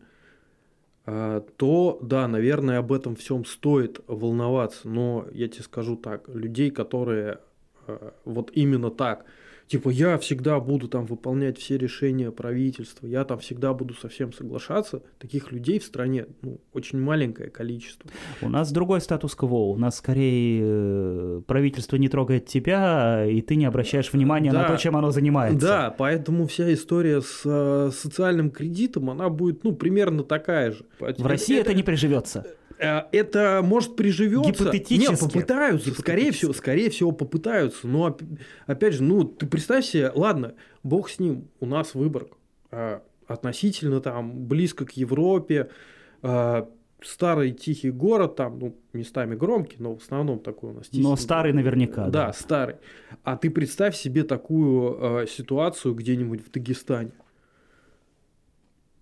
э, 1.05 1.43
то 1.59 1.99
да, 2.01 2.27
наверное, 2.29 2.79
об 2.79 2.95
этом 2.95 3.15
всем 3.15 3.45
стоит 3.45 4.01
волноваться. 4.07 4.89
Но 4.89 5.27
я 5.33 5.49
тебе 5.49 5.65
скажу 5.65 5.97
так, 5.97 6.31
людей, 6.31 6.71
которые 6.71 7.41
э, 7.87 8.13
вот 8.25 8.51
именно 8.55 8.91
так 8.91 9.27
типа 9.67 9.89
я 9.91 10.19
всегда 10.19 10.61
буду 10.61 10.89
там 10.89 11.07
выполнять 11.07 11.59
все 11.59 11.79
решения 11.79 12.31
правительства, 12.31 13.07
я 13.07 13.25
там 13.25 13.39
всегда 13.39 13.73
буду 13.73 13.95
со 13.95 14.09
всем 14.09 14.33
соглашаться, 14.33 15.03
таких 15.19 15.53
людей 15.53 15.79
в 15.79 15.85
стране 15.85 16.27
ну, 16.43 16.61
очень 16.73 17.01
маленькое 17.01 17.51
количество. 17.51 18.11
У 18.43 18.49
нас 18.49 18.73
другой 18.73 19.01
статус-кво, 19.01 19.71
у 19.71 19.77
нас 19.77 19.97
скорее 19.97 20.63
э, 20.65 21.43
правительство 21.47 21.97
не 21.97 22.09
трогает 22.09 22.47
тебя, 22.47 23.27
и 23.27 23.41
ты 23.41 23.57
не 23.57 23.65
обращаешь 23.65 24.13
внимания 24.13 24.53
да, 24.53 24.63
на 24.63 24.69
то, 24.69 24.77
чем 24.77 24.97
оно 24.97 25.11
занимается. 25.11 25.67
Да, 25.67 25.95
поэтому 25.97 26.47
вся 26.47 26.73
история 26.73 27.21
с 27.21 27.43
э, 27.45 27.91
социальным 27.93 28.51
кредитом, 28.51 29.11
она 29.11 29.29
будет 29.29 29.65
ну, 29.65 29.73
примерно 29.73 30.23
такая 30.25 30.73
же. 30.73 30.85
В 30.99 31.27
России 31.27 31.59
это, 31.59 31.71
это 31.71 31.77
не 31.77 31.83
приживется. 31.83 32.47
Э, 32.79 33.03
это 33.13 33.61
может 33.63 33.97
приживется. 33.97 34.65
Гипотетически. 34.65 35.11
Нет, 35.11 35.21
попытаются, 35.21 35.93
скорее 35.93 36.33
всего, 36.33 36.53
скорее 36.53 36.91
всего 36.91 37.13
попытаются. 37.13 37.87
Но 37.87 38.17
опять 38.67 38.95
же, 38.95 39.03
ну 39.03 39.25
ты 39.25 39.47
представь 39.47 39.85
себе, 39.85 40.11
ладно, 40.15 40.55
бог 40.83 41.09
с 41.11 41.19
ним, 41.19 41.49
у 41.61 41.67
нас 41.67 41.95
выбор 41.95 42.29
э, 42.71 43.01
относительно 43.27 44.01
там 44.01 44.47
близко 44.47 44.85
к 44.85 44.93
Европе, 44.93 45.71
э, 46.23 46.65
старый 47.03 47.53
тихий 47.53 47.91
город, 47.91 48.37
там, 48.37 48.59
ну, 48.59 48.77
местами 48.93 49.35
громкий, 49.35 49.77
но 49.79 49.97
в 49.97 50.03
основном 50.03 50.41
такой 50.41 50.71
у 50.71 50.73
нас 50.75 50.89
тихий. 50.89 51.03
Но 51.03 51.17
старый 51.17 51.53
наверняка. 51.53 52.07
Да, 52.09 52.27
да, 52.27 52.33
старый. 52.33 52.77
А 53.23 53.37
ты 53.37 53.51
представь 53.51 53.95
себе 53.97 54.25
такую 54.25 55.23
э, 55.23 55.27
ситуацию 55.27 55.95
где-нибудь 55.95 56.47
в 56.47 56.51
Дагестане 56.51 57.13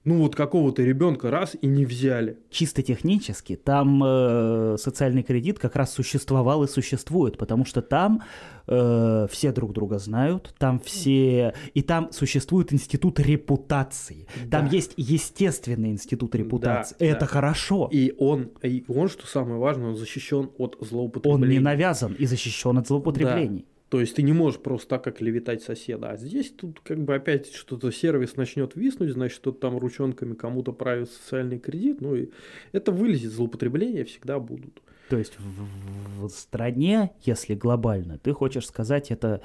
ну 0.04 0.18
вот 0.18 0.34
какого-то 0.34 0.82
ребенка 0.82 1.30
раз 1.30 1.56
и 1.60 1.66
не 1.66 1.84
взяли. 1.84 2.38
Чисто 2.50 2.82
технически 2.82 3.56
там 3.56 4.02
э, 4.04 4.76
социальный 4.78 5.22
кредит 5.22 5.58
как 5.58 5.76
раз 5.76 5.92
существовал 5.92 6.64
и 6.64 6.68
существует, 6.68 7.38
потому 7.38 7.64
что 7.64 7.82
там 7.82 8.22
э, 8.66 9.26
все 9.30 9.52
друг 9.52 9.72
друга 9.72 9.98
знают, 9.98 10.54
там 10.58 10.80
все 10.80 11.54
и 11.74 11.82
там 11.82 12.10
существует 12.12 12.72
институт 12.72 13.20
репутации, 13.20 14.26
да. 14.44 14.58
там 14.58 14.68
есть 14.68 14.94
естественный 14.96 15.90
институт 15.90 16.34
репутации. 16.34 16.96
Да, 16.98 17.06
Это 17.06 17.20
да. 17.20 17.26
хорошо. 17.26 17.88
И 17.92 18.12
он, 18.18 18.50
и 18.62 18.84
он, 18.88 19.08
что 19.08 19.26
самое 19.26 19.58
важное, 19.58 19.90
он 19.90 19.96
защищен 19.96 20.50
от 20.58 20.78
злоупотреблений. 20.80 21.44
Он 21.44 21.48
не 21.48 21.60
навязан 21.60 22.14
и 22.14 22.26
защищен 22.26 22.76
от 22.78 22.88
злоупотреблений. 22.88 23.60
Да. 23.60 23.71
То 23.92 24.00
есть 24.00 24.16
ты 24.16 24.22
не 24.22 24.32
можешь 24.32 24.58
просто 24.58 24.88
так, 24.88 25.04
как 25.04 25.20
левитать 25.20 25.62
соседа. 25.62 26.08
А 26.12 26.16
здесь 26.16 26.50
тут 26.50 26.80
как 26.80 27.04
бы 27.04 27.14
опять 27.14 27.52
что-то 27.52 27.90
сервис 27.90 28.36
начнет 28.36 28.74
виснуть, 28.74 29.10
значит, 29.10 29.36
что-то 29.36 29.58
там 29.58 29.76
ручонками 29.76 30.32
кому-то 30.32 30.72
правит 30.72 31.10
социальный 31.10 31.58
кредит. 31.58 32.00
Ну 32.00 32.14
и 32.14 32.30
это 32.72 32.90
вылезет, 32.90 33.32
злоупотребления 33.32 34.06
всегда 34.06 34.38
будут. 34.38 34.80
То 35.10 35.18
есть 35.18 35.34
в, 35.38 36.26
в 36.26 36.30
стране, 36.30 37.10
если 37.24 37.54
глобально, 37.54 38.16
ты 38.16 38.32
хочешь 38.32 38.66
сказать, 38.66 39.10
это 39.10 39.42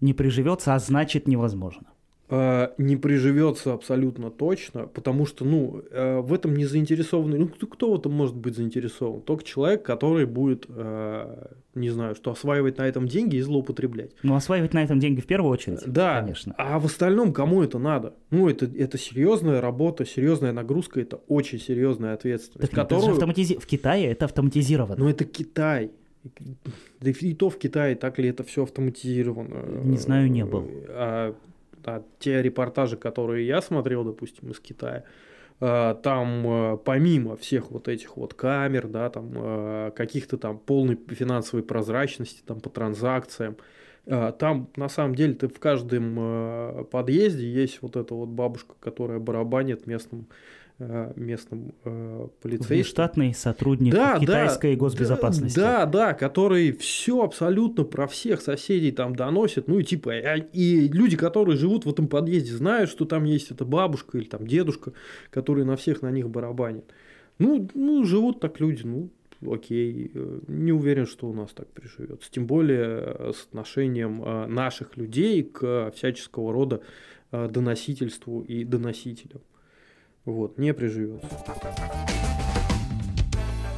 не 0.00 0.14
приживется, 0.14 0.76
а 0.76 0.78
значит 0.78 1.26
невозможно. 1.26 1.88
Э, 2.34 2.70
не 2.78 2.96
приживется 2.96 3.74
абсолютно 3.74 4.30
точно, 4.30 4.86
потому 4.86 5.26
что, 5.26 5.44
ну, 5.44 5.82
э, 5.90 6.20
в 6.20 6.32
этом 6.32 6.56
не 6.56 6.64
заинтересованный, 6.64 7.38
ну, 7.38 7.46
кто, 7.46 7.66
кто 7.66 7.92
в 7.92 7.98
этом 7.98 8.12
может 8.14 8.36
быть 8.36 8.56
заинтересован? 8.56 9.20
Только 9.20 9.44
человек, 9.44 9.82
который 9.82 10.24
будет, 10.24 10.64
э, 10.66 11.46
не 11.74 11.90
знаю, 11.90 12.14
что 12.14 12.30
осваивать 12.30 12.78
на 12.78 12.88
этом 12.88 13.06
деньги 13.06 13.36
и 13.36 13.42
злоупотреблять. 13.42 14.12
Ну, 14.22 14.34
осваивать 14.34 14.72
на 14.72 14.82
этом 14.82 14.98
деньги 14.98 15.20
в 15.20 15.26
первую 15.26 15.52
очередь, 15.52 15.80
да, 15.86 16.22
конечно. 16.22 16.54
А 16.56 16.78
в 16.78 16.86
остальном 16.86 17.34
кому 17.34 17.62
это 17.62 17.78
надо? 17.78 18.14
Ну, 18.30 18.48
это, 18.48 18.64
это 18.64 18.96
серьезная 18.96 19.60
работа, 19.60 20.06
серьезная 20.06 20.52
нагрузка, 20.52 21.02
это 21.02 21.16
очень 21.28 21.60
серьезная 21.60 22.14
ответственность. 22.14 22.70
Так 22.70 22.80
которую... 22.80 23.08
это 23.08 23.12
автоматизи... 23.12 23.58
В 23.58 23.66
Китае 23.66 24.06
это 24.06 24.24
автоматизировано. 24.24 24.96
Ну, 25.04 25.10
это 25.10 25.26
Китай. 25.26 25.90
Да 27.02 27.10
и 27.10 27.34
то 27.34 27.50
в 27.50 27.58
Китае 27.58 27.94
так 27.94 28.18
ли 28.18 28.30
это 28.30 28.42
все 28.42 28.62
автоматизировано? 28.62 29.82
Не 29.84 29.98
знаю, 29.98 30.30
не 30.30 30.46
был. 30.46 30.66
А 30.88 31.34
а 31.84 32.04
те 32.18 32.42
репортажи, 32.42 32.96
которые 32.96 33.46
я 33.46 33.60
смотрел, 33.60 34.04
допустим, 34.04 34.50
из 34.50 34.60
Китая, 34.60 35.04
э, 35.60 35.94
там 36.02 36.46
э, 36.46 36.78
помимо 36.84 37.36
всех 37.36 37.70
вот 37.70 37.88
этих 37.88 38.16
вот 38.16 38.34
камер, 38.34 38.88
да, 38.88 39.10
там 39.10 39.32
э, 39.34 39.92
каких-то 39.94 40.38
там 40.38 40.58
полной 40.58 40.98
финансовой 41.08 41.62
прозрачности 41.62 42.42
там 42.46 42.60
по 42.60 42.70
транзакциям, 42.70 43.56
там 44.04 44.68
на 44.74 44.88
самом 44.88 45.14
деле 45.14 45.34
ты 45.34 45.46
в 45.46 45.60
каждом 45.60 46.88
подъезде 46.90 47.48
есть 47.48 47.82
вот 47.82 47.94
эта 47.94 48.14
вот 48.14 48.30
бабушка, 48.30 48.74
которая 48.80 49.20
барабанит 49.20 49.86
местным 49.86 50.26
местным 51.16 51.74
э, 51.84 52.28
полицейским. 52.40 52.84
Штатный 52.84 53.34
сотрудник 53.34 53.92
да, 53.92 54.18
китайской 54.18 54.74
да, 54.74 54.78
госбезопасности. 54.78 55.56
Да, 55.56 55.86
да, 55.86 56.14
который 56.14 56.72
все 56.72 57.22
абсолютно 57.22 57.84
про 57.84 58.06
всех 58.06 58.40
соседей 58.40 58.92
там 58.92 59.14
доносит. 59.14 59.68
Ну 59.68 59.78
и 59.78 59.84
типа, 59.84 60.36
и 60.36 60.88
люди, 60.88 61.16
которые 61.16 61.56
живут 61.56 61.84
в 61.86 61.90
этом 61.90 62.08
подъезде, 62.08 62.52
знают, 62.52 62.90
что 62.90 63.04
там 63.04 63.24
есть 63.24 63.50
эта 63.50 63.64
бабушка 63.64 64.18
или 64.18 64.24
там 64.24 64.46
дедушка, 64.46 64.92
который 65.30 65.64
на 65.64 65.76
всех 65.76 66.02
на 66.02 66.10
них 66.10 66.28
барабанит. 66.28 66.84
Ну, 67.38 67.68
ну 67.74 68.04
живут 68.04 68.40
так 68.40 68.60
люди, 68.60 68.82
ну, 68.84 69.10
окей, 69.50 70.10
э, 70.12 70.40
не 70.48 70.72
уверен, 70.72 71.06
что 71.06 71.28
у 71.28 71.32
нас 71.32 71.50
так 71.52 71.68
приживется. 71.68 72.30
Тем 72.30 72.46
более 72.46 73.14
э, 73.18 73.32
с 73.34 73.44
отношением 73.44 74.52
наших 74.52 74.96
людей 74.96 75.42
к 75.42 75.92
всяческого 75.94 76.52
рода 76.52 76.82
доносительству 77.30 78.42
и 78.42 78.62
доносителям. 78.62 79.40
Вот, 80.24 80.56
не 80.56 80.72
приживется. 80.72 81.26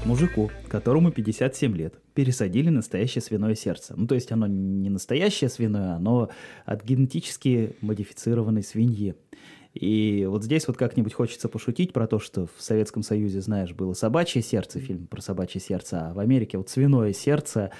Мужику, 0.04 0.50
которому 0.68 1.10
57 1.10 1.74
лет, 1.74 1.94
пересадили 2.12 2.68
настоящее 2.68 3.22
свиное 3.22 3.54
сердце. 3.54 3.94
Ну, 3.96 4.06
то 4.06 4.14
есть 4.14 4.30
оно 4.30 4.46
не 4.46 4.90
настоящее 4.90 5.48
свиное, 5.48 5.94
оно 5.94 6.28
от 6.66 6.84
генетически 6.84 7.74
модифицированной 7.80 8.62
свиньи. 8.62 9.14
И 9.72 10.26
вот 10.28 10.44
здесь 10.44 10.68
вот 10.68 10.76
как-нибудь 10.76 11.14
хочется 11.14 11.48
пошутить 11.48 11.94
про 11.94 12.06
то, 12.06 12.18
что 12.18 12.46
в 12.46 12.62
Советском 12.62 13.02
Союзе, 13.02 13.40
знаешь, 13.40 13.72
было 13.72 13.94
собачье 13.94 14.42
сердце, 14.42 14.78
фильм 14.80 15.06
про 15.06 15.22
собачье 15.22 15.62
сердце, 15.62 16.10
а 16.10 16.14
в 16.14 16.18
Америке 16.18 16.58
вот 16.58 16.68
свиное 16.68 17.14
сердце 17.14 17.70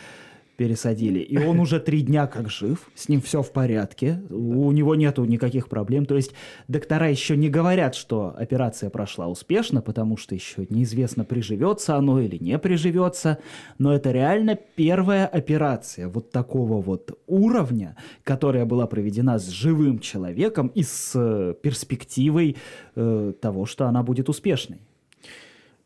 пересадили. 0.56 1.18
И 1.18 1.36
он 1.36 1.60
уже 1.60 1.80
три 1.80 2.02
дня 2.02 2.26
как 2.26 2.50
жив, 2.50 2.90
с 2.94 3.08
ним 3.08 3.20
все 3.20 3.42
в 3.42 3.52
порядке, 3.52 4.22
у 4.30 4.70
него 4.72 4.94
нету 4.94 5.24
никаких 5.24 5.68
проблем. 5.68 6.06
То 6.06 6.16
есть 6.16 6.32
доктора 6.68 7.08
еще 7.08 7.36
не 7.36 7.48
говорят, 7.48 7.94
что 7.94 8.34
операция 8.36 8.90
прошла 8.90 9.28
успешно, 9.28 9.82
потому 9.82 10.16
что 10.16 10.34
еще 10.34 10.66
неизвестно, 10.68 11.24
приживется 11.24 11.96
оно 11.96 12.20
или 12.20 12.36
не 12.36 12.58
приживется. 12.58 13.38
Но 13.78 13.94
это 13.94 14.12
реально 14.12 14.58
первая 14.76 15.26
операция 15.26 16.08
вот 16.08 16.30
такого 16.30 16.80
вот 16.80 17.18
уровня, 17.26 17.96
которая 18.22 18.64
была 18.64 18.86
проведена 18.86 19.38
с 19.38 19.48
живым 19.48 19.98
человеком 19.98 20.68
и 20.68 20.82
с 20.82 21.12
э, 21.14 21.54
перспективой 21.60 22.56
э, 22.94 23.32
того, 23.40 23.66
что 23.66 23.86
она 23.86 24.02
будет 24.02 24.28
успешной. 24.28 24.78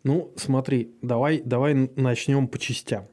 Ну, 0.05 0.31
смотри, 0.37 0.95
давай, 1.03 1.43
давай 1.45 1.91
начнем 1.97 2.49
по 2.49 2.59
частям. 2.59 3.05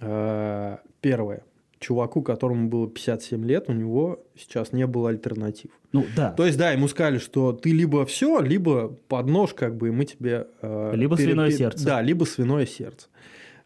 Э, 0.00 0.78
Первое. 1.00 1.42
Чуваку, 1.78 2.22
которому 2.22 2.68
было 2.68 2.88
57 2.88 3.44
лет, 3.44 3.68
у 3.68 3.72
него 3.72 4.24
сейчас 4.34 4.72
не 4.72 4.86
было 4.86 5.10
альтернатив. 5.10 5.70
Ну 5.92 6.06
да. 6.16 6.32
То 6.32 6.46
есть, 6.46 6.56
да, 6.56 6.72
ему 6.72 6.88
сказали, 6.88 7.18
что 7.18 7.52
ты 7.52 7.70
либо 7.70 8.06
все, 8.06 8.40
либо 8.40 8.96
под 9.08 9.26
нож, 9.26 9.52
как 9.52 9.76
бы, 9.76 9.88
и 9.88 9.90
мы 9.90 10.06
тебе... 10.06 10.46
Э, 10.62 10.92
либо 10.94 11.16
пере... 11.16 11.28
свиное 11.28 11.50
сердце. 11.50 11.84
Да, 11.84 12.02
либо 12.02 12.24
свиное 12.24 12.64
сердце. 12.64 13.08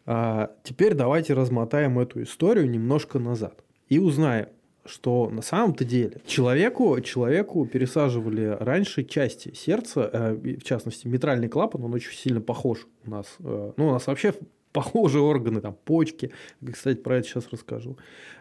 А, 0.05 0.51
теперь 0.63 0.93
давайте 0.93 1.33
размотаем 1.33 1.99
эту 1.99 2.23
историю 2.23 2.69
немножко 2.69 3.19
назад 3.19 3.63
и 3.87 3.99
узнаем, 3.99 4.47
что 4.85 5.29
на 5.29 5.41
самом-то 5.41 5.85
деле 5.85 6.21
человеку, 6.25 6.99
человеку 7.01 7.65
пересаживали 7.65 8.57
раньше 8.59 9.03
части 9.03 9.53
сердца, 9.53 10.09
э, 10.11 10.33
в 10.33 10.63
частности, 10.63 11.07
митральный 11.07 11.49
клапан, 11.49 11.83
он 11.83 11.93
очень 11.93 12.13
сильно 12.13 12.41
похож 12.41 12.87
у 13.05 13.11
нас. 13.11 13.27
Э, 13.39 13.73
ну, 13.77 13.87
у 13.87 13.91
нас 13.91 14.07
вообще 14.07 14.33
похожие 14.71 15.21
органы, 15.21 15.61
там 15.61 15.75
почки, 15.85 16.31
кстати, 16.71 16.97
про 16.97 17.17
это 17.17 17.27
сейчас 17.27 17.47
расскажу, 17.51 17.97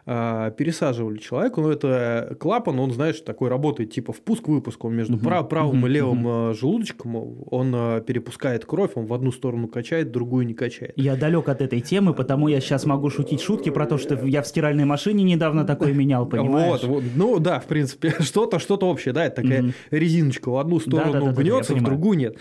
а, 0.06 0.50
пересаживали 0.50 1.18
человеку, 1.18 1.60
но 1.60 1.72
это 1.72 2.36
клапан, 2.40 2.78
он, 2.78 2.92
знаешь, 2.92 3.20
такой 3.20 3.48
работает, 3.48 3.92
типа 3.92 4.12
впуск-выпуск, 4.12 4.84
он 4.84 4.94
между 4.94 5.18
прав, 5.18 5.48
правым 5.48 5.86
и 5.86 5.90
левым 5.90 6.26
uh 6.26 6.54
желудочком, 6.54 7.44
он 7.50 7.72
а, 7.74 8.00
перепускает 8.00 8.64
кровь, 8.64 8.92
он 8.94 9.06
в 9.06 9.14
одну 9.14 9.32
сторону 9.32 9.68
качает, 9.68 10.08
в 10.08 10.10
другую 10.10 10.46
не 10.46 10.54
качает. 10.54 10.92
Я 10.96 11.16
далек 11.16 11.48
от 11.48 11.60
этой 11.60 11.80
темы, 11.80 12.14
потому 12.14 12.48
я 12.48 12.60
сейчас 12.60 12.86
могу 12.86 13.10
шутить 13.10 13.40
шутки 13.40 13.70
про 13.70 13.86
то, 13.86 13.98
что 13.98 14.14
я 14.26 14.42
в 14.42 14.46
стиральной 14.46 14.84
машине 14.84 15.24
недавно 15.24 15.64
такой 15.64 15.92
менял, 15.92 16.26
понимаешь? 16.26 16.82
Вот, 16.82 17.02
вот. 17.02 17.04
ну 17.14 17.38
да, 17.38 17.60
в 17.60 17.66
принципе, 17.66 18.14
что-то, 18.20 18.58
что-то 18.58 18.86
общее, 18.86 19.12
да, 19.12 19.26
это 19.26 19.42
такая 19.42 19.72
резиночка 19.90 20.50
в 20.50 20.56
одну 20.56 20.80
сторону 20.80 21.12
да, 21.12 21.20
да, 21.20 21.32
да, 21.32 21.42
гнется, 21.42 21.74
в 21.74 21.82
другую 21.82 22.18
нет 22.18 22.36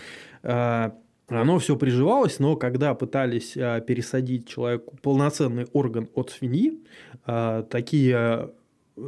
оно 1.30 1.58
все 1.58 1.76
приживалось, 1.76 2.38
но 2.38 2.56
когда 2.56 2.94
пытались 2.94 3.56
а, 3.56 3.80
пересадить 3.80 4.48
человеку 4.48 4.96
полноценный 5.02 5.66
орган 5.72 6.08
от 6.14 6.30
свиньи, 6.30 6.80
а, 7.24 7.62
такие, 7.62 8.50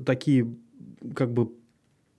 такие 0.05 0.55
как 1.15 1.33
бы 1.33 1.51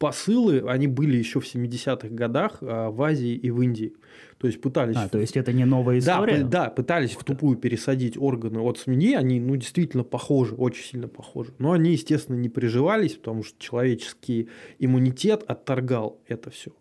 посылы, 0.04 0.62
они 0.68 0.88
были 0.88 1.16
еще 1.16 1.40
в 1.40 1.46
70-х 1.46 2.10
годах 2.10 2.58
а, 2.60 2.92
в 2.92 3.02
Азии 3.02 3.34
и 3.36 3.50
в 3.52 3.62
Индии. 3.62 3.94
То 4.38 4.48
есть 4.48 4.60
пытались... 4.60 4.98
А, 4.98 5.08
то 5.08 5.18
есть 5.18 5.38
это 5.38 5.54
не 5.54 5.64
новая 5.64 6.00
история? 6.00 6.44
Да, 6.44 6.66
да 6.66 6.70
пытались 6.70 7.12
в 7.12 7.24
тупую 7.24 7.56
пересадить 7.56 8.18
органы 8.18 8.60
от 8.60 8.78
свиньи, 8.78 9.14
они 9.14 9.40
ну, 9.40 9.56
действительно 9.56 10.04
похожи, 10.04 10.56
очень 10.56 10.84
сильно 10.84 11.08
похожи. 11.08 11.54
Но 11.58 11.72
они, 11.72 11.94
естественно, 11.94 12.36
не 12.36 12.50
приживались, 12.50 13.14
потому 13.14 13.44
что 13.44 13.58
человеческий 13.58 14.50
иммунитет 14.78 15.46
отторгал 15.48 16.20
это 16.28 16.50
все. 16.50 16.72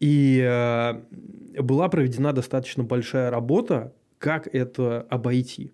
И 0.00 0.42
э, 0.42 1.62
была 1.62 1.88
проведена 1.88 2.32
достаточно 2.32 2.82
большая 2.82 3.30
работа, 3.30 3.94
как 4.18 4.52
это 4.52 5.02
обойти. 5.10 5.72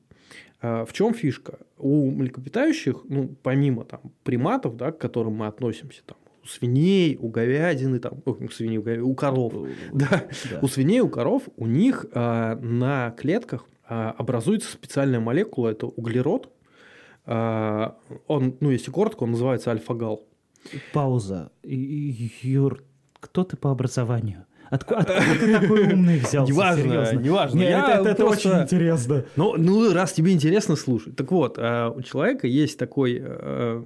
Э, 0.61 0.85
в 0.85 0.93
чем 0.93 1.15
фишка? 1.15 1.59
У 1.79 2.11
млекопитающих, 2.11 3.05
ну, 3.09 3.35
помимо 3.43 3.85
там, 3.85 4.01
приматов, 4.25 4.77
да, 4.77 4.91
к 4.91 4.99
которым 4.99 5.35
мы 5.35 5.47
относимся, 5.47 6.03
там, 6.05 6.17
у 6.43 6.49
свиней, 6.49 7.19
у 7.21 7.29
говядины, 7.29 7.99
там, 7.99 8.23
у 8.25 8.49
свиней, 8.49 8.79
у, 8.79 8.83
говядины, 8.83 9.07
у 9.07 9.15
коров, 9.15 9.53
да, 9.93 10.25
да. 10.51 10.61
у 10.63 10.69
свиней, 10.69 11.01
у 11.01 11.09
коров, 11.09 11.45
у 11.57 11.67
них 11.67 12.07
э, 12.13 12.57
на 12.57 13.11
клетках 13.13 13.67
э, 13.89 14.13
образуется 14.17 14.73
специальная 14.73 15.21
молекула, 15.21 15.69
это 15.69 15.87
углерод. 15.87 16.51
Э, 17.27 17.91
он, 18.27 18.57
ну, 18.61 18.71
если 18.71 18.91
коротко, 18.91 19.25
он 19.25 19.33
называется 19.33 19.71
альфа-гал. 19.71 20.27
Пауза. 20.93 21.53
Юр, 21.63 22.83
кто 23.21 23.45
ты 23.45 23.57
по 23.57 23.71
образованию? 23.71 24.47
Откуда, 24.71 25.01
откуда 25.01 25.39
ты 25.39 25.61
такой 25.61 25.93
умный 25.93 26.19
взялся? 26.19 26.53
Неважно, 26.53 26.83
серьезно? 26.83 27.19
неважно. 27.19 27.59
Нет, 27.59 27.71
я 27.71 27.95
это, 28.01 28.09
это 28.09 28.25
просто... 28.25 28.49
очень 28.49 28.63
интересно. 28.63 29.25
Ну, 29.37 29.55
ну, 29.57 29.93
раз 29.93 30.13
тебе 30.13 30.33
интересно, 30.33 30.77
слушай. 30.77 31.13
Так 31.13 31.31
вот, 31.31 31.59
э, 31.59 31.93
у 31.95 32.03
человека 32.03 32.47
есть 32.47 32.79
такой, 32.79 33.21
э, 33.23 33.85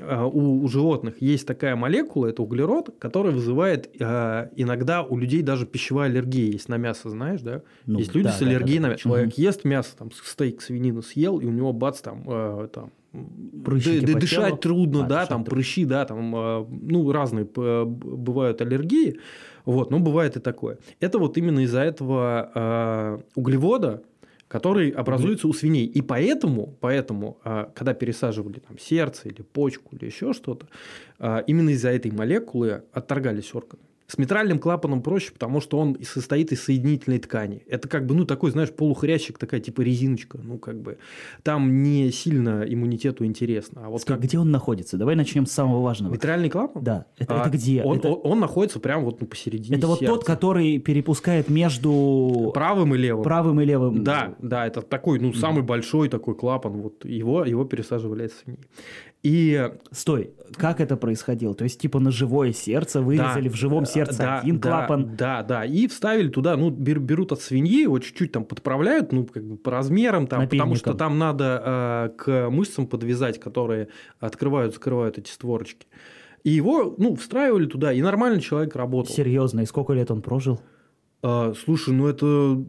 э, 0.00 0.22
у, 0.24 0.62
у 0.62 0.68
животных 0.68 1.20
есть 1.20 1.46
такая 1.46 1.76
молекула, 1.76 2.28
это 2.28 2.42
углерод, 2.42 2.94
который 2.98 3.32
вызывает 3.32 3.90
иногда 3.94 5.02
у 5.02 5.16
людей 5.16 5.42
даже 5.42 5.66
пищевая 5.66 6.08
аллергия 6.08 6.50
есть 6.50 6.68
на 6.68 6.76
мясо, 6.76 7.10
знаешь, 7.10 7.40
да? 7.40 7.62
Ну, 7.86 7.98
есть 7.98 8.14
люди 8.14 8.28
да, 8.28 8.32
с 8.32 8.42
аллергией 8.42 8.78
да, 8.78 8.82
да, 8.82 8.88
на 8.88 8.92
мясо. 8.92 9.02
Человек 9.02 9.28
угу. 9.28 9.42
ест 9.42 9.64
мясо, 9.64 9.96
там, 9.96 10.10
стейк 10.12 10.62
свинину 10.62 11.02
съел, 11.02 11.38
и 11.38 11.46
у 11.46 11.50
него 11.50 11.72
бац, 11.72 12.00
там, 12.00 12.68
там 12.72 12.92
Прыщики 13.64 14.04
д- 14.04 14.14
дышать 14.18 14.46
телу. 14.48 14.56
трудно, 14.56 15.04
а, 15.04 15.08
да, 15.08 15.26
там 15.26 15.44
трудно. 15.44 15.50
прыщи, 15.50 15.84
да, 15.84 16.04
там, 16.04 16.34
э, 16.34 16.66
ну, 16.68 17.12
разные 17.12 17.44
бывают 17.44 18.60
аллергии, 18.60 19.20
вот, 19.64 19.90
но 19.90 19.98
бывает 19.98 20.36
и 20.36 20.40
такое. 20.40 20.78
Это 21.00 21.18
вот 21.18 21.36
именно 21.38 21.60
из-за 21.60 21.80
этого 21.80 22.50
э, 22.54 23.18
углевода, 23.34 24.02
который 24.48 24.90
образуется 24.90 25.48
у 25.48 25.52
свиней. 25.52 25.86
И 25.86 26.02
поэтому, 26.02 26.76
поэтому 26.80 27.38
э, 27.44 27.66
когда 27.74 27.94
пересаживали 27.94 28.60
там, 28.60 28.78
сердце 28.78 29.28
или 29.28 29.42
почку 29.42 29.96
или 29.96 30.06
еще 30.06 30.32
что-то, 30.32 30.68
э, 31.18 31.42
именно 31.46 31.70
из-за 31.70 31.90
этой 31.90 32.10
молекулы 32.10 32.82
отторгались 32.92 33.54
органы. 33.54 33.82
С 34.06 34.18
митральным 34.18 34.58
клапаном 34.58 35.02
проще, 35.02 35.32
потому 35.32 35.62
что 35.62 35.78
он 35.78 35.96
состоит 36.02 36.52
из 36.52 36.62
соединительной 36.62 37.18
ткани. 37.18 37.62
Это 37.66 37.88
как 37.88 38.04
бы, 38.04 38.14
ну, 38.14 38.26
такой, 38.26 38.50
знаешь, 38.50 38.70
полухрящик, 38.70 39.38
такая 39.38 39.60
типа 39.60 39.80
резиночка. 39.80 40.38
Ну, 40.42 40.58
как 40.58 40.78
бы, 40.80 40.98
там 41.42 41.82
не 41.82 42.10
сильно 42.10 42.64
иммунитету 42.68 43.24
интересно. 43.24 43.86
А 43.86 43.88
вот 43.88 44.04
как... 44.04 44.20
Где 44.20 44.38
он 44.38 44.50
находится? 44.50 44.98
Давай 44.98 45.16
начнем 45.16 45.46
с 45.46 45.52
самого 45.52 45.80
важного. 45.82 46.12
Митральный 46.12 46.50
клапан? 46.50 46.84
Да. 46.84 47.06
Это, 47.18 47.34
а, 47.34 47.40
это 47.40 47.56
где? 47.56 47.82
Он, 47.82 47.96
это... 47.98 48.08
Он, 48.08 48.32
он 48.32 48.40
находится 48.40 48.78
прямо 48.78 49.04
вот 49.04 49.22
ну, 49.22 49.26
посередине 49.26 49.78
Это 49.78 49.86
вот 49.86 50.00
сердца. 50.00 50.14
тот, 50.14 50.24
который 50.24 50.78
перепускает 50.78 51.48
между... 51.48 52.50
Правым 52.52 52.94
и 52.94 52.98
левым. 52.98 53.24
Правым 53.24 53.60
и 53.62 53.64
левым. 53.64 54.04
Да, 54.04 54.34
да, 54.38 54.66
это 54.66 54.82
такой, 54.82 55.18
ну, 55.18 55.32
самый 55.32 55.62
mm. 55.62 55.66
большой 55.66 56.08
такой 56.10 56.34
клапан. 56.34 56.72
Вот 56.72 57.06
его, 57.06 57.44
его 57.46 57.64
пересаживали 57.64 58.26
из 58.26 58.36
свиньи. 58.36 58.60
И... 59.24 59.70
Стой, 59.90 60.34
как 60.56 60.80
это 60.80 60.98
происходило? 60.98 61.54
То 61.54 61.64
есть, 61.64 61.80
типа, 61.80 61.98
на 61.98 62.10
живое 62.10 62.52
сердце 62.52 63.00
вырезали 63.00 63.48
да, 63.48 63.54
в 63.54 63.56
живом 63.56 63.86
сердце 63.86 64.18
да, 64.18 64.40
один 64.40 64.60
да, 64.60 64.68
клапан? 64.68 65.16
Да, 65.16 65.42
да, 65.42 65.64
и 65.64 65.88
вставили 65.88 66.28
туда, 66.28 66.58
ну, 66.58 66.68
берут 66.70 67.32
от 67.32 67.40
свиньи, 67.40 67.82
его 67.82 67.98
чуть-чуть 67.98 68.32
там 68.32 68.44
подправляют, 68.44 69.12
ну, 69.12 69.24
как 69.24 69.42
бы 69.42 69.56
по 69.56 69.70
размерам, 69.70 70.26
там, 70.26 70.46
потому 70.46 70.74
что 70.74 70.92
там 70.92 71.18
надо 71.18 71.62
э, 71.64 72.18
к 72.18 72.50
мышцам 72.50 72.86
подвязать, 72.86 73.40
которые 73.40 73.88
открывают, 74.20 74.74
закрывают 74.74 75.16
эти 75.16 75.30
створочки. 75.30 75.86
И 76.42 76.50
его, 76.50 76.94
ну, 76.98 77.16
встраивали 77.16 77.64
туда, 77.64 77.94
и 77.94 78.02
нормальный 78.02 78.42
человек 78.42 78.76
работал. 78.76 79.14
Серьезно, 79.14 79.60
и 79.60 79.66
сколько 79.66 79.94
лет 79.94 80.10
он 80.10 80.20
прожил? 80.20 80.60
А, 81.22 81.54
слушай, 81.54 81.94
ну 81.94 82.06
это 82.06 82.62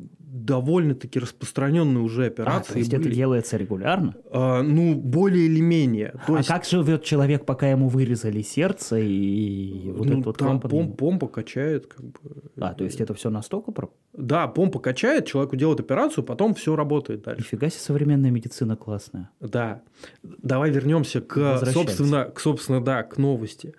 довольно-таки 0.45 1.19
распространенные 1.19 2.03
уже 2.03 2.25
операции. 2.25 2.71
А, 2.71 2.73
то 2.73 2.79
есть 2.79 2.91
были. 2.91 3.01
это 3.01 3.15
делается 3.15 3.57
регулярно? 3.57 4.15
А, 4.31 4.61
ну, 4.61 4.95
более 4.95 5.45
или 5.45 5.59
менее. 5.59 6.13
То 6.27 6.35
а 6.35 6.37
есть... 6.37 6.49
как 6.49 6.65
живет 6.65 7.03
человек, 7.03 7.45
пока 7.45 7.69
ему 7.69 7.89
вырезали 7.89 8.41
сердце 8.41 8.99
и 8.99 9.91
вот 9.91 10.07
ну, 10.07 10.21
этот 10.21 10.37
там 10.37 10.59
клапан? 10.59 10.71
Пом- 10.71 10.95
помпа 10.95 11.27
качает. 11.27 11.87
Как 11.87 12.05
бы. 12.05 12.19
А, 12.57 12.73
то 12.73 12.83
есть 12.83 13.01
это 13.01 13.13
все 13.13 13.29
настолько? 13.29 13.71
Про... 13.71 13.89
Да, 14.13 14.47
помпа 14.47 14.79
качает, 14.79 15.25
человеку 15.25 15.55
делают 15.55 15.79
операцию, 15.79 16.23
потом 16.23 16.53
все 16.53 16.75
работает 16.75 17.23
дальше. 17.23 17.43
Нифига 17.43 17.69
себе 17.69 17.81
современная 17.81 18.31
медицина 18.31 18.75
классная. 18.75 19.29
Да. 19.39 19.81
Давай 20.23 20.69
вернемся 20.69 21.21
к, 21.21 21.63
собственно, 21.65 22.25
к, 22.25 22.39
собственно, 22.39 22.83
да, 22.83 23.03
к 23.03 23.17
новости. 23.17 23.73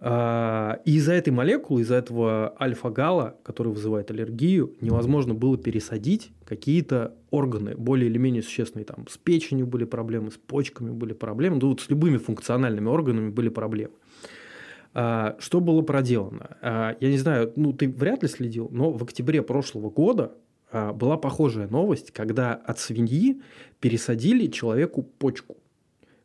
А, 0.00 0.80
и 0.84 0.96
из-за 0.96 1.14
этой 1.14 1.30
молекулы, 1.30 1.80
из-за 1.80 1.96
этого 1.96 2.54
альфа-гала, 2.60 3.36
который 3.42 3.72
вызывает 3.72 4.10
аллергию, 4.12 4.76
невозможно 4.80 5.34
было 5.34 5.58
пересадить 5.58 6.30
какие-то 6.44 7.16
органы 7.30 7.74
более 7.76 8.08
или 8.08 8.16
менее 8.16 8.42
существенные. 8.42 8.84
Там 8.84 9.08
с 9.08 9.18
печенью 9.18 9.66
были 9.66 9.84
проблемы, 9.84 10.30
с 10.30 10.36
почками 10.36 10.90
были 10.90 11.14
проблемы, 11.14 11.58
да 11.58 11.66
вот 11.66 11.80
с 11.80 11.90
любыми 11.90 12.18
функциональными 12.18 12.86
органами 12.88 13.30
были 13.30 13.48
проблемы. 13.48 13.94
А, 14.94 15.36
что 15.40 15.60
было 15.60 15.82
проделано? 15.82 16.56
А, 16.62 16.96
я 17.00 17.10
не 17.10 17.18
знаю, 17.18 17.52
ну 17.56 17.72
ты 17.72 17.88
вряд 17.88 18.22
ли 18.22 18.28
следил, 18.28 18.68
но 18.70 18.92
в 18.92 19.02
октябре 19.02 19.42
прошлого 19.42 19.90
года 19.90 20.32
была 20.70 21.16
похожая 21.16 21.66
новость, 21.66 22.10
когда 22.10 22.52
от 22.52 22.78
свиньи 22.78 23.40
пересадили 23.80 24.48
человеку 24.48 25.02
почку. 25.02 25.56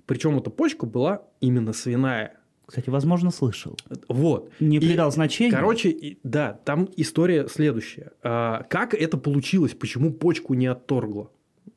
Причем 0.05 0.37
эта 0.37 0.49
почка 0.49 0.85
была 0.85 1.23
именно 1.39 1.71
свиная 1.71 2.42
кстати, 2.65 2.89
возможно, 2.89 3.29
слышал. 3.31 3.77
Вот. 4.07 4.51
Не 4.59 4.79
придал 4.79 5.09
и, 5.09 5.11
значения. 5.11 5.51
Короче, 5.51 6.17
да, 6.23 6.59
там 6.65 6.89
история 6.95 7.47
следующая. 7.47 8.11
А, 8.21 8.63
как 8.69 8.93
это 8.93 9.17
получилось? 9.17 9.73
Почему 9.73 10.13
почку 10.13 10.53
не 10.53 10.67
отторгло? 10.67 11.31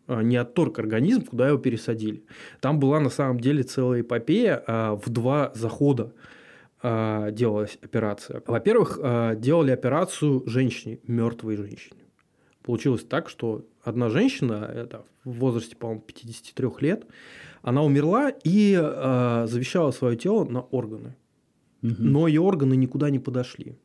А, 0.07 0.23
не 0.23 0.37
отторг 0.37 0.79
организм, 0.79 1.25
куда 1.25 1.49
его 1.49 1.59
пересадили. 1.59 2.25
Там 2.61 2.79
была 2.79 3.01
на 3.01 3.11
самом 3.11 3.41
деле 3.41 3.63
целая 3.65 4.03
эпопея 4.03 4.63
а, 4.67 4.97
в 4.97 5.11
два 5.11 5.53
захода 5.55 6.13
а, 6.83 7.31
делалась 7.33 7.79
операция. 7.83 8.43
Во-первых, 8.47 8.99
а, 9.03 9.35
делали 9.35 9.73
операцию 9.73 10.45
женщине, 10.47 11.01
мертвой 11.07 11.57
женщине. 11.57 12.01
Получилось 12.63 13.05
так, 13.05 13.29
что 13.29 13.65
одна 13.83 14.09
женщина, 14.09 14.71
это 14.73 15.05
в 15.25 15.33
возрасте, 15.39 15.77
по-моему, 15.77 16.03
53 16.03 16.69
лет, 16.81 17.07
она 17.67 17.83
умерла 17.83 18.31
и 18.45 18.79
э, 18.81 19.47
завещала 19.49 19.91
свое 19.91 20.17
тело 20.17 20.45
на 20.45 20.61
органы. 20.61 21.17
Угу. 21.83 21.97
Но 21.99 22.29
ее 22.29 22.41
органы 22.41 22.77
никуда 22.77 23.11
не 23.11 23.19
подошли. 23.19 23.77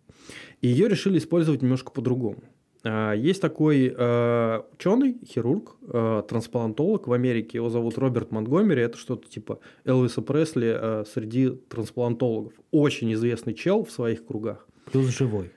И 0.61 0.67
ее 0.67 0.87
решили 0.87 1.17
использовать 1.17 1.63
немножко 1.63 1.91
по-другому. 1.91 2.43
А, 2.83 3.13
есть 3.13 3.41
такой 3.41 3.91
э, 3.97 4.61
ученый, 4.73 5.17
хирург, 5.25 5.77
э, 5.81 6.21
трансплантолог 6.29 7.07
в 7.07 7.13
Америке, 7.13 7.57
его 7.57 7.71
зовут 7.71 7.97
Роберт 7.97 8.31
Монтгомери, 8.31 8.83
это 8.83 8.99
что-то 8.99 9.27
типа 9.27 9.59
Элвиса 9.83 10.21
Пресли 10.21 10.77
э, 10.79 11.03
среди 11.11 11.49
трансплантологов. 11.49 12.53
Очень 12.69 13.11
известный 13.13 13.55
чел 13.55 13.83
в 13.83 13.89
своих 13.89 14.27
кругах. 14.27 14.67
Плюс 14.91 15.07
живой. 15.07 15.49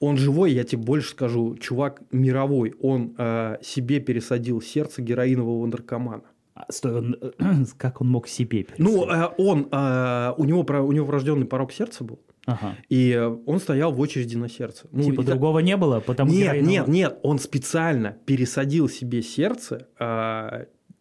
Он 0.00 0.16
живой, 0.16 0.50
я 0.50 0.64
тебе 0.64 0.82
больше 0.82 1.10
скажу, 1.10 1.56
чувак 1.58 2.02
мировой. 2.10 2.74
Он 2.80 3.14
себе 3.62 4.00
пересадил 4.00 4.60
сердце 4.60 5.00
героинового 5.00 5.64
наркомана. 5.64 6.24
Стой, 6.68 6.98
он, 6.98 7.16
как 7.76 8.00
он 8.00 8.08
мог 8.08 8.28
себе? 8.28 8.66
Ну, 8.78 9.06
э, 9.08 9.30
он, 9.38 9.68
э, 9.70 10.34
у, 10.36 10.44
него, 10.44 10.60
у 10.60 10.92
него 10.92 11.06
врожденный 11.06 11.46
порог 11.46 11.72
сердца 11.72 12.04
был. 12.04 12.20
Ага. 12.46 12.76
И 12.88 13.10
э, 13.10 13.28
он 13.46 13.60
стоял 13.60 13.92
в 13.92 14.00
очереди 14.00 14.36
на 14.36 14.48
сердце. 14.48 14.86
Ну, 14.92 15.02
типа 15.02 15.22
другого 15.22 15.60
не 15.60 15.76
было, 15.76 16.00
потому 16.00 16.30
Нет, 16.32 16.54
героинового- 16.54 16.66
нет, 16.68 16.88
нет, 16.88 17.18
он 17.22 17.38
специально 17.38 18.16
пересадил 18.26 18.88
себе 18.88 19.22
сердце 19.22 19.88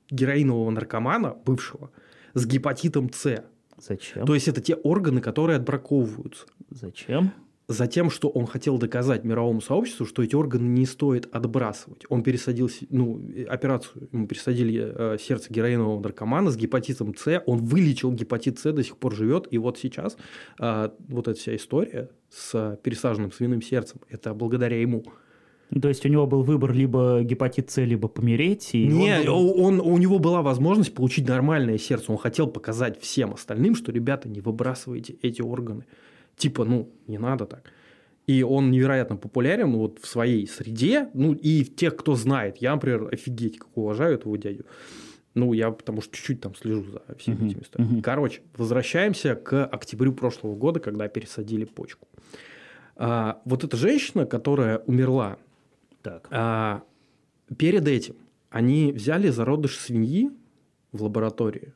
героинового 0.09 0.69
наркомана, 0.69 1.35
бывшего, 1.45 1.89
с 2.33 2.45
гепатитом 2.45 3.11
С. 3.13 3.43
Зачем? 3.77 4.25
То 4.25 4.35
есть 4.35 4.47
это 4.47 4.61
те 4.61 4.75
органы, 4.75 5.21
которые 5.21 5.55
отбраковываются. 5.55 6.45
Зачем? 6.69 7.33
Затем, 7.71 8.09
что 8.09 8.29
он 8.29 8.45
хотел 8.45 8.77
доказать 8.77 9.23
мировому 9.23 9.61
сообществу, 9.61 10.05
что 10.05 10.23
эти 10.23 10.35
органы 10.35 10.67
не 10.67 10.85
стоит 10.85 11.27
отбрасывать. 11.31 12.03
Он 12.09 12.21
пересадил, 12.23 12.69
ну, 12.89 13.21
э, 13.33 13.43
операцию, 13.45 14.09
ему 14.11 14.27
пересадили 14.27 14.93
э, 14.93 15.17
сердце 15.19 15.53
героинового 15.53 16.01
наркомана 16.01 16.51
с 16.51 16.57
гепатитом 16.57 17.15
С, 17.15 17.41
он 17.45 17.59
вылечил 17.59 18.11
гепатит 18.11 18.59
С, 18.59 18.71
до 18.71 18.83
сих 18.83 18.97
пор 18.97 19.15
живет, 19.15 19.47
и 19.51 19.57
вот 19.57 19.77
сейчас 19.77 20.17
э, 20.59 20.89
вот 21.07 21.27
эта 21.27 21.39
вся 21.39 21.55
история 21.55 22.09
с 22.29 22.77
пересаженным 22.83 23.31
свиным 23.31 23.61
сердцем, 23.61 24.01
это 24.09 24.33
благодаря 24.33 24.79
ему. 24.79 25.03
То 25.81 25.87
есть 25.87 26.05
у 26.05 26.09
него 26.09 26.27
был 26.27 26.43
выбор 26.43 26.73
либо 26.73 27.21
гепатит 27.21 27.71
С, 27.71 27.77
либо 27.77 28.09
помереть. 28.09 28.71
И 28.73 28.85
он 28.87 28.97
Не, 28.97 29.23
был- 29.23 29.57
он, 29.61 29.79
у 29.79 29.97
него 29.97 30.19
была 30.19 30.41
возможность 30.41 30.93
получить 30.93 31.27
нормальное 31.27 31.77
сердце. 31.77 32.11
Он 32.11 32.17
хотел 32.17 32.47
показать 32.47 32.99
всем 32.99 33.33
остальным, 33.33 33.75
что, 33.75 33.91
ребята, 33.91 34.27
не 34.27 34.41
выбрасывайте 34.41 35.15
эти 35.21 35.41
органы. 35.41 35.85
Типа, 36.35 36.65
ну, 36.65 36.89
не 37.07 37.17
надо 37.17 37.45
так. 37.45 37.63
И 38.27 38.43
он 38.43 38.71
невероятно 38.71 39.17
популярен 39.17 39.73
вот 39.73 39.99
в 39.99 40.07
своей 40.07 40.47
среде, 40.47 41.09
ну, 41.13 41.33
и 41.33 41.63
тех, 41.63 41.95
кто 41.95 42.15
знает. 42.15 42.57
Я, 42.57 42.73
например, 42.73 43.09
офигеть, 43.11 43.57
как 43.57 43.75
уважаю 43.75 44.15
этого 44.15 44.37
дядю. 44.37 44.65
Ну, 45.33 45.53
я 45.53 45.71
потому 45.71 46.01
что 46.01 46.15
чуть-чуть 46.15 46.41
там 46.41 46.55
слежу 46.55 46.83
за 46.91 47.01
всеми 47.17 47.35
Мгм, 47.35 47.47
этими 47.47 47.61
историями. 47.63 47.93
мгм. 47.93 48.01
Короче, 48.01 48.41
возвращаемся 48.57 49.35
к 49.35 49.65
октябрю 49.65 50.13
прошлого 50.13 50.55
года, 50.55 50.79
когда 50.79 51.07
пересадили 51.07 51.65
почку. 51.65 52.07
А, 52.95 53.41
вот 53.45 53.63
эта 53.63 53.77
женщина, 53.77 54.25
которая 54.25 54.79
умерла 54.79 55.37
Так. 56.03 56.27
а, 56.31 56.83
перед 57.57 57.87
этим 57.87 58.15
они 58.49 58.91
взяли 58.91 59.29
зародыш 59.29 59.77
свиньи 59.79 60.29
в 60.91 61.03
лаборатории. 61.03 61.73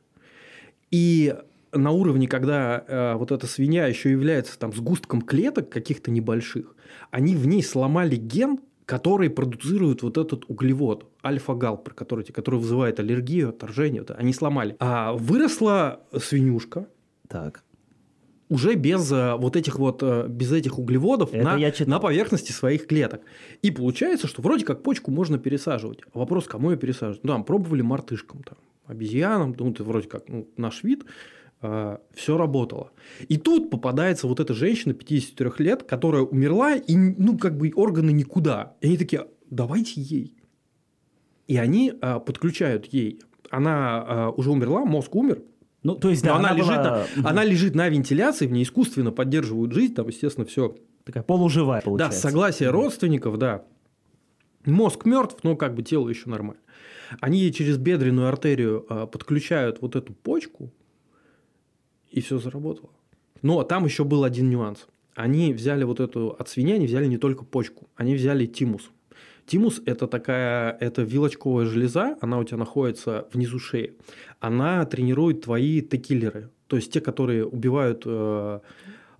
И 0.90 1.34
на 1.72 1.90
уровне, 1.90 2.28
когда 2.28 2.84
э, 2.86 3.14
вот 3.14 3.32
эта 3.32 3.46
свинья 3.46 3.86
еще 3.86 4.10
является 4.10 4.58
там 4.58 4.72
сгустком 4.72 5.22
клеток 5.22 5.68
каких-то 5.68 6.10
небольших, 6.10 6.74
они 7.10 7.34
в 7.34 7.46
ней 7.46 7.62
сломали 7.62 8.16
ген, 8.16 8.60
который 8.86 9.28
продуцирует 9.30 10.02
вот 10.02 10.16
этот 10.16 10.44
углевод, 10.48 11.10
альфа-гал, 11.24 11.76
который, 11.78 12.24
который 12.24 12.60
вызывает 12.60 13.00
аллергию, 13.00 13.50
отторжение. 13.50 14.02
Вот, 14.02 14.12
они 14.12 14.32
сломали. 14.32 14.76
А 14.78 15.12
выросла 15.12 16.00
свинюшка, 16.16 16.86
Так. 17.28 17.64
уже 18.48 18.74
без 18.74 19.10
э, 19.10 19.34
вот 19.34 19.56
этих 19.56 19.78
вот 19.80 20.02
э, 20.02 20.26
без 20.28 20.52
этих 20.52 20.78
углеводов 20.78 21.34
Это 21.34 21.44
на, 21.44 21.86
на 21.86 21.98
поверхности 21.98 22.52
своих 22.52 22.86
клеток. 22.86 23.22
И 23.62 23.72
получается, 23.72 24.28
что 24.28 24.40
вроде 24.40 24.64
как 24.64 24.84
почку 24.84 25.10
можно 25.10 25.36
пересаживать. 25.36 26.00
Вопрос, 26.14 26.46
кому 26.46 26.70
ее 26.70 26.76
пересаживать? 26.76 27.24
Ну, 27.24 27.32
там 27.32 27.42
пробовали 27.42 27.82
мартышкам, 27.82 28.44
там, 28.44 28.56
обезьянам, 28.86 29.54
ну, 29.58 29.72
это 29.72 29.82
вроде 29.82 30.08
как 30.08 30.28
ну, 30.28 30.48
наш 30.56 30.84
вид. 30.84 31.04
Все 31.60 32.36
работало. 32.36 32.90
И 33.28 33.38
тут 33.38 33.70
попадается 33.70 34.26
вот 34.26 34.40
эта 34.40 34.52
женщина 34.54 34.94
53 34.94 35.50
лет, 35.64 35.82
которая 35.82 36.22
умерла, 36.22 36.74
и 36.76 36.94
ну 36.96 37.38
как 37.38 37.56
бы 37.56 37.72
органы 37.74 38.10
никуда. 38.12 38.74
И 38.80 38.86
они 38.88 38.98
такие, 38.98 39.26
давайте 39.50 40.00
ей. 40.00 40.36
И 41.48 41.56
они 41.56 41.92
э, 42.00 42.20
подключают 42.20 42.86
ей. 42.86 43.20
Она 43.50 44.04
э, 44.06 44.28
уже 44.36 44.50
умерла, 44.50 44.84
мозг 44.84 45.14
умер, 45.14 45.42
Ну, 45.82 45.94
то 45.94 46.10
есть, 46.10 46.24
но 46.24 46.30
да, 46.30 46.36
она, 46.36 46.52
лежит, 46.52 46.68
была, 46.76 46.82
на, 46.82 47.06
мгм, 47.16 47.26
она 47.26 47.44
лежит 47.44 47.74
на 47.74 47.88
вентиляции, 47.88 48.46
в 48.46 48.52
ней 48.52 48.64
искусственно 48.64 49.12
поддерживают 49.12 49.72
жизнь, 49.72 49.94
там, 49.94 50.08
естественно, 50.08 50.44
все. 50.46 50.74
такая 51.04 51.22
полуживая 51.22 51.80
Да, 51.80 51.84
получается. 51.84 52.18
с 52.18 52.22
согласия 52.22 52.66
Мгм. 52.70 52.74
родственников, 52.74 53.38
да. 53.38 53.64
Мозг 54.64 55.04
мертв, 55.06 55.38
но 55.44 55.54
как 55.56 55.74
бы 55.76 55.82
тело 55.84 56.08
еще 56.08 56.28
нормально. 56.28 56.60
Они 57.20 57.38
ей 57.38 57.52
через 57.52 57.78
бедренную 57.78 58.26
артерию 58.28 58.84
а, 58.88 59.06
подключают 59.06 59.80
вот 59.80 59.94
эту 59.94 60.12
почку, 60.12 60.72
и 62.16 62.20
все 62.20 62.38
заработало. 62.38 62.90
Но 63.42 63.62
там 63.62 63.84
еще 63.84 64.04
был 64.04 64.24
один 64.24 64.50
нюанс. 64.50 64.86
Они 65.14 65.52
взяли 65.52 65.84
вот 65.84 66.00
эту 66.00 66.30
от 66.38 66.48
свиньи, 66.48 66.74
они 66.74 66.86
взяли 66.86 67.06
не 67.06 67.18
только 67.18 67.44
почку, 67.44 67.88
они 67.94 68.14
взяли 68.14 68.46
тимус. 68.46 68.90
Тимус– 69.46 69.80
это 69.86 70.06
такая, 70.06 70.76
это 70.80 71.02
вилочковая 71.02 71.66
железа, 71.66 72.16
она 72.20 72.38
у 72.38 72.44
тебя 72.44 72.56
находится 72.56 73.28
внизу 73.32 73.58
шеи. 73.58 73.94
Она 74.40 74.84
тренирует 74.86 75.42
твои 75.42 75.80
текиллеры, 75.82 76.50
то 76.66 76.76
есть 76.76 76.90
те, 76.92 77.00
которые 77.00 77.46
убивают 77.46 78.02
э, 78.06 78.60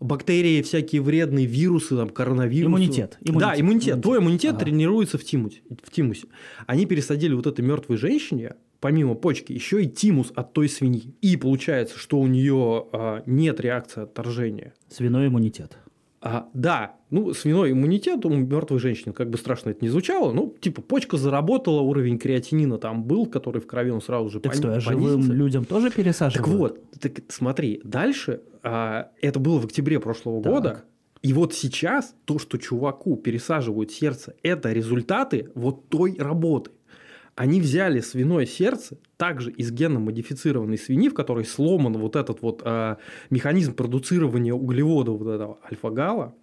бактерии, 0.00 0.62
всякие 0.62 1.00
вредные 1.02 1.46
вирусы, 1.46 1.96
там, 1.96 2.08
коронавирусы. 2.08 2.68
Иммунитет, 2.70 3.18
Да, 3.20 3.30
иммунитет, 3.30 3.60
иммунитет. 3.60 3.60
иммунитет. 3.60 4.02
Твой 4.02 4.18
иммунитет 4.18 4.54
Ага. 4.56 4.64
тренируется 4.64 5.18
в, 5.18 5.24
тимусе, 5.24 5.60
в 5.82 5.90
тимусе. 5.90 6.26
Они 6.66 6.86
пересадили 6.86 7.34
вот 7.34 7.46
этой 7.46 7.64
мертвой 7.64 7.96
женщине, 7.96 8.56
помимо 8.86 9.16
почки, 9.16 9.52
еще 9.52 9.82
и 9.82 9.88
тимус 9.88 10.30
от 10.36 10.52
той 10.52 10.68
свиньи. 10.68 11.12
И 11.20 11.36
получается, 11.36 11.98
что 11.98 12.20
у 12.20 12.28
нее 12.28 12.86
а, 12.92 13.20
нет 13.26 13.60
реакции 13.60 14.04
отторжения. 14.04 14.74
Свиной 14.88 15.26
иммунитет. 15.26 15.76
А, 16.20 16.48
да, 16.54 16.94
ну, 17.10 17.34
свиной 17.34 17.72
иммунитет 17.72 18.24
у 18.24 18.30
мертвой 18.30 18.78
женщины, 18.78 19.12
как 19.12 19.28
бы 19.28 19.38
страшно 19.38 19.70
это 19.70 19.84
не 19.84 19.88
звучало, 19.88 20.32
ну, 20.32 20.54
типа, 20.60 20.82
почка 20.82 21.16
заработала, 21.16 21.80
уровень 21.80 22.16
креатинина 22.20 22.78
там 22.78 23.02
был, 23.02 23.26
который 23.26 23.60
в 23.60 23.66
крови 23.66 23.90
он 23.90 24.00
сразу 24.00 24.30
же 24.30 24.38
Так 24.38 24.52
пони- 24.52 24.60
что, 24.60 24.68
а 24.68 24.80
понизится. 24.80 25.20
живым 25.20 25.32
людям 25.32 25.64
тоже 25.64 25.90
пересаживают? 25.90 26.46
Так 26.46 26.54
вот, 26.56 27.00
так 27.00 27.24
смотри, 27.26 27.80
дальше, 27.82 28.42
а, 28.62 29.10
это 29.20 29.40
было 29.40 29.58
в 29.58 29.64
октябре 29.64 29.98
прошлого 29.98 30.40
Так. 30.40 30.52
года, 30.52 30.84
и 31.22 31.32
вот 31.32 31.54
сейчас 31.54 32.14
то, 32.24 32.38
что 32.38 32.56
чуваку 32.56 33.16
пересаживают 33.16 33.90
сердце, 33.90 34.34
это 34.44 34.72
результаты 34.72 35.50
вот 35.56 35.88
той 35.88 36.14
работы. 36.16 36.70
Они 37.36 37.60
взяли 37.60 38.00
свиное 38.00 38.46
сердце, 38.46 38.98
также 39.18 39.50
из 39.50 39.70
генно-модифицированной 39.70 40.78
свиньи, 40.78 41.10
в 41.10 41.14
которой 41.14 41.44
сломан 41.44 41.92
вот 41.98 42.16
этот 42.16 42.40
вот 42.40 42.62
а, 42.64 42.96
механизм 43.28 43.74
продуцирования 43.74 44.54
углеводов 44.54 45.18
вот 45.18 45.28
этого 45.30 45.58
альфа-гала, 45.70 46.34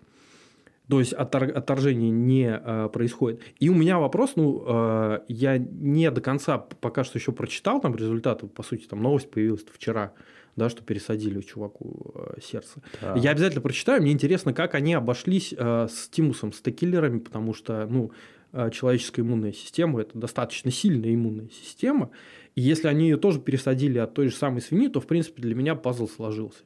то 0.87 0.99
есть 0.99 1.13
оттор- 1.13 1.51
отторжение 1.51 2.11
не 2.11 2.47
а, 2.47 2.89
происходит. 2.89 3.41
И 3.59 3.69
у 3.69 3.73
меня 3.73 3.97
вопрос, 3.97 4.33
ну, 4.35 4.63
а, 4.67 5.23
я 5.27 5.57
не 5.57 6.11
до 6.11 6.21
конца 6.21 6.59
пока 6.59 7.03
что 7.03 7.17
еще 7.17 7.31
прочитал 7.31 7.81
там 7.81 7.95
результаты, 7.95 8.45
по 8.45 8.61
сути, 8.61 8.85
там 8.85 9.01
новость 9.01 9.31
появилась 9.31 9.65
вчера, 9.73 10.13
да, 10.55 10.69
что 10.69 10.83
пересадили 10.83 11.41
чуваку 11.41 12.13
а, 12.13 12.39
сердце. 12.39 12.83
Так. 13.01 13.17
Я 13.17 13.31
обязательно 13.31 13.61
прочитаю. 13.61 14.03
Мне 14.03 14.11
интересно, 14.11 14.53
как 14.53 14.75
они 14.75 14.93
обошлись 14.93 15.55
э, 15.57 15.87
с 15.89 16.07
тимусом, 16.09 16.53
с 16.53 16.61
текиллерами, 16.61 17.17
потому 17.17 17.55
что, 17.55 17.87
ну, 17.89 18.11
э, 18.53 18.69
человеческая 18.71 19.23
иммунная 19.23 19.51
система– 19.51 20.01
это 20.01 20.17
достаточно 20.17 20.71
сильная 20.71 21.13
иммунная 21.13 21.49
система. 21.49 22.09
И 22.55 22.61
если 22.61 22.87
они 22.87 23.05
ее 23.09 23.17
тоже 23.17 23.39
пересадили 23.41 23.97
от 23.97 24.13
той 24.13 24.29
же 24.29 24.35
самой 24.35 24.61
свиньи, 24.61 24.87
то, 24.87 25.01
в 25.01 25.07
принципе, 25.07 25.41
для 25.41 25.55
меня 25.55 25.75
пазл 25.75 26.07
сложился. 26.07 26.59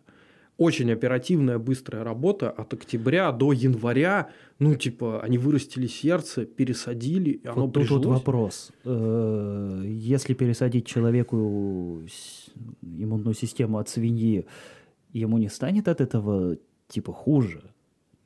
Очень 0.58 0.92
оперативная, 0.92 1.60
быстрая 1.60 2.04
работа 2.04 2.50
от 2.50 2.74
октября 2.74 3.32
до 3.32 3.52
января. 3.54 4.30
Ну, 4.58 4.74
типа, 4.76 5.22
они 5.22 5.38
вырастили 5.38 5.86
сердце, 5.86 6.46
пересадили, 6.46 7.30
и 7.30 7.48
оно 7.48 7.68
Вот 7.68 7.74
тут 7.74 7.90
вот 7.90 8.00
прижилось. 8.00 8.20
вопрос. 8.20 8.72
Э, 8.84 9.84
Если 9.86 10.34
пересадить 10.34 10.88
человеку 10.88 12.02
иммунную 12.82 13.36
систему 13.36 13.78
от 13.78 13.88
свиньи, 13.88 14.46
ему 15.14 15.38
не 15.38 15.50
станет 15.50 15.88
от 15.88 16.02
этого 16.02 16.58
типа 16.88 17.14
хуже? 17.14 17.62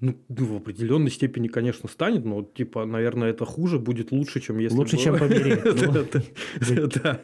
Ну, 0.02 0.16
ну, 0.30 0.45
в 0.47 0.56
определенной 0.58 1.12
степени, 1.12 1.47
конечно, 1.47 1.88
станет, 1.88 2.26
но, 2.26 2.41
типа, 2.41 2.86
наверное, 2.86 3.30
это 3.30 3.45
хуже 3.45 3.78
будет 3.78 4.12
лучше, 4.12 4.39
чем 4.39 4.58
если 4.58 4.76
Лучше, 4.76 4.95
бы- 4.97 5.02
чем 5.04 5.18
помереть. 5.20 5.64
Ну, 5.64 5.93
Да, 5.93 7.02
да. 7.04 7.22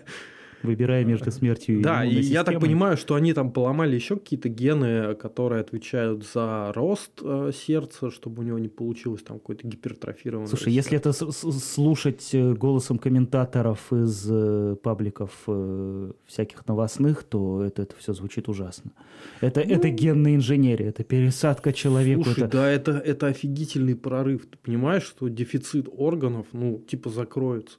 Выбирая 0.63 1.05
между 1.05 1.31
смертью 1.31 1.79
и 1.79 1.81
Да, 1.81 2.03
и 2.03 2.19
я 2.19 2.43
так 2.43 2.59
понимаю, 2.59 2.97
что 2.97 3.15
они 3.15 3.33
там 3.33 3.51
поломали 3.51 3.95
еще 3.95 4.15
какие-то 4.15 4.49
гены, 4.49 5.15
которые 5.15 5.61
отвечают 5.61 6.25
за 6.25 6.71
рост 6.73 7.11
э, 7.21 7.51
сердца, 7.53 8.09
чтобы 8.11 8.41
у 8.41 8.45
него 8.45 8.59
не 8.59 8.67
получилось 8.67 9.21
там 9.23 9.39
какой-то 9.39 9.67
гипертрофированное. 9.67 10.47
Слушай, 10.47 10.73
если 10.73 10.97
это 10.97 11.13
слушать 11.13 12.29
э, 12.33 12.53
голосом 12.53 12.97
комментаторов 12.97 13.91
из 13.93 14.27
э, 14.29 14.75
пабликов 14.81 15.31
всяких 16.25 16.67
новостных, 16.67 17.23
то 17.23 17.63
это, 17.63 17.83
это 17.83 17.95
все 17.97 18.13
звучит 18.13 18.49
ужасно. 18.49 18.91
Это, 19.41 19.61
это 19.61 19.89
генная 19.89 20.35
инженерия, 20.35 20.89
это 20.89 21.03
пересадка 21.03 21.73
человеку. 21.73 22.23
Слушай, 22.23 22.43
это... 22.45 22.57
да, 22.57 22.69
это, 22.69 22.91
это 22.91 23.27
офигительный 23.27 23.95
прорыв. 23.95 24.45
Ты 24.45 24.57
понимаешь, 24.57 25.03
что 25.03 25.27
дефицит 25.27 25.87
органов, 25.91 26.47
ну, 26.53 26.79
типа, 26.87 27.09
закроется. 27.09 27.77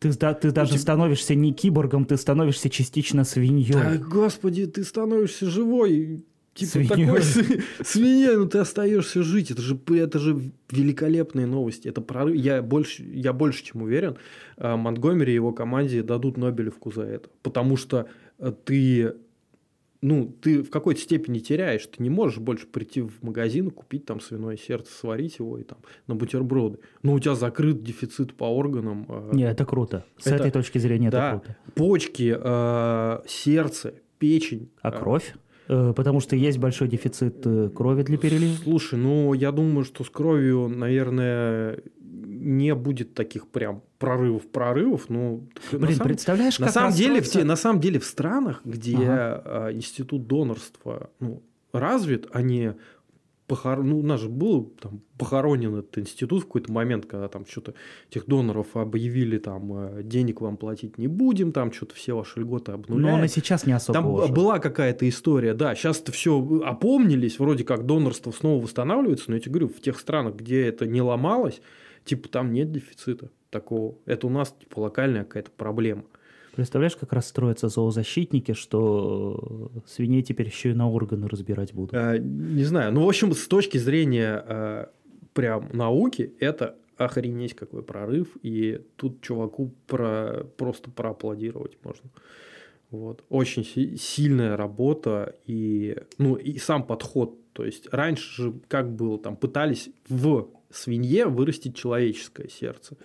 Ты, 0.00 0.12
да- 0.18 0.34
ты 0.34 0.50
даже 0.50 0.72
тебя- 0.72 0.80
становишься 0.80 1.34
не 1.36 1.52
киборгом, 1.52 2.04
ты 2.04 2.16
становишься 2.16 2.68
частично 2.70 3.22
свиньей. 3.24 3.72
Да, 3.72 3.96
господи, 3.96 4.66
ты 4.66 4.82
становишься 4.82 5.46
живой. 5.46 6.24
Типа 6.52 6.72
Свиньей. 6.72 7.06
такой 7.06 7.22
свиньей, 7.84 8.36
но 8.36 8.46
ты 8.46 8.58
остаешься 8.58 9.22
жить. 9.22 9.52
Это 9.52 9.62
же, 9.62 9.78
это 9.90 10.18
же 10.18 10.50
великолепные 10.70 11.46
новости. 11.46 11.86
Это 11.86 12.00
прорыв. 12.00 12.34
Я 12.34 12.60
больше, 12.60 13.04
я 13.04 13.32
больше 13.32 13.62
чем 13.64 13.82
уверен, 13.82 14.16
э, 14.56 14.74
Монтгомери 14.74 15.30
и 15.30 15.36
его 15.36 15.52
команде 15.52 16.02
дадут 16.02 16.36
Нобелевку 16.38 16.90
за 16.90 17.02
это. 17.02 17.28
Потому 17.42 17.76
что 17.76 18.08
э, 18.40 18.52
ты 18.64 19.14
ну, 20.02 20.34
ты 20.40 20.62
в 20.62 20.70
какой-то 20.70 21.00
степени 21.00 21.38
теряешь. 21.40 21.86
Ты 21.86 22.02
не 22.02 22.10
можешь 22.10 22.38
больше 22.38 22.66
прийти 22.66 23.02
в 23.02 23.22
магазин 23.22 23.70
купить 23.70 24.06
там 24.06 24.20
свиное 24.20 24.56
сердце, 24.56 24.92
сварить 24.92 25.38
его 25.38 25.58
и 25.58 25.62
там 25.62 25.78
на 26.06 26.14
бутерброды. 26.14 26.78
Но 27.02 27.12
у 27.14 27.18
тебя 27.20 27.34
закрыт 27.34 27.82
дефицит 27.82 28.34
по 28.34 28.44
органам. 28.44 29.04
э, 29.08 29.30
Не, 29.34 29.44
это 29.50 29.64
круто. 29.66 30.04
С 30.18 30.26
Это- 30.26 30.36
этой 30.36 30.50
точки 30.52 30.78
зрения 30.78 31.10
да, 31.10 31.32
это 31.34 31.40
круто. 31.40 31.56
почки, 31.74 32.34
э, 32.38 33.20
сердце, 33.26 33.94
печень. 34.18 34.70
А 34.82 34.88
Э, 34.90 34.98
кровь? 34.98 35.34
Э, 35.72 35.92
Потому 35.94 36.18
что 36.20 36.34
есть 36.34 36.58
большой 36.58 36.88
дефицит 36.88 37.46
э, 37.46 37.68
крови 37.74 38.02
для 38.02 38.18
перелива. 38.18 38.56
Слушай, 38.64 38.98
ну 38.98 39.32
я 39.34 39.52
думаю, 39.52 39.84
что 39.84 40.02
с 40.02 40.10
кровью, 40.10 40.66
наверное, 40.68 41.78
не 42.00 42.74
будет 42.74 43.14
таких 43.14 43.46
прям 43.46 43.82
прорывов, 43.98 44.48
прорывов. 44.48 45.04
Ну, 45.08 45.46
на 45.70 45.78
Блин, 45.78 45.94
самом- 45.96 46.08
представляешь, 46.08 46.58
на 46.58 46.66
как 46.66 46.74
самом 46.74 46.92
деле, 46.94 47.20
в 47.20 47.28
те- 47.28 47.44
на 47.44 47.54
самом 47.56 47.80
деле 47.80 48.00
в 48.00 48.04
странах, 48.04 48.62
где 48.64 48.96
Ага. 48.96 49.68
э, 49.70 49.74
институт 49.74 50.26
донорства 50.26 51.10
ну, 51.20 51.42
развит, 51.72 52.26
они 52.32 52.72
похор... 53.50 53.82
ну, 53.82 53.98
у 53.98 54.02
нас 54.04 54.20
же 54.20 54.28
был 54.28 54.72
там 54.80 55.02
похоронен 55.18 55.74
этот 55.74 55.98
институт 55.98 56.44
в 56.44 56.46
какой-то 56.46 56.72
момент, 56.72 57.06
когда 57.06 57.26
там 57.26 57.44
что-то 57.44 57.74
этих 58.08 58.26
доноров 58.26 58.76
объявили, 58.76 59.38
там 59.38 59.98
э, 59.98 60.02
денег 60.04 60.40
вам 60.40 60.56
платить 60.56 60.98
не 60.98 61.08
будем, 61.08 61.50
там 61.50 61.72
что-то 61.72 61.96
все 61.96 62.16
ваши 62.16 62.38
льготы 62.38 62.70
обнуляют. 62.70 63.10
Но 63.10 63.18
он 63.18 63.24
и 63.24 63.28
сейчас 63.28 63.66
не 63.66 63.72
особо 63.72 63.94
Там 63.94 64.06
уже. 64.06 64.32
была 64.32 64.60
какая-то 64.60 65.08
история, 65.08 65.52
да. 65.52 65.74
Сейчас 65.74 66.00
это 66.00 66.12
все 66.12 66.62
опомнились, 66.64 67.40
вроде 67.40 67.64
как 67.64 67.86
донорство 67.86 68.30
снова 68.30 68.62
восстанавливается, 68.62 69.30
но 69.30 69.34
я 69.34 69.40
тебе 69.40 69.54
говорю, 69.54 69.68
в 69.68 69.80
тех 69.80 69.98
странах, 69.98 70.36
где 70.36 70.68
это 70.68 70.86
не 70.86 71.02
ломалось, 71.02 71.60
типа 72.04 72.28
там 72.28 72.52
нет 72.52 72.70
дефицита 72.70 73.30
такого. 73.50 73.96
Это 74.06 74.28
у 74.28 74.30
нас 74.30 74.54
типа 74.60 74.78
локальная 74.78 75.24
какая-то 75.24 75.50
проблема. 75.50 76.04
Представляешь, 76.54 76.96
как 76.96 77.12
расстроятся 77.12 77.68
зоозащитники, 77.68 78.52
что 78.52 79.70
э, 79.74 79.80
свиней 79.86 80.22
теперь 80.22 80.46
еще 80.46 80.70
и 80.70 80.74
на 80.74 80.90
органы 80.90 81.28
разбирать 81.28 81.72
будут. 81.72 81.94
Э, 81.94 82.18
не 82.18 82.64
знаю. 82.64 82.92
Ну, 82.92 83.04
в 83.04 83.08
общем, 83.08 83.32
с 83.32 83.46
точки 83.46 83.78
зрения 83.78 84.44
э, 84.46 84.86
прям 85.32 85.68
науки, 85.72 86.32
это 86.40 86.76
охренеть 86.96 87.54
какой 87.54 87.82
прорыв. 87.82 88.36
И 88.42 88.80
тут 88.96 89.22
чуваку 89.22 89.72
про, 89.86 90.44
просто 90.56 90.90
проаплодировать 90.90 91.78
можно. 91.82 92.10
Вот. 92.90 93.24
Очень 93.28 93.64
си- 93.64 93.96
сильная 93.96 94.56
работа 94.56 95.36
и, 95.46 95.96
ну, 96.18 96.34
и 96.34 96.58
сам 96.58 96.84
подход. 96.84 97.36
То 97.52 97.64
есть 97.64 97.88
раньше 97.92 98.42
же 98.42 98.54
как 98.68 98.94
было, 98.94 99.18
там 99.18 99.36
пытались 99.36 99.90
в 100.08 100.48
свинье 100.72 101.26
вырастить 101.26 101.76
человеческое 101.76 102.48
сердце. 102.48 102.96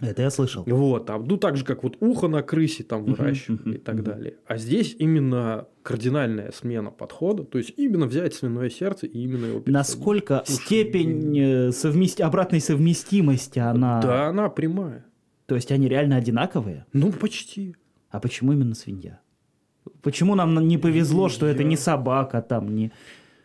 Это 0.00 0.22
я 0.22 0.30
слышал. 0.30 0.64
Вот, 0.66 1.06
там, 1.06 1.24
ну 1.24 1.36
так 1.36 1.56
же, 1.56 1.64
как 1.64 1.82
вот 1.82 1.96
ухо 2.00 2.26
на 2.28 2.42
крысе 2.42 2.82
там 2.82 3.02
мгм, 3.02 3.72
и 3.72 3.78
так 3.78 4.02
далее. 4.02 4.36
А 4.46 4.56
здесь 4.56 4.96
именно 4.98 5.68
кардинальная 5.82 6.50
смена 6.52 6.90
подхода, 6.90 7.44
то 7.44 7.58
есть 7.58 7.74
именно 7.76 8.06
взять 8.06 8.34
свиное 8.34 8.70
сердце 8.70 9.06
и 9.06 9.20
именно 9.20 9.46
его 9.46 9.60
пересадить. 9.60 9.72
Насколько 9.74 10.42
Слушай, 10.46 10.64
степень 10.64 11.38
э, 11.38 11.68
совмести- 11.70 12.22
обратной 12.22 12.60
совместимости 12.60 13.58
она... 13.58 14.00
Да, 14.00 14.28
она 14.28 14.48
прямая. 14.48 15.04
То 15.46 15.54
есть 15.54 15.70
они 15.70 15.88
реально 15.88 16.16
одинаковые? 16.16 16.86
Ну, 16.92 17.12
почти. 17.12 17.76
А 18.10 18.20
почему 18.20 18.52
именно 18.52 18.74
свинья? 18.74 19.20
Почему 20.00 20.34
нам 20.34 20.54
не 20.66 20.78
повезло, 20.78 21.28
что 21.28 21.46
это 21.46 21.62
не 21.64 21.76
собака 21.76 22.42
там, 22.42 22.74
не... 22.74 22.92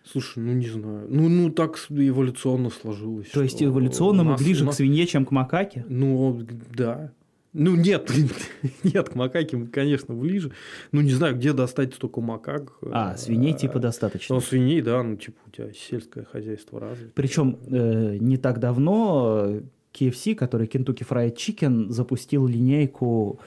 Слушай, 0.09 0.39
ну 0.43 0.53
не 0.53 0.67
знаю. 0.67 1.05
Ну, 1.09 1.27
ну 1.29 1.49
так 1.51 1.77
эволюционно 1.89 2.69
сложилось. 2.69 3.27
То 3.29 3.43
есть 3.43 3.61
эволюционно 3.61 4.23
мы 4.23 4.31
нас- 4.31 4.41
ближе 4.41 4.63
у 4.63 4.65
к 4.65 4.67
нас- 4.67 4.75
свинье, 4.77 5.05
чем 5.05 5.25
к 5.25 5.31
макаке? 5.31 5.85
Ну, 5.89 6.39
да. 6.75 7.11
Ну, 7.53 7.75
нет, 7.75 8.11
нет, 8.83 9.09
к 9.09 9.15
макаке 9.15 9.57
мы, 9.57 9.67
конечно, 9.67 10.13
ближе. 10.13 10.51
Ну, 10.91 11.01
не 11.01 11.11
знаю, 11.11 11.35
где 11.35 11.53
достать 11.53 11.93
столько 11.95 12.21
макак. 12.21 12.73
А, 12.91 13.17
свиней 13.17 13.53
типа 13.53 13.75
Ну, 13.75 13.81
достаточно. 13.81 14.39
свиней, 14.39 14.81
да, 14.81 15.01
ну, 15.01 15.15
типа, 15.15 15.37
у 15.47 15.49
тебя 15.49 15.69
сельское 15.73 16.23
хозяйство 16.23 16.79
развито. 16.79 17.11
Причем 17.15 17.57
э, 17.67 18.17
не 18.19 18.37
так 18.37 18.59
давно 18.59 19.43
э, 19.47 19.61
KFC, 19.93 20.35
который 20.35 20.67
Kentucky 20.67 21.07
Fried 21.07 21.35
Chicken, 21.35 21.89
запустил 21.89 22.45
линейку 22.45 23.39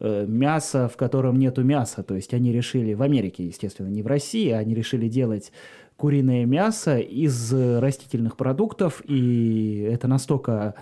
э, 0.00 0.24
мяса, 0.26 0.88
в 0.88 0.96
котором 0.96 1.38
нету 1.38 1.62
мяса. 1.62 2.02
То 2.02 2.14
есть 2.14 2.32
они 2.32 2.52
решили, 2.52 2.94
в 2.94 3.02
Америке, 3.02 3.44
естественно, 3.44 3.88
не 3.88 4.02
в 4.02 4.06
России, 4.06 4.48
они 4.50 4.74
решили 4.74 5.08
делать 5.08 5.52
куриное 5.98 6.46
мясо 6.46 6.96
из 6.98 7.52
э, 7.52 7.80
растительных 7.80 8.36
продуктов, 8.36 9.02
и 9.04 9.88
это 9.92 10.06
настолько 10.06 10.76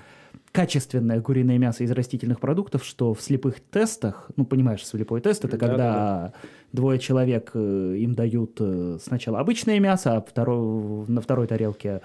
качественное 0.52 1.22
куриное 1.22 1.56
мясо 1.56 1.84
из 1.84 1.90
растительных 1.90 2.38
продуктов, 2.38 2.84
что 2.84 3.14
в 3.14 3.22
слепых 3.22 3.60
тестах, 3.60 4.30
ну, 4.36 4.44
понимаешь, 4.44 4.86
слепой 4.86 5.22
тест, 5.22 5.46
это 5.46 5.56
Да, 5.56 5.66
когда 5.66 5.76
да, 5.76 6.32
двое 6.72 6.98
человек, 6.98 7.52
э, 7.54 7.96
им 7.98 8.14
дают 8.14 8.58
э, 8.60 8.98
сначала 9.02 9.40
обычное 9.40 9.80
мясо, 9.80 10.16
а 10.16 10.20
второй, 10.20 11.06
на 11.08 11.22
второй 11.22 11.46
тарелке 11.46 12.02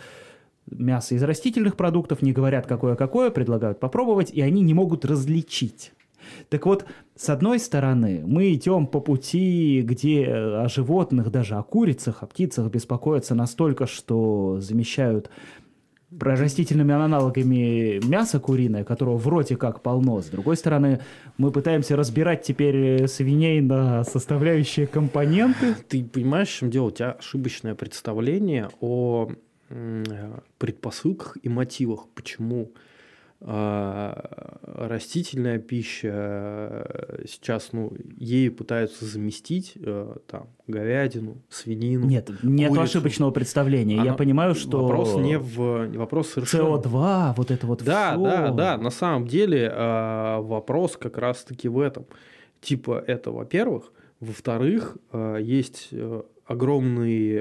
мясо 0.69 1.13
из 1.13 1.21
растительных 1.21 1.75
продуктов, 1.75 2.21
не 2.21 2.31
говорят 2.31 2.65
какое-какое, 2.65 3.29
предлагают 3.29 3.81
попробовать, 3.81 4.31
и 4.31 4.39
они 4.39 4.61
не 4.61 4.73
могут 4.73 5.03
различить. 5.03 5.91
Так 6.49 6.65
вот, 6.65 6.85
с 7.15 7.29
одной 7.29 7.59
стороны, 7.59 8.23
мы 8.25 8.53
идем 8.53 8.87
по 8.87 8.99
пути, 8.99 9.81
где 9.83 10.23
э, 10.23 10.63
о 10.63 10.67
животных, 10.69 11.31
даже 11.31 11.55
о 11.55 11.63
курицах, 11.63 12.23
о 12.23 12.27
птицах 12.27 12.69
беспокоятся 12.71 13.35
настолько, 13.35 13.87
что 13.87 14.59
замещают 14.59 15.29
растительными 16.19 16.93
аналогами 16.93 18.05
мясо 18.05 18.39
куриное, 18.39 18.83
которого 18.83 19.17
в 19.17 19.27
роте 19.27 19.55
как 19.55 19.81
полно. 19.81 20.21
С 20.21 20.25
другой 20.27 20.57
стороны, 20.57 20.99
мы 21.37 21.51
пытаемся 21.51 21.95
разбирать 21.95 22.43
теперь 22.43 22.75
э, 22.75 23.07
свиней 23.07 23.61
на 23.61 24.03
составляющие 24.03 24.87
компоненты. 24.87 25.75
Ты 25.87 26.03
понимаешь, 26.03 26.49
в 26.49 26.57
чем 26.57 26.69
дело? 26.69 26.87
У 26.87 26.91
тебя 26.91 27.11
ошибочное 27.11 27.75
представление 27.75 28.69
о 28.81 29.29
э, 29.69 30.03
предпосылках 30.57 31.37
и 31.41 31.49
мотивах, 31.49 32.07
почему 32.13 32.71
растительная 33.43 35.57
пища 35.59 36.09
э, 36.13 37.23
сейчас, 37.27 37.69
ну, 37.73 37.91
ею 38.17 38.53
пытаются 38.53 39.05
заместить 39.05 39.73
э, 39.75 40.15
там 40.27 40.47
говядину, 40.67 41.41
свинину. 41.49 42.05
Нет, 42.07 42.29
нет 42.43 42.69
курицу. 42.69 42.83
ошибочного 42.83 43.31
представления. 43.31 43.95
Я 43.95 44.01
Она- 44.01 44.13
понимаю, 44.13 44.53
что 44.55 44.81
Вопрос 44.83 45.15
не 45.15 45.37
в... 45.39 45.87
Вопрос 45.97 46.29
совершенно... 46.29 46.75
СО2, 46.75 47.33
вот 47.37 47.51
это 47.51 47.65
вот 47.67 47.83
Да, 47.83 48.11
всё. 48.13 48.23
да, 48.23 48.51
да. 48.51 48.77
На 48.77 48.91
самом 48.91 49.27
деле 49.27 49.71
э, 49.73 50.37
вопрос 50.41 50.95
как 50.97 51.17
раз-таки 51.17 51.67
в 51.67 51.79
этом. 51.79 52.05
Типа 52.61 53.03
это, 53.07 53.31
во-первых. 53.31 53.91
Во-вторых, 54.19 54.97
есть 55.39 55.89
огромный 56.45 57.39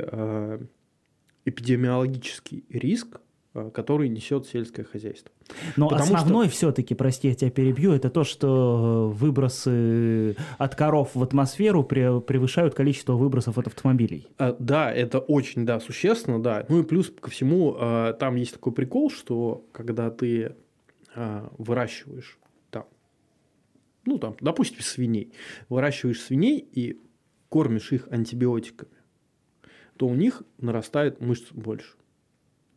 эпидемиологический 1.45 2.65
риск, 2.71 3.21
который 3.53 4.09
несет 4.09 4.47
сельское 4.47 4.85
хозяйство. 4.85 5.33
Но 5.77 5.89
Потому 5.89 6.07
что- 6.07 6.17
основной 6.17 6.49
все-таки, 6.49 6.95
прости, 6.95 7.29
я 7.29 7.35
тебя 7.35 7.51
перебью, 7.51 7.93
это 7.93 8.09
то, 8.09 8.23
что 8.23 9.11
выбросы 9.15 10.37
от 10.59 10.75
коров 10.77 11.15
в 11.15 11.23
атмосферу 11.23 11.83
пре- 11.83 12.21
превышают 12.21 12.75
количество 12.75 13.15
выбросов 13.15 13.59
от 13.59 13.67
автомобилей. 13.67 14.29
А, 14.39 14.55
Да, 14.59 14.93
это 14.93 15.19
очень, 15.19 15.67
да, 15.67 15.81
существенно, 15.81 16.41
да. 16.41 16.65
Ну 16.69 16.81
и 16.81 16.85
плюс 16.85 17.11
ко 17.21 17.29
всему, 17.31 17.77
э, 17.79 18.15
там 18.21 18.37
есть 18.37 18.55
такой 18.55 18.73
прикол, 18.73 19.11
что 19.11 19.65
когда 19.73 20.11
ты 20.11 20.55
э, 21.17 21.49
выращиваешь 21.59 22.39
там, 22.71 22.85
ну 24.05 24.19
там, 24.19 24.37
допустим, 24.41 24.81
свиней, 24.81 25.33
выращиваешь 25.69 26.21
свиней 26.23 26.59
и 26.59 27.01
кормишь 27.49 27.91
их 27.93 28.07
антибиотиками, 28.13 28.93
то 29.97 30.07
у 30.07 30.15
них 30.15 30.45
нарастает 30.59 31.21
мышц 31.21 31.51
больше. 31.53 31.95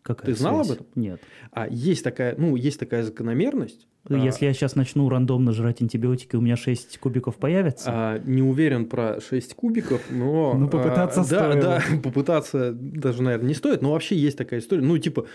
Какая 0.03 0.27
Ты 0.27 0.37
знал 0.37 0.59
об 0.59 0.65
связь? 0.65 0.77
этом? 0.77 0.87
Нет. 0.95 1.21
А 1.51 1.65
есть 1.67 2.03
такая, 2.03 2.35
ну, 2.37 2.57
есть 2.57 2.77
такая 2.77 3.03
закономерность. 3.03 3.87
а, 4.09 4.15
Если 4.15 4.45
я 4.45 4.53
сейчас 4.53 4.75
начну 4.75 5.07
рандомно 5.07 5.53
жрать 5.53 5.81
антибиотики, 5.81 6.35
у 6.35 6.41
меня 6.41 6.57
6 6.57 6.97
кубиков 6.97 7.37
появится? 7.37 7.89
А, 7.89 8.19
не 8.19 8.41
уверен 8.41 8.85
про 8.87 9.21
6 9.21 9.55
кубиков, 9.55 10.01
но... 10.11 10.53
Ну, 10.57 10.67
попытаться 10.67 11.21
а, 11.21 11.23
да, 11.23 11.51
стоило. 11.51 11.61
да, 11.61 11.81
попытаться 12.03 12.73
даже, 12.73 13.23
наверное, 13.23 13.47
не 13.47 13.53
стоит, 13.53 13.81
но 13.81 13.93
вообще 13.93 14.17
есть 14.17 14.37
такая 14.37 14.59
история. 14.59 14.81
Ну, 14.83 14.97
типа, 14.97 15.25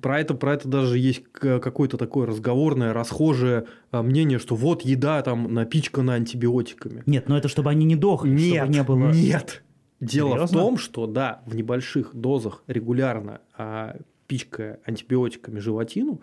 про 0.00 0.18
это, 0.20 0.32
про 0.32 0.54
это 0.54 0.68
даже 0.68 0.98
есть 0.98 1.22
какое-то 1.30 1.98
такое 1.98 2.26
разговорное, 2.26 2.94
расхожее 2.94 3.66
а, 3.90 4.02
мнение, 4.02 4.38
что 4.38 4.54
вот 4.56 4.82
еда 4.82 5.20
там 5.20 5.52
напичкана 5.52 6.14
антибиотиками. 6.14 7.02
Нет, 7.04 7.28
но 7.28 7.36
это 7.36 7.48
чтобы 7.48 7.68
они 7.68 7.84
не 7.84 7.96
дохли, 7.96 8.30
Нет, 8.30 8.56
чтобы 8.56 8.72
не 8.72 8.82
было... 8.82 9.10
нет. 9.12 9.60
Дело 10.00 10.30
Серьезно? 10.32 10.46
в 10.46 10.50
том, 10.60 10.76
что 10.76 11.06
да, 11.06 11.40
в 11.46 11.54
небольших 11.54 12.14
дозах 12.14 12.62
регулярно 12.66 13.40
а, 13.56 13.96
пичкая 14.26 14.80
антибиотиками 14.84 15.58
животину, 15.58 16.20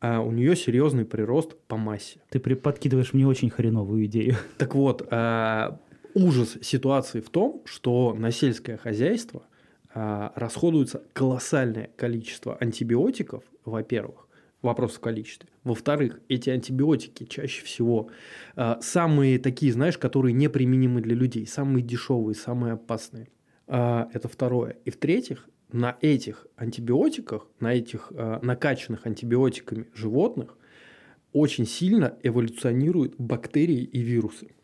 а, 0.00 0.20
у 0.20 0.32
нее 0.32 0.56
серьезный 0.56 1.04
прирост 1.04 1.56
по 1.66 1.76
массе. 1.76 2.20
Ты 2.30 2.40
подкидываешь 2.40 3.12
мне 3.12 3.26
очень 3.26 3.50
хреновую 3.50 4.06
идею. 4.06 4.36
Так 4.58 4.74
вот, 4.74 5.06
а, 5.10 5.80
ужас 6.14 6.58
ситуации 6.62 7.20
в 7.20 7.30
том, 7.30 7.62
что 7.64 8.14
на 8.14 8.30
сельское 8.30 8.76
хозяйство 8.76 9.42
а, 9.94 10.32
расходуется 10.34 11.02
колоссальное 11.12 11.90
количество 11.96 12.56
антибиотиков, 12.60 13.44
во-первых, 13.64 14.28
вопрос 14.64 14.94
в 14.94 15.00
количестве. 15.00 15.48
Во-вторых, 15.62 16.20
эти 16.28 16.50
антибиотики 16.50 17.24
чаще 17.24 17.64
всего 17.64 18.08
а, 18.56 18.78
самые 18.80 19.38
такие, 19.38 19.72
знаешь, 19.72 19.98
которые 19.98 20.32
неприменимы 20.32 21.00
для 21.00 21.14
людей, 21.14 21.46
самые 21.46 21.82
дешевые, 21.82 22.34
самые 22.34 22.74
опасные. 22.74 23.28
А, 23.66 24.08
это 24.12 24.28
второе. 24.28 24.76
И 24.84 24.90
в-третьих, 24.90 25.48
на 25.74 25.98
этих 26.00 26.46
антибиотиках, 26.56 27.48
на 27.58 27.74
этих 27.74 28.12
а, 28.14 28.38
накачанных 28.42 29.06
антибиотиками 29.06 29.88
животных 29.92 30.56
очень 31.32 31.66
сильно 31.66 32.16
эволюционируют 32.22 33.16
бактерии 33.18 33.82
и 33.82 33.98
вирусы. 33.98 34.54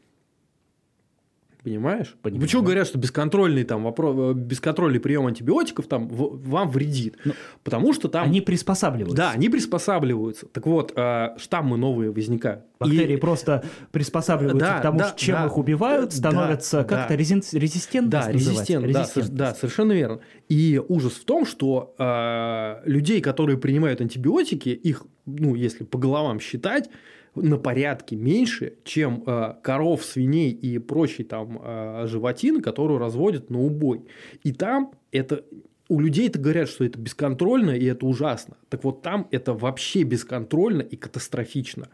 Понимаешь? 1.62 2.16
Понимаю. 2.22 2.40
Почему 2.42 2.62
говорят, 2.62 2.86
что 2.86 2.98
бесконтрольный, 2.98 3.64
там, 3.64 3.84
вопрос, 3.84 4.34
бесконтрольный 4.34 4.98
прием 4.98 5.26
антибиотиков 5.26 5.86
там, 5.86 6.08
в- 6.08 6.48
вам 6.48 6.70
вредит? 6.70 7.18
Ну, 7.24 7.34
Потому 7.62 7.92
что 7.92 8.08
там... 8.08 8.24
Они 8.24 8.40
приспосабливаются. 8.40 9.16
Да, 9.16 9.30
они 9.32 9.50
приспосабливаются. 9.50 10.46
Так 10.46 10.66
вот, 10.66 10.92
а, 10.96 11.36
штаммы 11.38 11.76
новые 11.76 12.12
возникают. 12.12 12.64
Бактерии 12.78 13.14
И- 13.14 13.18
просто 13.18 13.62
приспосабливаются 13.92 14.66
Да, 14.66 14.78
к 14.78 14.82
тому, 14.82 14.98
да, 15.00 15.12
чем 15.16 15.34
да. 15.36 15.46
их 15.46 15.58
убивают, 15.58 16.18
Да, 16.18 16.58
ся 16.60 16.84
как-то 16.84 17.14
да. 17.14 17.14
резин- 17.16 17.42
резистентность 17.58 18.26
Да, 18.28 18.32
называть? 18.32 18.58
резистент, 18.70 18.86
да, 19.34 19.48
да, 19.50 19.54
совершенно 19.54 19.92
верно. 19.92 20.20
И 20.48 20.80
ужас 20.88 21.12
в 21.12 21.24
том, 21.24 21.44
что 21.44 21.94
а, 21.98 22.80
людей, 22.86 23.20
которые 23.20 23.58
принимают 23.58 24.00
антибиотики, 24.00 24.70
их, 24.70 25.04
ну, 25.26 25.54
если 25.54 25.84
по 25.84 25.98
головам 25.98 26.40
считать, 26.40 26.88
на 27.34 27.58
порядке 27.58 28.16
меньше, 28.16 28.74
чем 28.84 29.22
а, 29.26 29.58
коров, 29.62 30.04
свиней 30.04 30.50
и 30.50 30.78
прочей 30.78 31.24
там 31.24 31.60
а, 31.62 32.06
животины, 32.06 32.60
которую 32.60 32.98
разводят 32.98 33.50
на 33.50 33.60
убой. 33.60 34.02
И 34.42 34.52
там 34.52 34.92
это 35.12 35.44
у 35.88 36.00
людей 36.00 36.28
это 36.28 36.38
говорят, 36.38 36.68
что 36.68 36.84
это 36.84 36.98
бесконтрольно 36.98 37.70
и 37.70 37.84
это 37.84 38.06
ужасно. 38.06 38.56
Так 38.68 38.84
вот 38.84 39.02
там 39.02 39.26
это 39.32 39.54
вообще 39.54 40.04
бесконтрольно 40.04 40.82
и 40.82 40.96
катастрофично. 40.96 41.88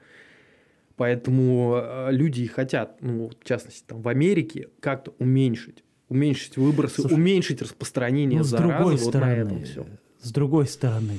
Поэтому 0.97 1.77
э, 1.77 2.09
люди 2.11 2.43
и 2.43 2.47
хотят, 2.47 2.97
ну, 3.01 3.31
в 3.31 3.45
частности, 3.47 3.85
там, 3.87 4.03
в 4.03 4.09
Америке 4.09 4.69
как-то 4.81 5.15
уменьшить, 5.19 5.83
уменьшить 6.09 6.57
выбросы, 6.57 7.03
Слушай, 7.03 7.15
уменьшить 7.15 7.63
распространение 7.63 8.39
Ну, 8.39 8.45
с 8.45 8.49
заразы 8.49 8.75
другой 8.75 8.97
вот 8.97 9.05
на 9.05 9.21
стороны, 9.21 9.33
этом 9.33 9.65
все. 9.65 9.87
с 10.21 10.33
другой 10.33 10.67
стороны, 10.67 11.13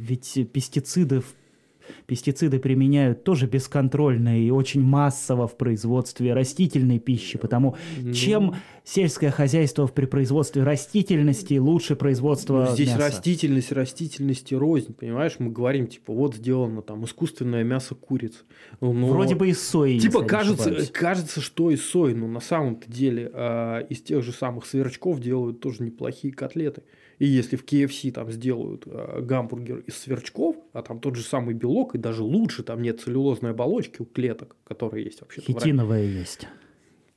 ведь 0.00 0.38
пестициды, 0.52 1.22
пестициды 2.06 2.58
применяют 2.58 3.24
тоже 3.24 3.46
бесконтрольно 3.46 4.40
и 4.40 4.50
очень 4.50 4.82
массово 4.82 5.46
в 5.46 5.56
производстве 5.56 6.32
растительной 6.34 6.98
пищи, 6.98 7.38
потому 7.38 7.76
Ну. 8.00 8.12
чем 8.12 8.54
сельское 8.84 9.30
хозяйство 9.30 9.86
при 9.86 10.06
производстве 10.06 10.62
растительности 10.62 11.58
лучше 11.58 11.94
производства 11.96 12.66
Ну, 12.70 12.74
здесь 12.74 12.88
мяса. 12.88 13.00
растительность, 13.00 13.72
растительности 13.72 14.54
рознь, 14.54 14.94
понимаешь? 14.94 15.36
Мы 15.38 15.50
говорим, 15.50 15.86
типа, 15.86 16.12
вот 16.12 16.34
сделано 16.34 16.82
там 16.82 17.04
искусственное 17.04 17.64
мясо 17.64 17.94
куриц. 17.94 18.44
Ну, 18.80 18.92
ну, 18.92 19.08
Вроде 19.08 19.34
бы 19.34 19.48
из 19.50 19.60
сои. 19.60 19.98
Типа 19.98 20.22
кажется, 20.22 20.74
кажется, 20.92 21.40
что 21.40 21.70
из 21.70 21.84
сои, 21.84 22.14
но 22.14 22.26
на 22.26 22.40
самом-то 22.40 22.90
деле 22.90 23.30
а, 23.34 23.80
из 23.80 24.00
тех 24.02 24.22
же 24.22 24.32
самых 24.32 24.64
сверчков 24.66 25.20
делают 25.20 25.60
тоже 25.60 25.82
неплохие 25.82 26.32
котлеты. 26.32 26.82
И 27.18 27.26
если 27.26 27.56
в 27.56 27.64
KFC 27.64 28.12
там 28.12 28.30
сделают 28.30 28.84
а, 28.86 29.20
гамбургер 29.20 29.78
из 29.86 29.96
сверчков, 29.96 30.56
а 30.72 30.82
там 30.82 31.00
тот 31.00 31.16
же 31.16 31.22
самый 31.22 31.54
белок, 31.54 31.94
и 31.94 31.98
даже 31.98 32.22
лучше, 32.22 32.62
там 32.62 32.82
нет 32.82 33.00
целлюлозной 33.00 33.50
оболочки 33.50 34.02
у 34.02 34.04
клеток, 34.04 34.56
которые 34.64 35.04
есть 35.04 35.20
вообще. 35.20 35.40
Хитиновая 35.40 36.04
есть. 36.04 36.46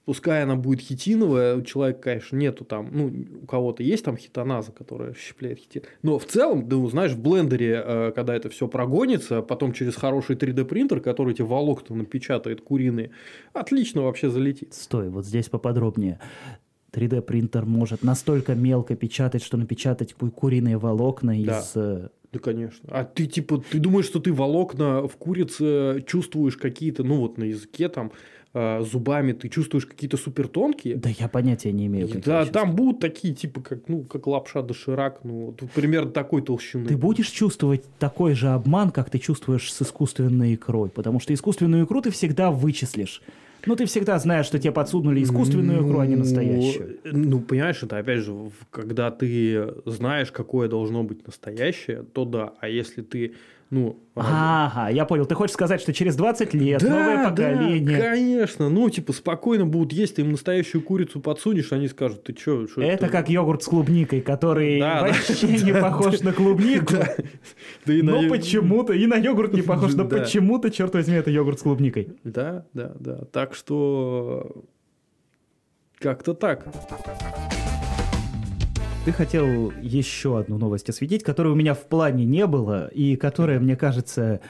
Пускай 0.05 0.41
она 0.41 0.55
будет 0.55 0.81
хитиновая, 0.81 1.55
у 1.55 1.61
человека, 1.61 2.01
конечно, 2.01 2.35
нету 2.35 2.65
там, 2.65 2.89
ну, 2.91 3.13
у 3.43 3.45
кого-то 3.45 3.83
есть 3.83 4.03
там 4.03 4.17
хитоназа, 4.17 4.71
которая 4.71 5.13
щепляет 5.13 5.59
хитин. 5.59 5.83
Но 6.01 6.17
в 6.17 6.25
целом, 6.25 6.67
да, 6.67 6.75
ну, 6.75 6.89
знаешь, 6.89 7.11
в 7.11 7.21
блендере, 7.21 7.83
э, 7.85 8.11
когда 8.15 8.35
это 8.35 8.49
все 8.49 8.67
прогонится, 8.67 9.43
потом 9.43 9.73
через 9.73 9.95
хороший 9.95 10.35
3D 10.35 10.65
принтер, 10.65 11.01
который 11.01 11.33
эти 11.33 11.43
волокна 11.43 11.95
напечатает 11.95 12.61
куриные, 12.61 13.11
отлично 13.53 14.01
вообще 14.01 14.31
залетит. 14.31 14.73
Стой, 14.73 15.09
вот 15.09 15.25
здесь 15.25 15.49
поподробнее. 15.49 16.19
3D 16.93 17.21
принтер 17.21 17.65
может 17.65 18.03
настолько 18.03 18.53
мелко 18.55 18.95
печатать, 18.95 19.43
что 19.43 19.57
напечатать 19.57 20.13
ку- 20.13 20.29
куриные 20.31 20.77
волокна 20.77 21.33
Да. 21.43 21.59
из... 21.59 21.71
э, 21.75 22.09
Да, 22.33 22.39
конечно. 22.39 22.89
А 22.91 23.03
ты 23.03 23.25
типа, 23.27 23.63
ты 23.71 23.79
думаешь, 23.79 24.05
что 24.05 24.19
ты 24.19 24.33
волокна 24.33 25.07
в 25.07 25.15
курице 25.17 26.03
чувствуешь 26.07 26.57
какие-то, 26.57 27.03
ну 27.03 27.17
вот 27.17 27.37
на 27.37 27.45
языке 27.45 27.87
там 27.89 28.11
э, 28.53 28.81
зубами, 28.83 29.31
ты 29.31 29.47
чувствуешь 29.47 29.85
какие-то 29.85 30.17
супер 30.17 30.47
тонкие? 30.49 30.95
Да 30.97 31.09
я 31.09 31.29
понятия 31.29 31.71
не 31.71 31.87
имею. 31.87 32.07
Да, 32.09 32.41
чувства. 32.43 32.45
там 32.47 32.75
будут 32.75 32.99
такие, 32.99 33.33
типа, 33.33 33.61
как, 33.61 33.87
ну, 33.87 34.03
как 34.03 34.27
лапша 34.27 34.61
доширак, 34.61 35.21
ну, 35.23 35.45
вот 35.57 35.71
примерно 35.73 36.11
такой 36.11 36.41
толщины. 36.41 36.85
Ты 36.87 36.97
будешь 36.97 37.29
чувствовать 37.29 37.83
такой 37.99 38.33
же 38.33 38.49
обман, 38.49 38.91
как 38.91 39.09
ты 39.09 39.19
чувствуешь 39.19 39.71
с 39.71 39.81
искусственной 39.81 40.55
икрой, 40.55 40.89
потому 40.89 41.21
что 41.21 41.33
искусственную 41.33 41.85
икру 41.85 42.01
ты 42.01 42.11
всегда 42.11 42.51
вычислишь. 42.51 43.21
Ну, 43.65 43.75
ты 43.75 43.85
всегда 43.85 44.17
знаешь, 44.19 44.45
что 44.45 44.59
тебе 44.59 44.71
подсунули 44.71 45.21
искусственную 45.23 45.85
икру, 45.85 45.99
а 45.99 46.05
не 46.05 46.15
Ну, 46.15 46.21
настоящую. 46.21 46.99
Ну, 47.03 47.39
понимаешь, 47.39 47.83
это 47.83 47.97
опять 47.97 48.21
же, 48.21 48.35
когда 48.69 49.11
ты 49.11 49.73
знаешь, 49.85 50.31
какое 50.31 50.67
должно 50.67 51.03
быть 51.03 51.25
настоящее, 51.25 52.03
то 52.13 52.25
да. 52.25 52.53
А 52.59 52.67
если 52.67 53.01
ты, 53.01 53.35
ну... 53.71 53.97
Ага, 54.15 54.89
я 54.89 55.05
понял. 55.05 55.25
Ты 55.25 55.33
хочешь 55.33 55.53
сказать, 55.53 55.81
что 55.81 55.93
через 55.93 56.15
20 56.17 56.53
лет 56.53 56.81
новое 56.83 57.29
поколение... 57.29 57.97
Да, 57.97 58.09
конечно. 58.11 58.69
Ну, 58.69 58.89
типа, 58.89 59.13
спокойно 59.13 59.65
будут 59.65 59.93
есть, 59.93 60.17
ты 60.17 60.21
им 60.21 60.31
настоящую 60.31 60.81
курицу 60.83 61.21
подсунешь, 61.21 61.71
они 61.71 61.87
скажут, 61.87 62.23
ты 62.25 62.33
чё? 62.33 62.67
что 62.67 62.81
Это 62.81 63.07
как 63.07 63.29
йогурт 63.29 63.63
с 63.63 63.67
клубникой, 63.67 64.19
который 64.21 64.79
Да, 64.79 65.01
да. 65.01 65.07
вообще 65.07 65.47
не 65.63 65.73
похож 65.73 66.19
на 66.19 66.33
клубнику. 66.33 66.93
Да. 66.93 67.15
Да 67.85 67.93
и 67.93 68.01
Но 68.01 68.21
на- 68.21 68.29
почему-то, 68.29 68.93
и 68.93 69.07
на 69.07 69.15
йогурт 69.15 69.53
не 69.53 69.61
похож, 69.61 69.93
но 69.95 70.03
Да. 70.03 70.19
почему-то, 70.19 70.69
черт 70.69 70.93
возьми, 70.93 71.15
это 71.15 71.31
йогурт 71.31 71.59
с 71.59 71.63
клубникой. 71.63 72.09
Да, 72.25 72.65
да, 72.73 72.91
да. 72.99 73.23
Так 73.31 73.55
что... 73.55 74.63
Как-то 75.99 76.33
так. 76.33 76.65
Ты 79.03 79.11
хотел 79.11 79.71
еще 79.81 80.37
одну 80.37 80.59
новость 80.59 80.87
осветить, 80.89 81.23
которой 81.23 81.47
у 81.53 81.55
меня 81.55 81.73
в 81.73 81.87
плане 81.87 82.23
не 82.23 82.45
было, 82.45 82.87
и 82.89 83.15
которая, 83.15 83.59
мне 83.59 83.75
кажется, 83.75 84.41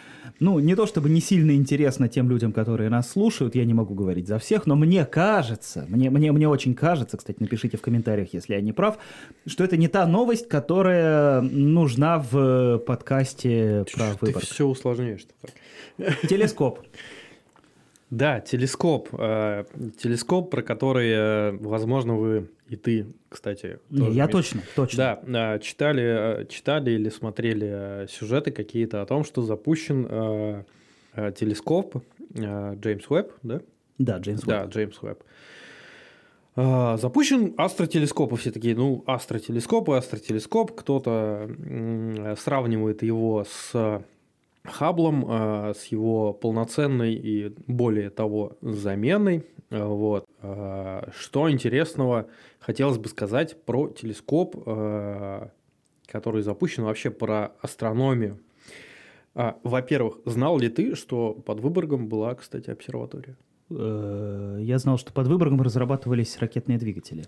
ну, 0.41 0.59
не 0.59 0.75
то 0.75 0.85
чтобы 0.85 1.09
не 1.09 1.21
сильно 1.21 1.51
интересна 1.51 2.09
тем 2.09 2.29
людям, 2.29 2.51
которые 2.51 2.89
нас 2.89 3.09
слушают, 3.09 3.55
я 3.55 3.63
не 3.63 3.73
могу 3.73 3.93
говорить 3.93 4.27
за 4.27 4.39
всех, 4.39 4.65
но 4.65 4.75
мне 4.75 5.05
кажется, 5.05 5.85
мне, 5.87 6.09
мне, 6.09 6.33
мне 6.33 6.49
очень 6.49 6.75
кажется, 6.75 7.15
кстати, 7.15 7.37
напишите 7.39 7.77
в 7.77 7.81
комментариях, 7.81 8.33
если 8.33 8.55
я 8.55 8.59
не 8.59 8.73
прав, 8.73 8.97
что 9.45 9.63
это 9.63 9.77
не 9.77 9.87
та 9.87 10.05
новость, 10.05 10.49
которая 10.49 11.39
нужна 11.39 12.19
в 12.19 12.79
подкасте 12.79 13.85
про 13.93 14.15
Ты 14.19 14.25
выбор. 14.25 14.45
все 14.45 14.67
усложняешь. 14.67 15.25
Телескоп. 16.27 16.79
Да, 18.11 18.41
телескоп. 18.41 19.07
э, 19.13 19.63
телескоп, 19.97 20.51
про 20.51 20.61
который, 20.61 21.09
э, 21.11 21.51
возможно, 21.53 22.17
вы 22.17 22.49
и 22.67 22.75
ты, 22.75 23.07
кстати, 23.29 23.79
Не, 23.89 24.11
я 24.11 24.25
Миш, 24.25 24.31
точно, 24.31 24.61
точно. 24.75 25.19
Да, 25.25 25.55
э, 25.55 25.59
читали, 25.59 26.45
читали 26.49 26.91
или 26.91 27.09
смотрели 27.09 28.07
сюжеты 28.09 28.51
какие-то 28.51 29.01
о 29.01 29.05
том, 29.05 29.23
что 29.23 29.41
запущен 29.41 30.65
телескоп 31.15 32.03
Джеймс 32.33 33.09
Уэбб, 33.09 33.31
да? 33.43 33.61
Да, 33.97 34.17
Джеймс 34.17 34.41
Да, 34.41 34.61
Уэбб. 34.61 34.73
Джеймс 34.73 35.01
Уэбб. 35.01 35.23
Запущен 36.55 37.53
астротелескоп, 37.57 38.33
и 38.33 38.35
все 38.35 38.51
такие, 38.51 38.75
ну, 38.75 39.03
астротелескоп 39.07 39.87
и 39.89 39.93
астротелескоп. 39.93 40.73
Кто-то 40.73 41.49
сравнивает 42.37 43.03
его 43.03 43.45
с 43.49 44.03
Хаблом, 44.63 45.25
а, 45.27 45.73
с 45.73 45.85
его 45.85 46.33
полноценной 46.33 47.13
и, 47.15 47.53
более 47.67 48.09
того, 48.09 48.57
заменой. 48.61 49.45
А, 49.69 49.87
Вот. 49.87 50.25
А, 50.41 51.09
Что 51.17 51.49
интересного 51.49 52.27
хотелось 52.59 52.97
бы 52.97 53.09
сказать 53.09 53.63
про 53.65 53.87
телескоп, 53.89 54.55
который 56.05 56.41
запущен 56.41 56.83
вообще 56.83 57.09
про 57.09 57.53
астрономию. 57.61 58.39
А, 59.33 59.57
Во-первых, 59.63 60.19
знал 60.25 60.57
ли 60.59 60.69
ты, 60.69 60.95
что 60.95 61.33
под 61.33 61.59
Выборгом 61.61 62.07
была, 62.07 62.35
кстати, 62.35 62.69
обсерватория? 62.69 63.37
Э, 63.69 64.57
Я 64.59 64.77
знал, 64.77 64.97
что 64.97 65.13
под 65.13 65.27
Выборгом 65.27 65.61
разрабатывались 65.61 66.37
ракетные 66.39 66.77
двигатели. 66.77 67.23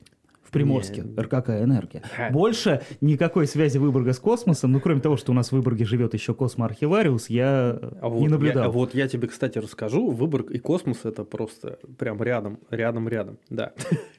Приморске, 0.54 1.02
Не. 1.02 1.22
РКК 1.22 1.50
«Энергия». 1.50 2.04
Больше 2.32 2.82
никакой 3.02 3.48
связи 3.48 3.78
Выборга 3.78 4.14
с 4.14 4.20
космосом, 4.20 4.72
ну, 4.72 4.80
кроме 4.80 5.02
того, 5.02 5.18
что 5.18 5.32
у 5.32 5.36
нас 5.36 5.50
в 5.50 5.52
Выборге 5.54 5.84
живет 5.86 6.14
еще 6.14 6.34
космоархивариус, 6.34 7.30
я 7.30 7.80
А 8.02 8.08
вот 8.10 8.20
не 8.22 8.28
наблюдал. 8.28 8.64
Я, 8.64 8.70
вот 8.70 8.94
я 8.94 9.08
тебе, 9.08 9.28
кстати, 9.28 9.58
расскажу. 9.58 10.12
Выборг 10.12 10.52
и 10.52 10.60
космос 10.60 11.00
это 11.04 11.24
просто 11.24 11.80
прям 11.98 12.22
рядом, 12.24 12.60
рядом, 12.70 13.08
рядом. 13.10 13.38
Да. 13.50 13.74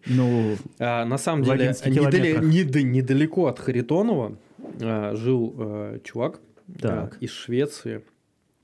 Ну, 0.07 0.57
А, 0.79 1.05
на 1.05 1.19
самом 1.19 1.45
деле, 1.45 1.55
11 1.71 1.87
недали- 1.87 2.11
километрах. 2.33 2.45
неда- 2.45 2.83
недалеко 2.83 3.47
от 3.47 3.59
Харитонова 3.59 4.37
а, 4.83 5.15
жил 5.15 5.55
а, 5.57 5.99
чувак 6.01 6.41
а, 6.83 7.11
из 7.21 7.31
Швеции. 7.31 8.03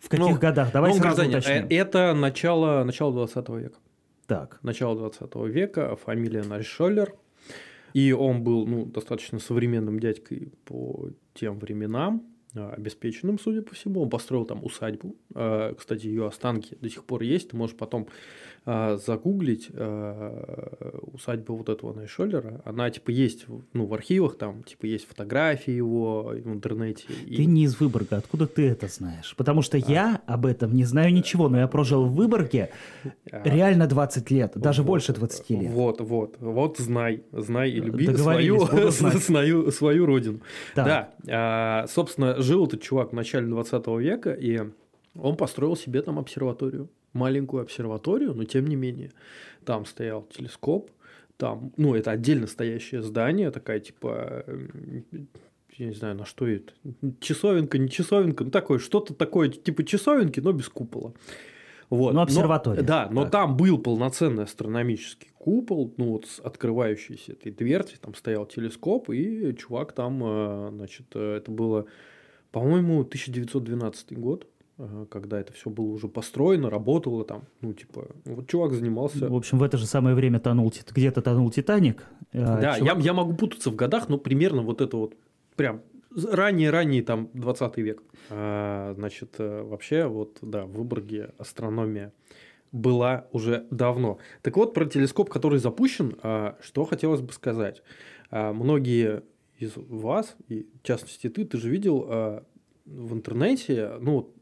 в 0.00 0.08
каких 0.08 0.26
Ну, 0.26 0.38
годах? 0.38 0.72
Давай 0.72 0.90
Ну, 0.90 0.96
сразу 0.96 1.16
гражданин, 1.22 1.38
уточним. 1.38 1.66
Это 1.70 2.14
начало, 2.14 2.84
начало 2.84 3.12
20 3.12 3.48
века. 3.50 3.76
Так, 4.26 4.58
Начало 4.62 4.96
20 4.96 5.34
века, 5.48 5.96
фамилия 5.96 6.42
Нальшоллер. 6.44 7.14
И 7.92 8.12
он 8.12 8.42
был 8.42 8.66
ну, 8.66 8.86
достаточно 8.86 9.38
современным 9.38 9.98
дядькой 9.98 10.52
по 10.64 11.10
тем 11.34 11.58
временам. 11.58 12.26
а, 12.54 12.70
обеспеченным, 12.70 13.38
судя 13.38 13.62
по 13.62 13.74
всему. 13.74 14.02
Он 14.02 14.10
построил 14.10 14.44
там 14.44 14.64
усадьбу. 14.64 15.16
А, 15.34 15.74
кстати, 15.74 16.06
ее 16.06 16.26
останки 16.26 16.76
до 16.80 16.88
сих 16.88 17.04
пор 17.04 17.22
есть. 17.22 17.50
Ты 17.50 17.56
можешь 17.56 17.76
потом 17.76 18.08
а, 18.66 18.98
загуглить 18.98 19.70
а, 19.72 20.98
усадьбу 21.12 21.56
вот 21.56 21.70
этого 21.70 21.94
Найшоллера. 21.94 22.60
Она 22.64 22.90
типа 22.90 23.10
есть 23.10 23.46
ну, 23.72 23.86
в 23.86 23.94
архивах, 23.94 24.36
там 24.36 24.62
типа 24.64 24.84
есть 24.84 25.08
фотографии 25.08 25.72
его 25.72 26.34
в 26.34 26.52
интернете. 26.52 27.04
И... 27.26 27.36
Ты 27.36 27.44
не 27.46 27.64
из 27.64 27.80
Выборга, 27.80 28.18
откуда 28.18 28.46
ты 28.46 28.68
это 28.68 28.88
знаешь? 28.88 29.34
Потому 29.36 29.62
что 29.62 29.78
а. 29.78 29.80
я 29.80 30.20
об 30.26 30.44
этом 30.44 30.74
не 30.74 30.84
знаю 30.84 31.12
ничего, 31.14 31.48
но 31.48 31.58
я 31.58 31.68
прожил 31.68 32.04
в 32.04 32.14
Выборге 32.14 32.70
а. 33.32 33.42
реально 33.44 33.86
20 33.86 34.30
лет, 34.30 34.52
даже 34.56 34.82
вот, 34.82 34.88
больше 34.88 35.14
20 35.14 35.50
лет. 35.50 35.72
Вот, 35.72 36.00
вот, 36.02 36.36
вот 36.40 36.76
знай, 36.78 37.24
знай 37.32 37.70
и 37.70 37.80
люби 37.80 38.14
свою, 38.14 38.66
свою, 38.90 39.70
свою 39.70 40.04
родину. 40.04 40.40
Так. 40.74 40.86
Да, 40.86 41.14
а, 41.28 41.86
собственно, 41.88 42.40
жил 42.42 42.66
этот 42.66 42.82
чувак 42.82 43.12
в 43.12 43.14
начале 43.14 43.46
20 43.46 43.86
века, 43.98 44.32
и 44.32 44.60
он 45.14 45.36
построил 45.36 45.76
себе 45.76 46.02
там 46.02 46.18
обсерваторию 46.18 46.90
маленькую 47.12 47.62
обсерваторию, 47.62 48.34
но 48.34 48.44
тем 48.44 48.66
не 48.66 48.76
менее 48.76 49.12
там 49.64 49.84
стоял 49.84 50.22
телескоп, 50.22 50.90
там, 51.36 51.72
ну, 51.76 51.94
это 51.94 52.10
отдельно 52.10 52.46
стоящее 52.46 53.02
здание, 53.02 53.50
такая 53.50 53.80
типа, 53.80 54.44
я 55.76 55.86
не 55.86 55.94
знаю, 55.94 56.16
на 56.16 56.26
что 56.26 56.46
это, 56.46 56.72
часовенка, 57.20 57.78
не 57.78 57.88
часовенка, 57.88 58.44
ну, 58.44 58.50
такое, 58.50 58.78
что-то 58.78 59.14
такое, 59.14 59.48
типа 59.48 59.84
часовенки, 59.84 60.40
но 60.40 60.52
без 60.52 60.68
купола. 60.68 61.14
Вот. 61.88 62.14
Ну, 62.14 62.20
обсерватория. 62.20 62.82
Но, 62.82 62.86
да, 62.86 63.08
но 63.10 63.22
так. 63.22 63.32
там 63.32 63.56
был 63.56 63.78
полноценный 63.78 64.44
астрономический 64.44 65.30
купол, 65.38 65.92
ну, 65.96 66.10
вот 66.10 66.26
с 66.26 66.38
открывающейся 66.38 67.32
этой 67.32 67.50
дверцей, 67.50 67.98
там 68.00 68.14
стоял 68.14 68.46
телескоп, 68.46 69.10
и 69.10 69.56
чувак 69.56 69.92
там, 69.92 70.22
э, 70.22 70.68
значит, 70.72 71.06
э, 71.14 71.38
это 71.38 71.50
было, 71.50 71.86
по-моему, 72.52 73.00
1912 73.00 74.12
год, 74.12 74.46
когда 75.10 75.40
это 75.40 75.52
все 75.52 75.70
было 75.70 75.86
уже 75.86 76.08
построено, 76.08 76.70
работало 76.70 77.24
там, 77.24 77.42
ну, 77.60 77.72
типа, 77.72 78.08
вот 78.24 78.48
чувак 78.48 78.72
занимался... 78.72 79.28
В 79.28 79.34
общем, 79.34 79.58
в 79.58 79.62
это 79.62 79.76
же 79.76 79.86
самое 79.86 80.14
время 80.14 80.40
тонул, 80.40 80.72
где-то 80.90 81.22
тонул 81.22 81.50
«Титаник». 81.50 82.04
А 82.32 82.60
да, 82.60 82.78
чувак... 82.78 82.98
я, 82.98 83.04
я 83.04 83.12
могу 83.12 83.34
путаться 83.34 83.70
в 83.70 83.76
годах, 83.76 84.08
но 84.08 84.18
примерно 84.18 84.62
вот 84.62 84.80
это 84.80 84.96
вот 84.96 85.14
прям 85.56 85.82
ранее-ранее 86.14 87.02
там 87.02 87.30
20 87.34 87.76
век. 87.78 88.02
А, 88.30 88.94
значит, 88.96 89.36
э, 89.38 89.62
вообще 89.62 90.06
вот, 90.06 90.38
да, 90.42 90.64
в 90.66 90.72
Выборге 90.72 91.32
астрономия 91.38 92.12
была 92.72 93.26
уже 93.32 93.66
давно. 93.70 94.18
Так 94.42 94.56
вот, 94.56 94.74
про 94.74 94.86
телескоп, 94.86 95.28
который 95.28 95.58
запущен, 95.58 96.16
а, 96.22 96.56
что 96.60 96.84
хотелось 96.84 97.20
бы 97.20 97.32
сказать. 97.32 97.82
А, 98.30 98.52
многие 98.52 99.22
из 99.58 99.72
вас, 99.76 100.36
и 100.48 100.68
в 100.82 100.86
частности 100.86 101.28
ты, 101.28 101.44
ты 101.44 101.58
же 101.58 101.68
видел 101.68 102.44
в 102.86 103.14
интернете, 103.14 103.92
ну, 104.00 104.34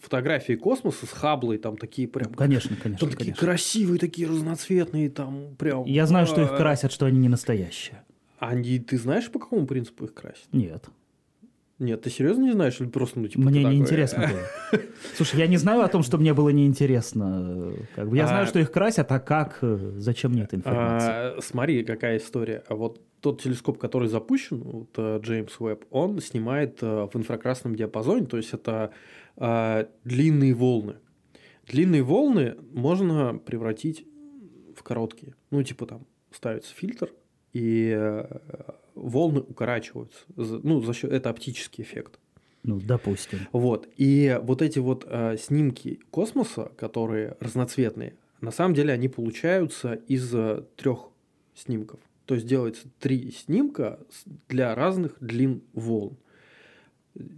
фотографии 0.00 0.54
космоса 0.54 1.06
с 1.06 1.10
Хаблой, 1.10 1.58
там 1.58 1.76
такие 1.76 2.08
прям... 2.08 2.32
Конечно, 2.34 2.76
конечно. 2.76 3.06
Там 3.06 3.10
такие 3.10 3.32
конечно. 3.32 3.46
красивые, 3.46 3.98
такие 3.98 4.28
разноцветные, 4.28 5.10
там 5.10 5.56
прям... 5.58 5.84
Я 5.84 6.06
знаю, 6.06 6.26
что 6.26 6.42
их 6.42 6.52
а, 6.52 6.56
красят, 6.56 6.92
что 6.92 7.06
они 7.06 7.18
не 7.18 7.28
настоящие. 7.28 8.04
Они, 8.38 8.78
ты 8.78 8.98
знаешь, 8.98 9.30
по 9.30 9.38
какому 9.38 9.66
принципу 9.66 10.04
их 10.04 10.14
красят? 10.14 10.46
Нет. 10.52 10.86
Нет, 11.78 12.00
ты 12.00 12.08
серьезно 12.08 12.44
не 12.44 12.52
знаешь 12.52 12.80
или 12.80 12.88
просто 12.88 13.20
ну 13.20 13.28
типа 13.28 13.42
Мне 13.42 13.62
не 13.62 13.76
интересно 13.76 14.26
было. 14.26 14.80
Слушай, 15.14 15.40
я 15.40 15.46
не 15.46 15.58
знаю 15.58 15.82
о 15.82 15.88
том, 15.88 16.02
что 16.02 16.16
мне 16.16 16.32
было 16.32 16.48
неинтересно. 16.48 17.74
Как 17.94 18.08
бы 18.08 18.16
я 18.16 18.26
знаю, 18.26 18.44
а, 18.44 18.46
что 18.46 18.58
их 18.58 18.72
красят, 18.72 19.12
а 19.12 19.20
как, 19.20 19.58
э, 19.60 19.76
зачем 19.98 20.32
мне 20.32 20.44
эта 20.44 20.56
информация? 20.56 21.36
А, 21.36 21.38
смотри, 21.42 21.84
какая 21.84 22.16
история. 22.16 22.64
Вот 22.70 23.02
тот 23.20 23.42
телескоп, 23.42 23.76
который 23.76 24.08
запущен, 24.08 24.62
вот 24.62 24.88
э, 24.96 25.18
Джеймс 25.22 25.60
Уэбб, 25.60 25.84
он 25.90 26.20
снимает 26.20 26.78
э, 26.82 27.08
в 27.12 27.16
инфракрасном 27.16 27.74
диапазоне, 27.74 28.24
то 28.24 28.38
есть 28.38 28.54
это 28.54 28.92
а, 29.36 29.88
длинные 30.04 30.54
волны. 30.54 30.96
Длинные 31.66 32.02
волны 32.02 32.56
можно 32.72 33.38
превратить 33.38 34.06
в 34.76 34.82
короткие. 34.82 35.34
Ну, 35.50 35.62
типа 35.62 35.86
там 35.86 36.06
ставится 36.30 36.74
фильтр, 36.74 37.12
и 37.52 37.92
э, 37.96 38.24
волны 38.94 39.40
укорачиваются. 39.40 40.18
Ну, 40.36 40.80
за 40.82 40.92
счет 40.92 41.10
это 41.10 41.30
оптический 41.30 41.82
эффект. 41.82 42.20
Ну, 42.62 42.80
допустим. 42.80 43.40
Вот. 43.52 43.88
И 43.96 44.38
вот 44.42 44.60
эти 44.60 44.78
вот 44.78 45.06
э, 45.08 45.36
снимки 45.38 46.00
космоса, 46.10 46.72
которые 46.76 47.36
разноцветные, 47.40 48.16
на 48.40 48.50
самом 48.50 48.74
деле 48.74 48.92
они 48.92 49.08
получаются 49.08 49.94
из 49.94 50.34
э, 50.34 50.64
трех 50.76 51.08
снимков. 51.54 52.00
То 52.26 52.34
есть 52.34 52.46
делается 52.46 52.88
три 52.98 53.30
снимка 53.30 54.00
для 54.48 54.74
разных 54.74 55.16
длин 55.20 55.62
волн 55.72 56.18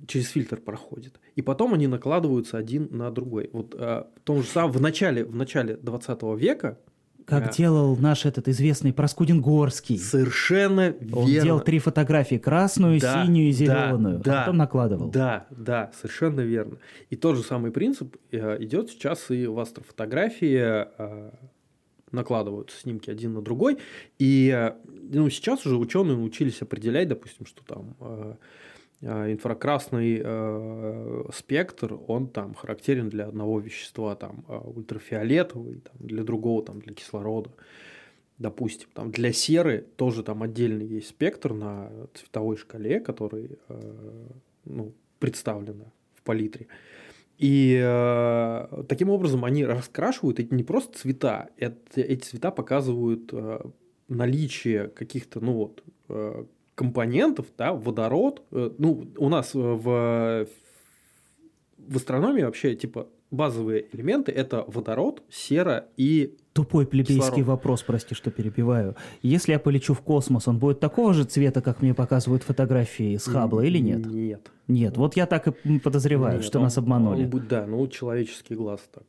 через 0.06 0.28
фильтр 0.28 0.56
проходит. 0.56 1.20
И 1.36 1.42
потом 1.42 1.74
они 1.74 1.86
накладываются 1.86 2.58
один 2.58 2.88
на 2.90 3.10
другой. 3.10 3.50
Вот 3.52 3.74
э, 3.78 4.04
в 4.16 4.20
том 4.24 4.42
же 4.42 4.48
самом, 4.48 4.72
в 4.72 4.80
начале, 4.80 5.24
в 5.24 5.34
начале 5.34 5.76
20 5.76 6.22
века 6.36 6.78
как 7.24 7.48
а... 7.48 7.52
делал 7.52 7.94
наш 7.96 8.24
этот 8.24 8.48
известный 8.48 8.94
Проскудин 8.94 9.42
Горский. 9.42 9.98
Совершенно 9.98 10.94
Он 11.12 11.28
верно. 11.28 11.44
делал 11.44 11.60
три 11.60 11.78
фотографии, 11.78 12.36
красную, 12.36 12.98
да, 13.00 13.26
синюю 13.26 13.50
и 13.50 13.52
зеленую, 13.52 14.20
да, 14.20 14.38
а 14.38 14.40
потом 14.40 14.56
накладывал. 14.56 15.10
Да, 15.10 15.46
да, 15.50 15.92
совершенно 16.00 16.40
верно. 16.40 16.78
И 17.10 17.16
тот 17.16 17.36
же 17.36 17.42
самый 17.42 17.70
принцип 17.70 18.16
э, 18.30 18.56
идет 18.62 18.90
сейчас 18.90 19.30
и 19.30 19.46
в 19.46 19.58
астрофотографии, 19.58 20.86
накладываются 22.12 22.80
снимки 22.80 23.10
один 23.10 23.34
на 23.34 23.42
другой, 23.42 23.76
и 24.18 24.72
ну, 24.86 25.28
сейчас 25.30 25.66
уже 25.66 25.76
ученые 25.76 26.16
научились 26.16 26.62
определять, 26.62 27.08
допустим, 27.08 27.46
что 27.46 27.62
там 27.64 27.96
а, 28.00 28.36
инфракрасный 29.00 30.20
э, 30.22 31.24
спектр, 31.32 31.98
он 32.08 32.28
там 32.28 32.54
характерен 32.54 33.08
для 33.08 33.26
одного 33.26 33.60
вещества, 33.60 34.16
там 34.16 34.44
а, 34.48 34.58
ультрафиолетовый, 34.58 35.80
там, 35.80 35.94
для 36.00 36.24
другого, 36.24 36.64
там, 36.64 36.80
для 36.80 36.94
кислорода. 36.94 37.50
Допустим, 38.38 38.88
там 38.94 39.10
для 39.10 39.32
серы 39.32 39.84
тоже 39.96 40.22
там 40.22 40.42
отдельный 40.42 40.86
есть 40.86 41.08
спектр 41.08 41.52
на 41.54 41.90
цветовой 42.14 42.56
шкале, 42.56 43.00
который 43.00 43.58
э, 43.68 44.26
ну, 44.64 44.92
представлен 45.18 45.84
в 46.14 46.22
палитре. 46.22 46.66
И 47.38 47.80
э, 47.80 48.82
таким 48.88 49.10
образом 49.10 49.44
они 49.44 49.64
раскрашивают 49.64 50.40
эти 50.40 50.52
не 50.52 50.64
просто 50.64 50.98
цвета, 50.98 51.50
это, 51.56 52.00
эти 52.00 52.24
цвета 52.24 52.50
показывают 52.50 53.30
э, 53.32 53.60
наличие 54.08 54.88
каких-то, 54.88 55.40
ну 55.40 55.52
вот, 55.52 55.84
э, 56.08 56.44
компонентов, 56.78 57.46
да, 57.58 57.72
водород, 57.72 58.42
э, 58.52 58.70
ну, 58.78 59.08
у 59.16 59.28
нас 59.28 59.52
э, 59.52 59.58
в, 59.58 60.46
в 61.76 61.96
астрономии 61.96 62.42
вообще, 62.42 62.76
типа, 62.76 63.08
базовые 63.32 63.86
элементы– 63.92 64.30
это 64.42 64.64
водород, 64.68 65.22
сера 65.28 65.86
и 65.96 66.36
Тупой 66.52 66.86
плебейский 66.86 67.16
кислород. 67.16 67.46
вопрос, 67.46 67.82
прости, 67.82 68.14
что 68.14 68.30
перебиваю. 68.30 68.94
Если 69.22 69.52
я 69.52 69.58
полечу 69.58 69.92
в 69.92 70.00
космос, 70.02 70.46
он 70.46 70.58
будет 70.58 70.78
такого 70.78 71.14
же 71.14 71.24
цвета, 71.24 71.60
как 71.62 71.82
мне 71.82 71.94
показывают 71.94 72.44
фотографии 72.44 73.16
с 73.16 73.24
Хаббла 73.24 73.62
или 73.62 73.78
нет? 73.78 74.06
Нет. 74.06 74.50
Нет, 74.68 74.96
вот 74.96 75.16
я 75.16 75.26
так 75.26 75.48
и 75.48 75.78
подозреваю, 75.80 76.36
нет, 76.36 76.44
что 76.44 76.58
он, 76.58 76.64
нас 76.64 76.78
обманули. 76.78 77.24
Он 77.24 77.30
будет, 77.30 77.48
да, 77.48 77.66
ну 77.66 77.88
человеческий 77.88 78.54
глаз 78.54 78.80
так 78.94 79.04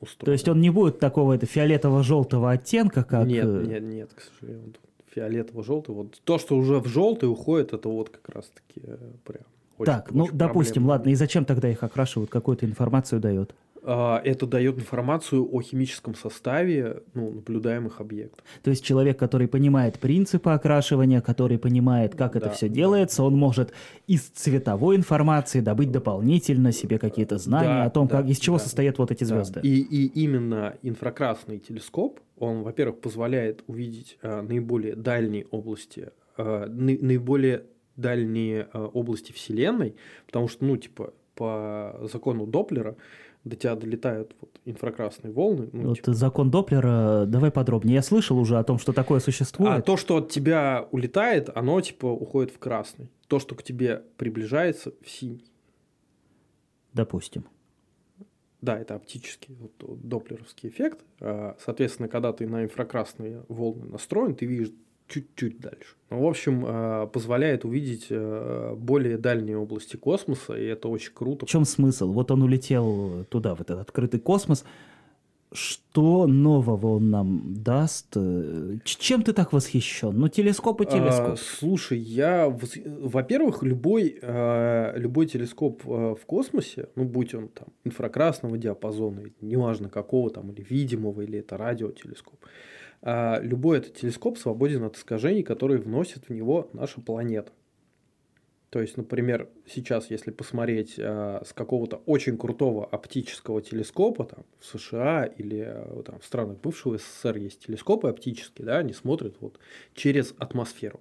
устроен. 0.00 0.26
То 0.26 0.32
есть 0.32 0.48
он 0.48 0.60
не 0.60 0.68
будет 0.68 0.98
такого 0.98 1.32
это 1.32 1.46
фиолетово-желтого 1.46 2.50
оттенка, 2.50 3.02
как... 3.02 3.26
Нет, 3.26 3.46
э, 3.46 3.64
нет, 3.66 3.82
нет, 3.82 4.10
к 4.14 4.20
сожалению 4.20 4.74
фиолетово-желтый. 5.14 5.94
Вот 5.94 6.20
то, 6.24 6.38
что 6.38 6.56
уже 6.56 6.80
в 6.80 6.86
желтый 6.86 7.28
уходит, 7.28 7.72
это 7.72 7.88
вот 7.88 8.10
как 8.10 8.28
раз-таки 8.34 8.80
э, 8.82 8.96
прям 9.24 9.44
очень, 9.78 9.92
так, 9.92 10.12
ну, 10.12 10.24
очень 10.24 10.36
допустим, 10.36 10.86
ладно, 10.86 11.10
и 11.10 11.14
зачем 11.14 11.44
тогда 11.44 11.68
их 11.68 11.82
окрашивают? 11.82 12.30
Какую-то 12.30 12.64
информацию 12.64 13.20
дает? 13.20 13.54
А, 13.86 14.20
это 14.24 14.46
дает 14.46 14.78
информацию 14.78 15.46
о 15.52 15.60
химическом 15.60 16.14
составе 16.14 17.02
ну, 17.12 17.32
наблюдаемых 17.32 18.00
объектов. 18.00 18.42
То 18.62 18.70
есть 18.70 18.82
человек, 18.82 19.18
который 19.18 19.46
понимает 19.46 19.98
принципы 19.98 20.50
окрашивания, 20.50 21.20
который 21.20 21.58
понимает, 21.58 22.14
как 22.14 22.32
да, 22.32 22.38
это 22.38 22.50
все 22.50 22.68
да. 22.68 22.74
делается, 22.74 23.22
он 23.22 23.36
может 23.36 23.72
из 24.06 24.22
цветовой 24.22 24.96
информации 24.96 25.60
добыть 25.60 25.90
дополнительно 25.90 26.72
себе 26.72 26.98
какие-то 26.98 27.36
знания 27.36 27.80
да, 27.80 27.84
о 27.84 27.90
том, 27.90 28.06
да, 28.06 28.18
как, 28.18 28.30
из 28.30 28.38
чего 28.38 28.56
да, 28.56 28.62
состоят 28.62 28.98
вот 28.98 29.10
эти 29.10 29.24
звезды. 29.24 29.60
Да. 29.60 29.68
И, 29.68 29.80
и 29.80 30.06
именно 30.22 30.76
инфракрасный 30.82 31.58
телескоп, 31.58 32.20
он, 32.44 32.62
во-первых, 32.62 33.00
позволяет 33.00 33.64
увидеть 33.66 34.18
а, 34.22 34.42
наиболее 34.42 34.96
дальние 34.96 35.46
области, 35.46 36.10
а, 36.36 36.66
наиболее 36.66 37.64
дальние 37.96 38.68
а, 38.72 38.86
области 38.86 39.32
Вселенной, 39.32 39.96
потому 40.26 40.48
что, 40.48 40.64
ну, 40.64 40.76
типа, 40.76 41.12
по 41.34 42.00
закону 42.12 42.46
Доплера 42.46 42.96
до 43.44 43.56
тебя 43.56 43.74
долетают 43.74 44.34
вот 44.40 44.50
инфракрасные 44.64 45.32
волны. 45.32 45.68
Ну, 45.72 45.88
вот 45.88 45.96
типа... 45.96 46.14
закон 46.14 46.50
Доплера, 46.50 47.24
давай 47.26 47.50
подробнее. 47.50 47.96
Я 47.96 48.02
слышал 48.02 48.38
уже 48.38 48.58
о 48.58 48.64
том, 48.64 48.78
что 48.78 48.92
такое 48.92 49.20
существует. 49.20 49.72
А 49.72 49.82
то, 49.82 49.96
что 49.96 50.18
от 50.18 50.30
тебя 50.30 50.88
улетает, 50.90 51.50
оно 51.54 51.80
типа 51.80 52.06
уходит 52.06 52.52
в 52.52 52.58
красный. 52.58 53.10
То, 53.28 53.38
что 53.38 53.54
к 53.54 53.62
тебе 53.62 54.02
приближается, 54.16 54.92
в 55.02 55.10
синий. 55.10 55.44
Допустим. 56.94 57.44
Да, 58.64 58.78
это 58.78 58.94
оптический 58.94 59.54
вот, 59.60 60.00
доплеровский 60.08 60.70
эффект. 60.70 61.00
А, 61.20 61.54
соответственно, 61.62 62.08
когда 62.08 62.32
ты 62.32 62.46
на 62.46 62.64
инфракрасные 62.64 63.42
волны 63.48 63.84
настроен, 63.84 64.34
ты 64.34 64.46
видишь 64.46 64.72
чуть-чуть 65.06 65.60
дальше. 65.60 65.96
Ну, 66.08 66.22
в 66.22 66.26
общем, 66.26 66.64
э, 66.66 67.06
позволяет 67.12 67.66
увидеть 67.66 68.06
э, 68.08 68.74
более 68.74 69.18
дальние 69.18 69.58
области 69.58 69.96
космоса, 69.96 70.54
и 70.54 70.64
это 70.64 70.88
очень 70.88 71.12
круто. 71.12 71.44
В 71.44 71.48
чем 71.50 71.66
смысл? 71.66 72.10
Вот 72.10 72.30
он 72.30 72.42
улетел 72.42 73.26
туда, 73.28 73.54
в 73.54 73.60
этот 73.60 73.80
открытый 73.80 74.18
космос. 74.18 74.64
Что 75.54 76.26
нового 76.26 76.96
он 76.96 77.10
нам 77.10 77.54
даст? 77.54 78.16
Э, 78.16 78.76
чем 78.84 79.22
ты 79.22 79.32
так 79.32 79.52
восхищен? 79.52 80.10
Ну, 80.12 80.28
телескоп 80.28 80.80
и 80.80 80.84
телескоп. 80.84 81.28
А, 81.28 81.36
слушай, 81.36 81.96
я, 81.96 82.48
во-первых, 82.48 83.62
любой, 83.62 84.18
любой 84.20 85.26
телескоп 85.26 85.84
в 85.84 86.18
космосе, 86.26 86.88
ну, 86.96 87.04
будь 87.04 87.34
он 87.34 87.48
там 87.48 87.68
инфракрасного 87.84 88.58
диапазона, 88.58 89.22
неважно 89.40 89.88
какого 89.88 90.30
там, 90.30 90.50
или 90.50 90.66
видимого, 90.68 91.20
или 91.20 91.38
это 91.38 91.56
радиотелескоп, 91.56 92.44
а 93.02 93.38
любой 93.40 93.78
этот 93.78 93.94
телескоп 93.94 94.38
свободен 94.38 94.82
от 94.82 94.96
искажений, 94.96 95.44
которые 95.44 95.80
вносит 95.80 96.28
в 96.28 96.32
него 96.32 96.68
наша 96.72 97.00
планета. 97.00 97.52
То 98.74 98.80
есть, 98.80 98.96
например, 98.96 99.48
сейчас, 99.68 100.10
если 100.10 100.32
посмотреть 100.32 100.94
э, 100.98 101.42
с 101.46 101.52
какого-то 101.52 102.02
очень 102.06 102.36
крутого 102.36 102.84
оптического 102.84 103.62
телескопа, 103.62 104.24
там, 104.24 104.44
в 104.58 104.66
США 104.66 105.26
или 105.26 105.64
э, 105.64 106.02
там, 106.04 106.18
в 106.18 106.24
странах 106.24 106.58
бывшего 106.58 106.98
СССР 106.98 107.36
есть 107.36 107.66
телескопы 107.66 108.08
оптические, 108.08 108.66
да, 108.66 108.78
они 108.78 108.92
смотрят 108.92 109.36
вот 109.38 109.60
через 109.94 110.34
атмосферу. 110.38 111.00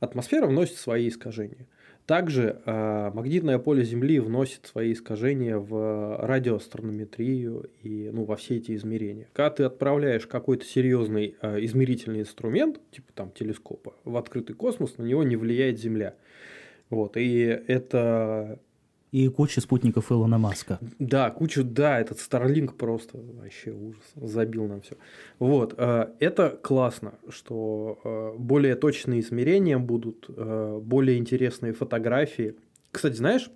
Атмосфера 0.00 0.46
вносит 0.46 0.76
свои 0.76 1.08
искажения. 1.08 1.66
Также 2.06 2.62
э, 2.64 3.10
магнитное 3.12 3.58
поле 3.58 3.84
Земли 3.84 4.18
вносит 4.18 4.64
свои 4.64 4.94
искажения 4.94 5.58
в 5.58 6.16
радиоастронометрию 6.26 7.70
и 7.82 8.08
ну, 8.10 8.24
во 8.24 8.36
все 8.36 8.56
эти 8.56 8.74
измерения. 8.76 9.28
Когда 9.34 9.50
ты 9.50 9.64
отправляешь 9.64 10.26
какой-то 10.26 10.64
серьезный 10.64 11.36
э, 11.42 11.62
измерительный 11.64 12.20
инструмент, 12.20 12.80
типа 12.90 13.12
там 13.14 13.30
телескопа, 13.30 13.94
в 14.04 14.16
открытый 14.16 14.56
космос, 14.56 14.96
на 14.96 15.02
него 15.02 15.22
не 15.22 15.36
влияет 15.36 15.78
Земля. 15.78 16.14
Вот, 16.90 17.16
и 17.16 17.40
это 17.42 18.58
и 19.14 19.28
куча 19.28 19.60
спутников 19.60 20.10
Илона 20.10 20.38
Маска. 20.38 20.80
Да, 20.98 21.30
кучу, 21.30 21.62
да, 21.62 22.00
этот 22.00 22.18
Starlink 22.18 22.72
просто 22.74 23.16
вообще 23.16 23.70
ужас, 23.70 24.02
забил 24.16 24.66
нам 24.66 24.80
все. 24.80 24.96
Вот, 25.38 25.74
э, 25.78 26.08
это 26.18 26.58
классно, 26.60 27.14
что 27.28 28.00
э, 28.02 28.32
более 28.36 28.74
точные 28.74 29.20
измерения 29.20 29.78
будут, 29.78 30.26
э, 30.28 30.80
более 30.82 31.18
интересные 31.18 31.74
фотографии. 31.74 32.56
Кстати, 32.90 33.14
знаешь, 33.14 33.50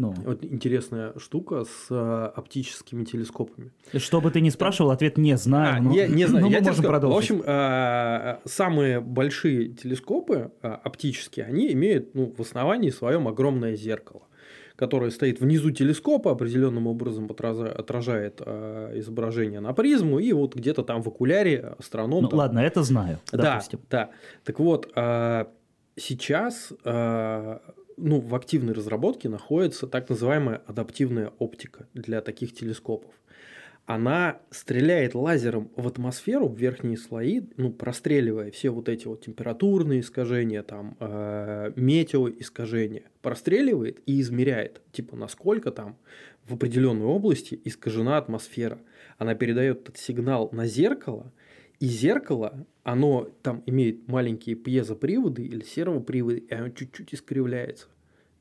ну. 0.00 0.14
Вот 0.24 0.44
интересная 0.44 1.12
штука 1.18 1.64
с 1.64 2.30
оптическими 2.34 3.04
телескопами. 3.04 3.70
Что 3.94 4.20
бы 4.20 4.30
ты 4.30 4.40
ни 4.40 4.50
спрашивал, 4.50 4.90
ответ 4.90 5.18
не 5.18 5.36
знаю. 5.36 5.76
А, 5.76 5.80
но, 5.80 5.90
не, 5.90 6.08
не 6.08 6.26
знаю. 6.26 6.46
Но 6.46 6.50
Я 6.50 6.60
мы 6.60 6.66
можем 6.66 6.84
продолжить. 6.84 7.30
В 7.30 7.34
общем, 7.34 8.40
самые 8.46 9.00
большие 9.00 9.68
телескопы 9.68 10.50
оптические, 10.62 11.46
они 11.46 11.72
имеют 11.72 12.14
ну, 12.14 12.34
в 12.36 12.40
основании 12.40 12.90
своем 12.90 13.28
огромное 13.28 13.76
зеркало 13.76 14.22
которая 14.80 15.10
стоит 15.10 15.40
внизу 15.40 15.70
телескопа, 15.72 16.30
определенным 16.32 16.86
образом 16.86 17.28
отражает 17.30 18.40
э, 18.40 18.92
изображение 18.94 19.60
на 19.60 19.74
призму, 19.74 20.18
и 20.18 20.32
вот 20.32 20.56
где-то 20.56 20.82
там 20.82 21.02
в 21.02 21.08
окуляре 21.08 21.74
астроном. 21.78 22.22
Ну 22.22 22.28
там... 22.28 22.38
ладно, 22.38 22.60
это 22.60 22.82
знаю. 22.82 23.18
Да, 23.30 23.42
допустим. 23.42 23.80
да. 23.90 24.08
Так 24.42 24.58
вот, 24.58 24.90
э, 24.96 25.44
сейчас 25.96 26.72
э, 26.82 27.58
ну, 28.00 28.20
в 28.20 28.34
активной 28.34 28.74
разработке 28.74 29.28
находится 29.28 29.86
так 29.86 30.08
называемая 30.08 30.62
адаптивная 30.66 31.32
оптика 31.38 31.86
для 31.94 32.20
таких 32.20 32.54
телескопов 32.54 33.12
она 33.90 34.38
стреляет 34.50 35.16
лазером 35.16 35.72
в 35.74 35.88
атмосферу, 35.88 36.46
в 36.46 36.56
верхние 36.56 36.96
слои, 36.96 37.40
ну, 37.56 37.72
простреливая 37.72 38.52
все 38.52 38.70
вот 38.70 38.88
эти 38.88 39.08
вот 39.08 39.22
температурные 39.22 40.00
искажения, 40.00 40.62
там, 40.62 40.96
э, 41.00 41.72
метеоискажения, 41.74 43.02
простреливает 43.20 44.00
и 44.06 44.20
измеряет, 44.20 44.80
типа, 44.92 45.16
насколько 45.16 45.72
там 45.72 45.96
в 46.44 46.54
определенной 46.54 47.06
области 47.06 47.60
искажена 47.64 48.16
атмосфера. 48.16 48.78
Она 49.18 49.34
передает 49.34 49.80
этот 49.80 49.98
сигнал 49.98 50.50
на 50.52 50.66
зеркало, 50.66 51.32
и 51.80 51.86
зеркало, 51.86 52.64
оно 52.92 53.28
там 53.42 53.62
имеет 53.66 54.08
маленькие 54.08 54.56
пьезоприводы 54.56 55.44
или 55.44 55.62
сервоприводы, 55.62 56.38
и 56.38 56.54
оно 56.54 56.70
чуть-чуть 56.70 57.14
искривляется 57.14 57.86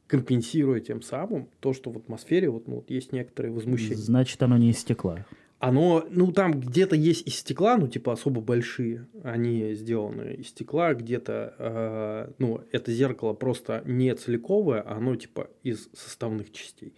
компенсируя 0.07 0.79
тем 0.79 1.03
самым 1.03 1.49
то, 1.59 1.71
что 1.71 1.91
в 1.91 1.97
атмосфере 1.97 2.49
вот, 2.49 2.67
ну, 2.67 2.77
вот 2.77 2.89
есть 2.89 3.13
некоторые 3.13 3.53
возмущения. 3.53 3.95
Значит, 3.95 4.41
оно 4.41 4.57
не 4.57 4.71
из 4.71 4.79
стекла. 4.79 5.23
Оно, 5.59 6.03
ну, 6.09 6.31
там 6.31 6.59
где-то 6.59 6.95
есть 6.95 7.27
из 7.27 7.35
стекла, 7.35 7.77
ну, 7.77 7.87
типа 7.87 8.13
особо 8.13 8.41
большие, 8.41 9.07
они 9.23 9.75
сделаны 9.75 10.33
из 10.33 10.47
стекла, 10.47 10.95
где-то, 10.95 11.53
э, 11.59 12.31
ну, 12.39 12.61
это 12.71 12.91
зеркало 12.91 13.33
просто 13.33 13.83
не 13.85 14.15
целиковое, 14.15 14.81
а 14.81 14.95
оно, 14.95 15.15
типа, 15.15 15.51
из 15.61 15.89
составных 15.93 16.51
частей 16.51 16.93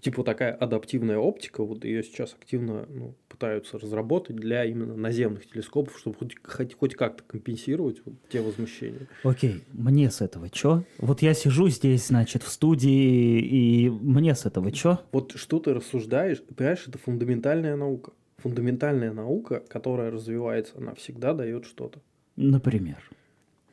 типа 0.00 0.24
такая 0.24 0.52
адаптивная 0.52 1.18
оптика, 1.18 1.64
вот 1.64 1.84
ее 1.84 2.02
сейчас 2.02 2.34
активно 2.34 2.86
ну, 2.88 3.14
пытаются 3.28 3.78
разработать 3.78 4.36
для 4.36 4.64
именно 4.64 4.96
наземных 4.96 5.46
телескопов, 5.46 5.98
чтобы 5.98 6.16
хоть, 6.16 6.36
хоть, 6.42 6.74
хоть 6.74 6.94
как-то 6.94 7.22
компенсировать 7.24 8.00
вот 8.04 8.14
те 8.28 8.40
возмущения. 8.40 9.06
Окей, 9.22 9.64
мне 9.72 10.10
с 10.10 10.20
этого 10.20 10.48
что? 10.52 10.84
Вот 10.98 11.22
я 11.22 11.34
сижу 11.34 11.68
здесь, 11.68 12.08
значит, 12.08 12.42
в 12.42 12.48
студии, 12.48 13.40
и 13.40 13.90
мне 13.90 14.34
с 14.34 14.46
этого 14.46 14.74
что? 14.74 15.00
Вот 15.12 15.32
что 15.36 15.58
ты 15.58 15.74
рассуждаешь, 15.74 16.42
понимаешь, 16.42 16.84
это 16.86 16.98
фундаментальная 16.98 17.76
наука. 17.76 18.12
Фундаментальная 18.38 19.12
наука, 19.12 19.62
которая 19.68 20.10
развивается, 20.10 20.74
она 20.76 20.94
всегда 20.94 21.32
дает 21.34 21.64
что-то. 21.64 22.00
Например? 22.36 22.98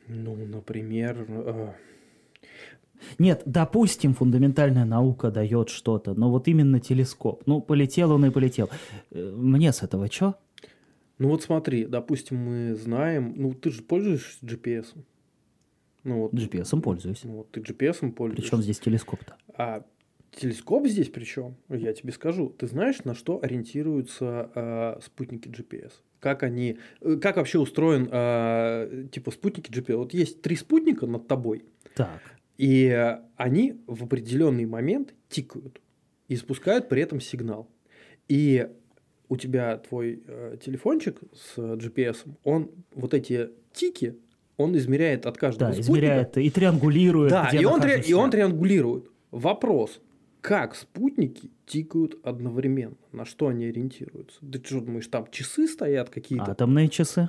Ну, 0.08 0.34
например, 0.34 1.24
э, 1.28 1.72
нет, 3.18 3.42
допустим, 3.44 4.14
фундаментальная 4.14 4.84
наука 4.84 5.30
дает 5.30 5.68
что-то, 5.68 6.14
но 6.14 6.30
вот 6.30 6.48
именно 6.48 6.80
телескоп. 6.80 7.42
Ну, 7.46 7.60
полетел 7.60 8.12
он 8.12 8.24
и 8.26 8.30
полетел. 8.30 8.70
Э, 9.10 9.32
мне 9.36 9.72
с 9.72 9.82
этого 9.82 10.10
что? 10.10 10.36
Ну 11.18 11.28
вот 11.28 11.42
смотри, 11.42 11.86
допустим, 11.86 12.38
мы 12.38 12.74
знаем, 12.74 13.34
ну 13.36 13.54
ты 13.54 13.70
же 13.70 13.82
пользуешься 13.82 14.44
GPS. 14.44 14.86
Ну, 16.02 16.22
вот, 16.22 16.34
GPS 16.34 16.78
пользуюсь. 16.80 17.24
Ну, 17.24 17.38
вот 17.38 17.50
ты 17.50 17.60
GPS 17.60 18.12
пользуешься. 18.12 18.50
Причем 18.50 18.62
здесь 18.62 18.78
телескоп-то? 18.78 19.36
А 19.56 19.84
телескоп 20.32 20.86
здесь 20.86 21.08
причем, 21.08 21.56
я 21.70 21.92
тебе 21.94 22.12
скажу, 22.12 22.50
ты 22.50 22.66
знаешь, 22.66 23.04
на 23.04 23.14
что 23.14 23.40
ориентируются 23.42 24.50
э, 24.54 25.00
спутники 25.02 25.48
GPS? 25.48 25.92
Как 26.20 26.42
они, 26.42 26.78
э, 27.00 27.16
как 27.16 27.36
вообще 27.36 27.58
устроен 27.58 28.08
э, 28.10 29.06
типа 29.12 29.30
спутники 29.30 29.70
GPS? 29.70 29.96
Вот 29.96 30.12
есть 30.12 30.42
три 30.42 30.56
спутника 30.56 31.06
над 31.06 31.26
тобой. 31.26 31.64
Так. 31.94 32.20
И 32.56 33.16
они 33.36 33.80
в 33.86 34.04
определенный 34.04 34.66
момент 34.66 35.14
тикают 35.28 35.80
и 36.28 36.36
спускают 36.36 36.88
при 36.88 37.02
этом 37.02 37.20
сигнал. 37.20 37.68
И 38.28 38.68
у 39.28 39.36
тебя 39.36 39.76
твой 39.78 40.22
э, 40.26 40.56
телефончик 40.64 41.20
с 41.32 41.58
GPS, 41.58 42.18
он 42.44 42.70
вот 42.94 43.14
эти 43.14 43.50
тики, 43.72 44.16
он 44.56 44.76
измеряет 44.76 45.26
от 45.26 45.36
каждого 45.36 45.70
да, 45.70 45.74
спутника. 45.74 45.98
измеряет 45.98 46.38
и 46.38 46.50
триангулирует. 46.50 47.30
Да, 47.30 47.50
и 47.52 47.64
он, 47.64 47.80
три, 47.80 48.00
и 48.00 48.12
он 48.12 48.30
триангулирует. 48.30 49.10
Вопрос, 49.30 50.00
как 50.40 50.76
спутники 50.76 51.50
тикают 51.66 52.18
одновременно? 52.22 52.96
На 53.12 53.24
что 53.24 53.48
они 53.48 53.64
ориентируются? 53.66 54.38
Ты 54.40 54.62
что 54.64 54.80
думаешь, 54.80 55.06
там 55.08 55.26
часы 55.30 55.66
стоят 55.66 56.10
какие-то? 56.10 56.52
Атомные 56.52 56.88
часы. 56.88 57.28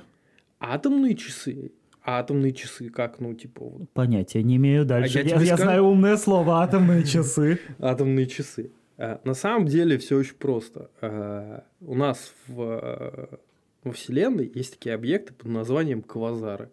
Атомные 0.60 1.16
часы. 1.16 1.72
А 2.06 2.20
атомные 2.20 2.52
часы 2.52 2.88
как, 2.88 3.18
ну, 3.18 3.34
типа... 3.34 3.64
Вот... 3.64 3.90
Понятия 3.90 4.40
не 4.44 4.56
имею 4.56 4.86
дальше. 4.86 5.18
А 5.18 5.22
я, 5.22 5.28
я, 5.28 5.40
я 5.40 5.46
скажу... 5.46 5.62
знаю 5.64 5.82
умное 5.86 6.16
слово 6.16 6.62
«атомные 6.62 7.02
часы». 7.02 7.58
Атомные 7.80 8.26
часы. 8.26 8.70
А, 8.96 9.20
на 9.24 9.34
самом 9.34 9.66
деле 9.66 9.98
все 9.98 10.16
очень 10.16 10.36
просто. 10.36 10.88
А, 11.00 11.64
у 11.80 11.96
нас 11.96 12.32
в, 12.46 13.40
во 13.82 13.92
Вселенной 13.92 14.48
есть 14.54 14.74
такие 14.74 14.94
объекты 14.94 15.34
под 15.34 15.48
названием 15.48 16.00
квазары. 16.00 16.70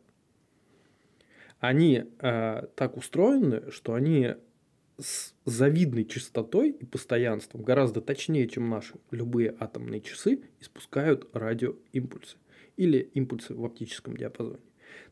Они 1.59 2.03
а, 2.19 2.67
так 2.75 2.95
устроены, 2.95 3.71
что 3.71 3.95
они 3.95 4.35
с 4.99 5.33
завидной 5.45 6.05
частотой 6.05 6.69
и 6.69 6.85
постоянством, 6.85 7.63
гораздо 7.63 8.01
точнее, 8.01 8.47
чем 8.47 8.69
наши 8.69 8.93
любые 9.09 9.55
атомные 9.59 10.01
часы, 10.01 10.43
испускают 10.59 11.27
радиоимпульсы 11.33 12.37
или 12.77 12.99
импульсы 13.15 13.55
в 13.55 13.65
оптическом 13.65 14.15
диапазоне. 14.15 14.61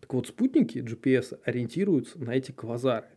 Так 0.02 0.14
вот, 0.14 0.28
спутники 0.28 0.80
GPS 0.80 1.40
ориентируются 1.46 2.20
на 2.20 2.32
эти 2.32 2.52
квазары. 2.52 3.08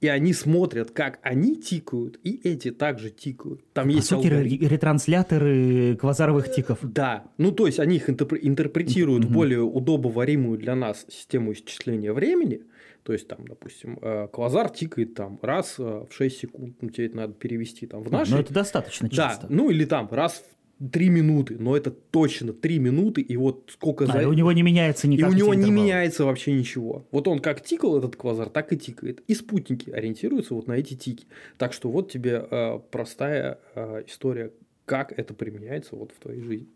И 0.00 0.08
они 0.08 0.32
смотрят, 0.32 0.92
как 0.92 1.18
они 1.22 1.56
тикают, 1.56 2.18
и 2.24 2.40
эти 2.42 2.70
также 2.70 3.10
тикают. 3.10 3.62
Там 3.74 3.88
По 3.88 3.92
есть 3.92 4.08
сути, 4.08 4.28
алгоритм. 4.28 4.66
ретрансляторы 4.66 5.96
квазаровых 5.96 6.50
тиков. 6.50 6.78
Да. 6.82 7.24
Ну, 7.36 7.52
то 7.52 7.66
есть, 7.66 7.78
они 7.78 7.96
их 7.96 8.08
интерпретируют 8.08 9.24
mm-hmm. 9.24 9.28
в 9.28 9.32
более 9.32 9.60
удобоваримую 9.60 10.58
для 10.58 10.74
нас 10.74 11.04
систему 11.08 11.52
исчисления 11.52 12.14
времени. 12.14 12.62
То 13.02 13.12
есть, 13.12 13.28
там, 13.28 13.46
допустим, 13.46 13.98
э, 14.00 14.28
квазар 14.32 14.70
тикает 14.70 15.14
там 15.14 15.38
раз 15.42 15.74
э, 15.78 15.82
в 15.82 16.14
6 16.14 16.38
секунд. 16.38 16.76
Ну, 16.80 16.88
тебе 16.88 17.06
это 17.06 17.16
надо 17.16 17.34
перевести 17.34 17.86
там 17.86 18.02
в 18.02 18.10
наши. 18.10 18.32
Ну, 18.32 18.38
это 18.38 18.54
достаточно 18.54 19.10
часто. 19.10 19.48
Да. 19.48 19.54
Ну, 19.54 19.68
или 19.68 19.84
там 19.84 20.08
раз 20.10 20.42
три 20.88 21.10
минуты, 21.10 21.56
но 21.58 21.76
это 21.76 21.90
точно 21.90 22.52
три 22.52 22.78
минуты, 22.78 23.20
и 23.20 23.36
вот 23.36 23.70
сколько 23.72 24.04
а, 24.04 24.06
за... 24.06 24.22
и 24.22 24.24
у 24.24 24.32
него 24.32 24.50
не 24.52 24.62
меняется 24.62 25.08
никак 25.08 25.30
И 25.30 25.34
у 25.34 25.36
него 25.36 25.54
не 25.54 25.70
меняется 25.70 26.24
вообще 26.24 26.52
ничего. 26.52 27.06
Вот 27.10 27.28
он 27.28 27.40
как 27.40 27.62
тикал 27.62 27.98
этот 27.98 28.16
квазар, 28.16 28.48
так 28.48 28.72
и 28.72 28.78
тикает. 28.78 29.20
И 29.26 29.34
спутники 29.34 29.90
ориентируются 29.90 30.54
вот 30.54 30.66
на 30.68 30.72
эти 30.72 30.94
тики. 30.94 31.26
Так 31.58 31.74
что 31.74 31.90
вот 31.90 32.10
тебе 32.10 32.46
э, 32.50 32.80
простая 32.90 33.58
э, 33.74 34.04
история, 34.06 34.52
как 34.86 35.12
это 35.12 35.34
применяется 35.34 35.96
вот 35.96 36.12
в 36.12 36.20
твоей 36.20 36.40
жизни. 36.40 36.68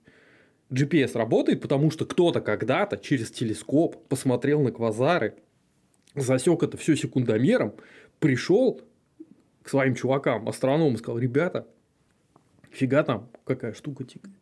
GPS 0.71 1.17
работает, 1.17 1.63
потому 1.63 1.91
что 1.91 2.05
кто-то 2.05 2.41
когда-то 2.41 2.99
через 2.99 3.31
телескоп 3.31 4.07
посмотрел 4.09 4.61
на 4.61 4.71
квазары, 4.71 5.35
засек 6.15 6.63
это 6.63 6.77
все 6.77 6.95
секундомером, 6.95 7.75
пришел 8.19 8.81
к 9.63 9.69
своим 9.71 9.95
чувакам, 9.95 10.47
астрономам, 10.49 10.95
и 10.95 10.99
сказал, 10.99 11.19
ребята, 11.19 11.67
фига 12.71 13.03
там 13.03 13.31
какая 13.45 13.73
штука 13.73 14.05
тикает. 14.05 14.35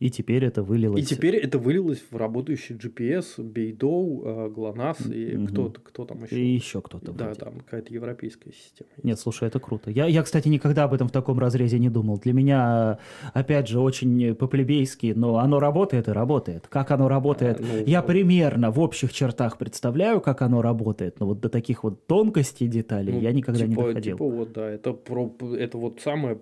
И 0.00 0.10
теперь 0.10 0.46
это 0.46 0.62
вылилось. 0.62 1.02
И 1.02 1.04
теперь 1.04 1.36
это 1.36 1.58
вылилось 1.58 2.02
в 2.10 2.16
работающий 2.16 2.74
GPS, 2.74 3.42
Бейдоу, 3.42 4.24
э, 4.24 4.48
ГЛОНАСС 4.48 5.06
и 5.06 5.32
mm-hmm. 5.32 5.46
кто, 5.48 5.70
кто 5.70 6.06
там 6.06 6.24
еще. 6.24 6.40
И 6.40 6.54
еще 6.54 6.80
кто-то. 6.80 7.12
Да, 7.12 7.26
вроде. 7.26 7.40
там 7.40 7.60
какая-то 7.60 7.92
европейская 7.92 8.50
система. 8.50 8.88
Нет, 9.02 9.20
слушай, 9.20 9.46
это 9.46 9.60
круто. 9.60 9.90
Я, 9.90 10.06
я, 10.06 10.22
кстати, 10.22 10.48
никогда 10.48 10.84
об 10.84 10.94
этом 10.94 11.08
в 11.08 11.12
таком 11.12 11.38
разрезе 11.38 11.78
не 11.78 11.90
думал. 11.90 12.18
Для 12.18 12.32
меня, 12.32 12.98
опять 13.34 13.68
же, 13.68 13.78
очень 13.78 14.34
по-плебейски, 14.34 15.12
но 15.14 15.36
оно 15.36 15.60
работает 15.60 16.08
и 16.08 16.12
работает. 16.12 16.66
Как 16.68 16.92
оно 16.92 17.06
работает, 17.06 17.60
а, 17.60 17.62
ну, 17.62 17.84
я 17.84 18.00
примерно 18.00 18.70
в 18.70 18.80
общих 18.80 19.12
чертах 19.12 19.58
представляю, 19.58 20.22
как 20.22 20.40
оно 20.40 20.62
работает, 20.62 21.20
но 21.20 21.26
вот 21.26 21.40
до 21.40 21.50
таких 21.50 21.84
вот 21.84 22.06
тонкостей 22.06 22.68
деталей 22.68 23.12
ну, 23.12 23.20
я 23.20 23.32
никогда 23.32 23.66
типа, 23.66 23.68
не 23.68 23.76
доходил. 23.76 24.16
Типа 24.16 24.24
вот, 24.24 24.52
да, 24.54 24.66
это, 24.66 24.94
про, 24.94 25.30
это 25.58 25.76
вот 25.76 26.00
самое 26.00 26.38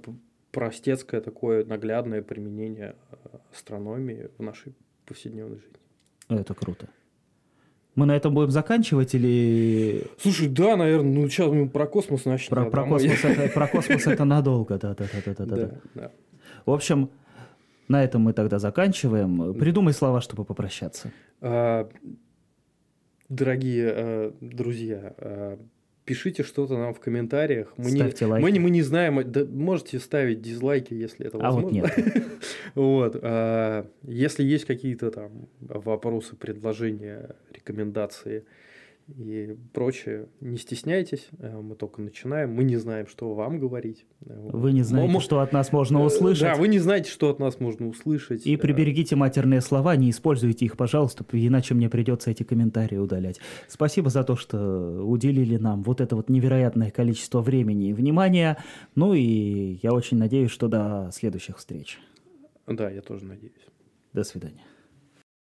простецкое 0.52 1.20
такое 1.20 1.64
наглядное 1.64 2.22
применение 2.22 2.96
э, 3.10 3.38
астрономии 3.52 4.30
в 4.38 4.42
нашей 4.42 4.74
повседневной 5.06 5.58
жизни. 5.58 5.76
Это 6.28 6.54
круто. 6.54 6.88
Мы 7.94 8.06
на 8.06 8.14
этом 8.14 8.32
будем 8.32 8.50
заканчивать 8.50 9.14
или... 9.14 10.04
Слушай, 10.18 10.48
да, 10.48 10.76
наверное, 10.76 11.12
ну 11.12 11.28
сейчас 11.28 11.50
мы 11.50 11.68
про 11.68 11.86
космос 11.86 12.26
начнем. 12.26 12.50
Про, 12.50 12.70
про, 12.70 12.86
космос, 12.86 13.24
это, 13.24 13.52
про 13.52 13.66
космос 13.66 14.06
это 14.06 14.24
надолго, 14.24 14.78
да, 14.78 14.94
да, 14.94 15.06
да, 15.12 15.34
да, 15.34 15.44
да, 15.44 15.56
да. 15.56 15.80
да. 15.94 16.12
В 16.64 16.70
общем, 16.70 17.10
на 17.88 18.04
этом 18.04 18.22
мы 18.22 18.34
тогда 18.34 18.58
заканчиваем. 18.58 19.54
Придумай 19.54 19.94
слова, 19.94 20.20
чтобы 20.20 20.44
попрощаться. 20.44 21.10
А, 21.40 21.88
дорогие 23.28 23.92
а, 23.92 24.34
друзья, 24.40 25.14
а, 25.18 25.58
пишите 26.08 26.42
что-то 26.42 26.78
нам 26.78 26.94
в 26.94 27.00
комментариях. 27.00 27.74
Мы 27.76 27.90
Ставьте 27.90 28.24
не, 28.24 28.30
лайки. 28.30 28.44
Мы, 28.44 28.60
мы 28.60 28.70
не 28.70 28.80
знаем, 28.80 29.30
да, 29.30 29.44
можете 29.44 29.98
ставить 29.98 30.40
дизлайки, 30.40 30.94
если 30.94 31.26
это 31.26 31.36
возможно. 31.36 31.82
А 31.82 31.86
вот 31.86 31.96
нет. 31.98 32.24
вот, 32.74 33.18
а, 33.20 33.86
если 34.04 34.42
есть 34.42 34.64
какие-то 34.64 35.10
там 35.10 35.48
вопросы, 35.60 36.34
предложения, 36.34 37.36
рекомендации, 37.52 38.44
и 39.16 39.56
прочее. 39.72 40.28
Не 40.40 40.58
стесняйтесь, 40.58 41.28
э, 41.38 41.60
мы 41.60 41.74
только 41.76 42.02
начинаем, 42.02 42.52
мы 42.52 42.64
не 42.64 42.76
знаем, 42.76 43.06
что 43.06 43.34
вам 43.34 43.58
говорить. 43.58 44.06
Вы 44.20 44.72
не 44.72 44.82
знаете, 44.82 45.14
М- 45.14 45.20
что 45.20 45.40
от 45.40 45.52
нас 45.52 45.72
можно 45.72 46.04
услышать. 46.04 46.42
Да, 46.42 46.54
вы 46.54 46.68
не 46.68 46.78
знаете, 46.78 47.10
что 47.10 47.30
от 47.30 47.38
нас 47.38 47.58
можно 47.58 47.88
услышать. 47.88 48.46
И 48.46 48.56
приберегите 48.56 49.16
матерные 49.16 49.60
слова, 49.60 49.96
не 49.96 50.10
используйте 50.10 50.66
их, 50.66 50.76
пожалуйста, 50.76 51.24
иначе 51.32 51.74
мне 51.74 51.88
придется 51.88 52.30
эти 52.30 52.42
комментарии 52.42 52.96
удалять. 52.96 53.40
Спасибо 53.66 54.10
за 54.10 54.24
то, 54.24 54.36
что 54.36 55.02
уделили 55.04 55.56
нам 55.56 55.82
вот 55.82 56.00
это 56.00 56.14
вот 56.14 56.28
невероятное 56.28 56.90
количество 56.90 57.40
времени 57.40 57.88
и 57.88 57.92
внимания. 57.94 58.58
Ну 58.94 59.14
и 59.14 59.78
я 59.82 59.92
очень 59.92 60.18
надеюсь, 60.18 60.50
что 60.50 60.68
до 60.68 61.10
следующих 61.14 61.56
встреч. 61.58 61.98
Да, 62.66 62.90
я 62.90 63.00
тоже 63.00 63.24
надеюсь. 63.24 63.52
До 64.12 64.24
свидания. 64.24 64.62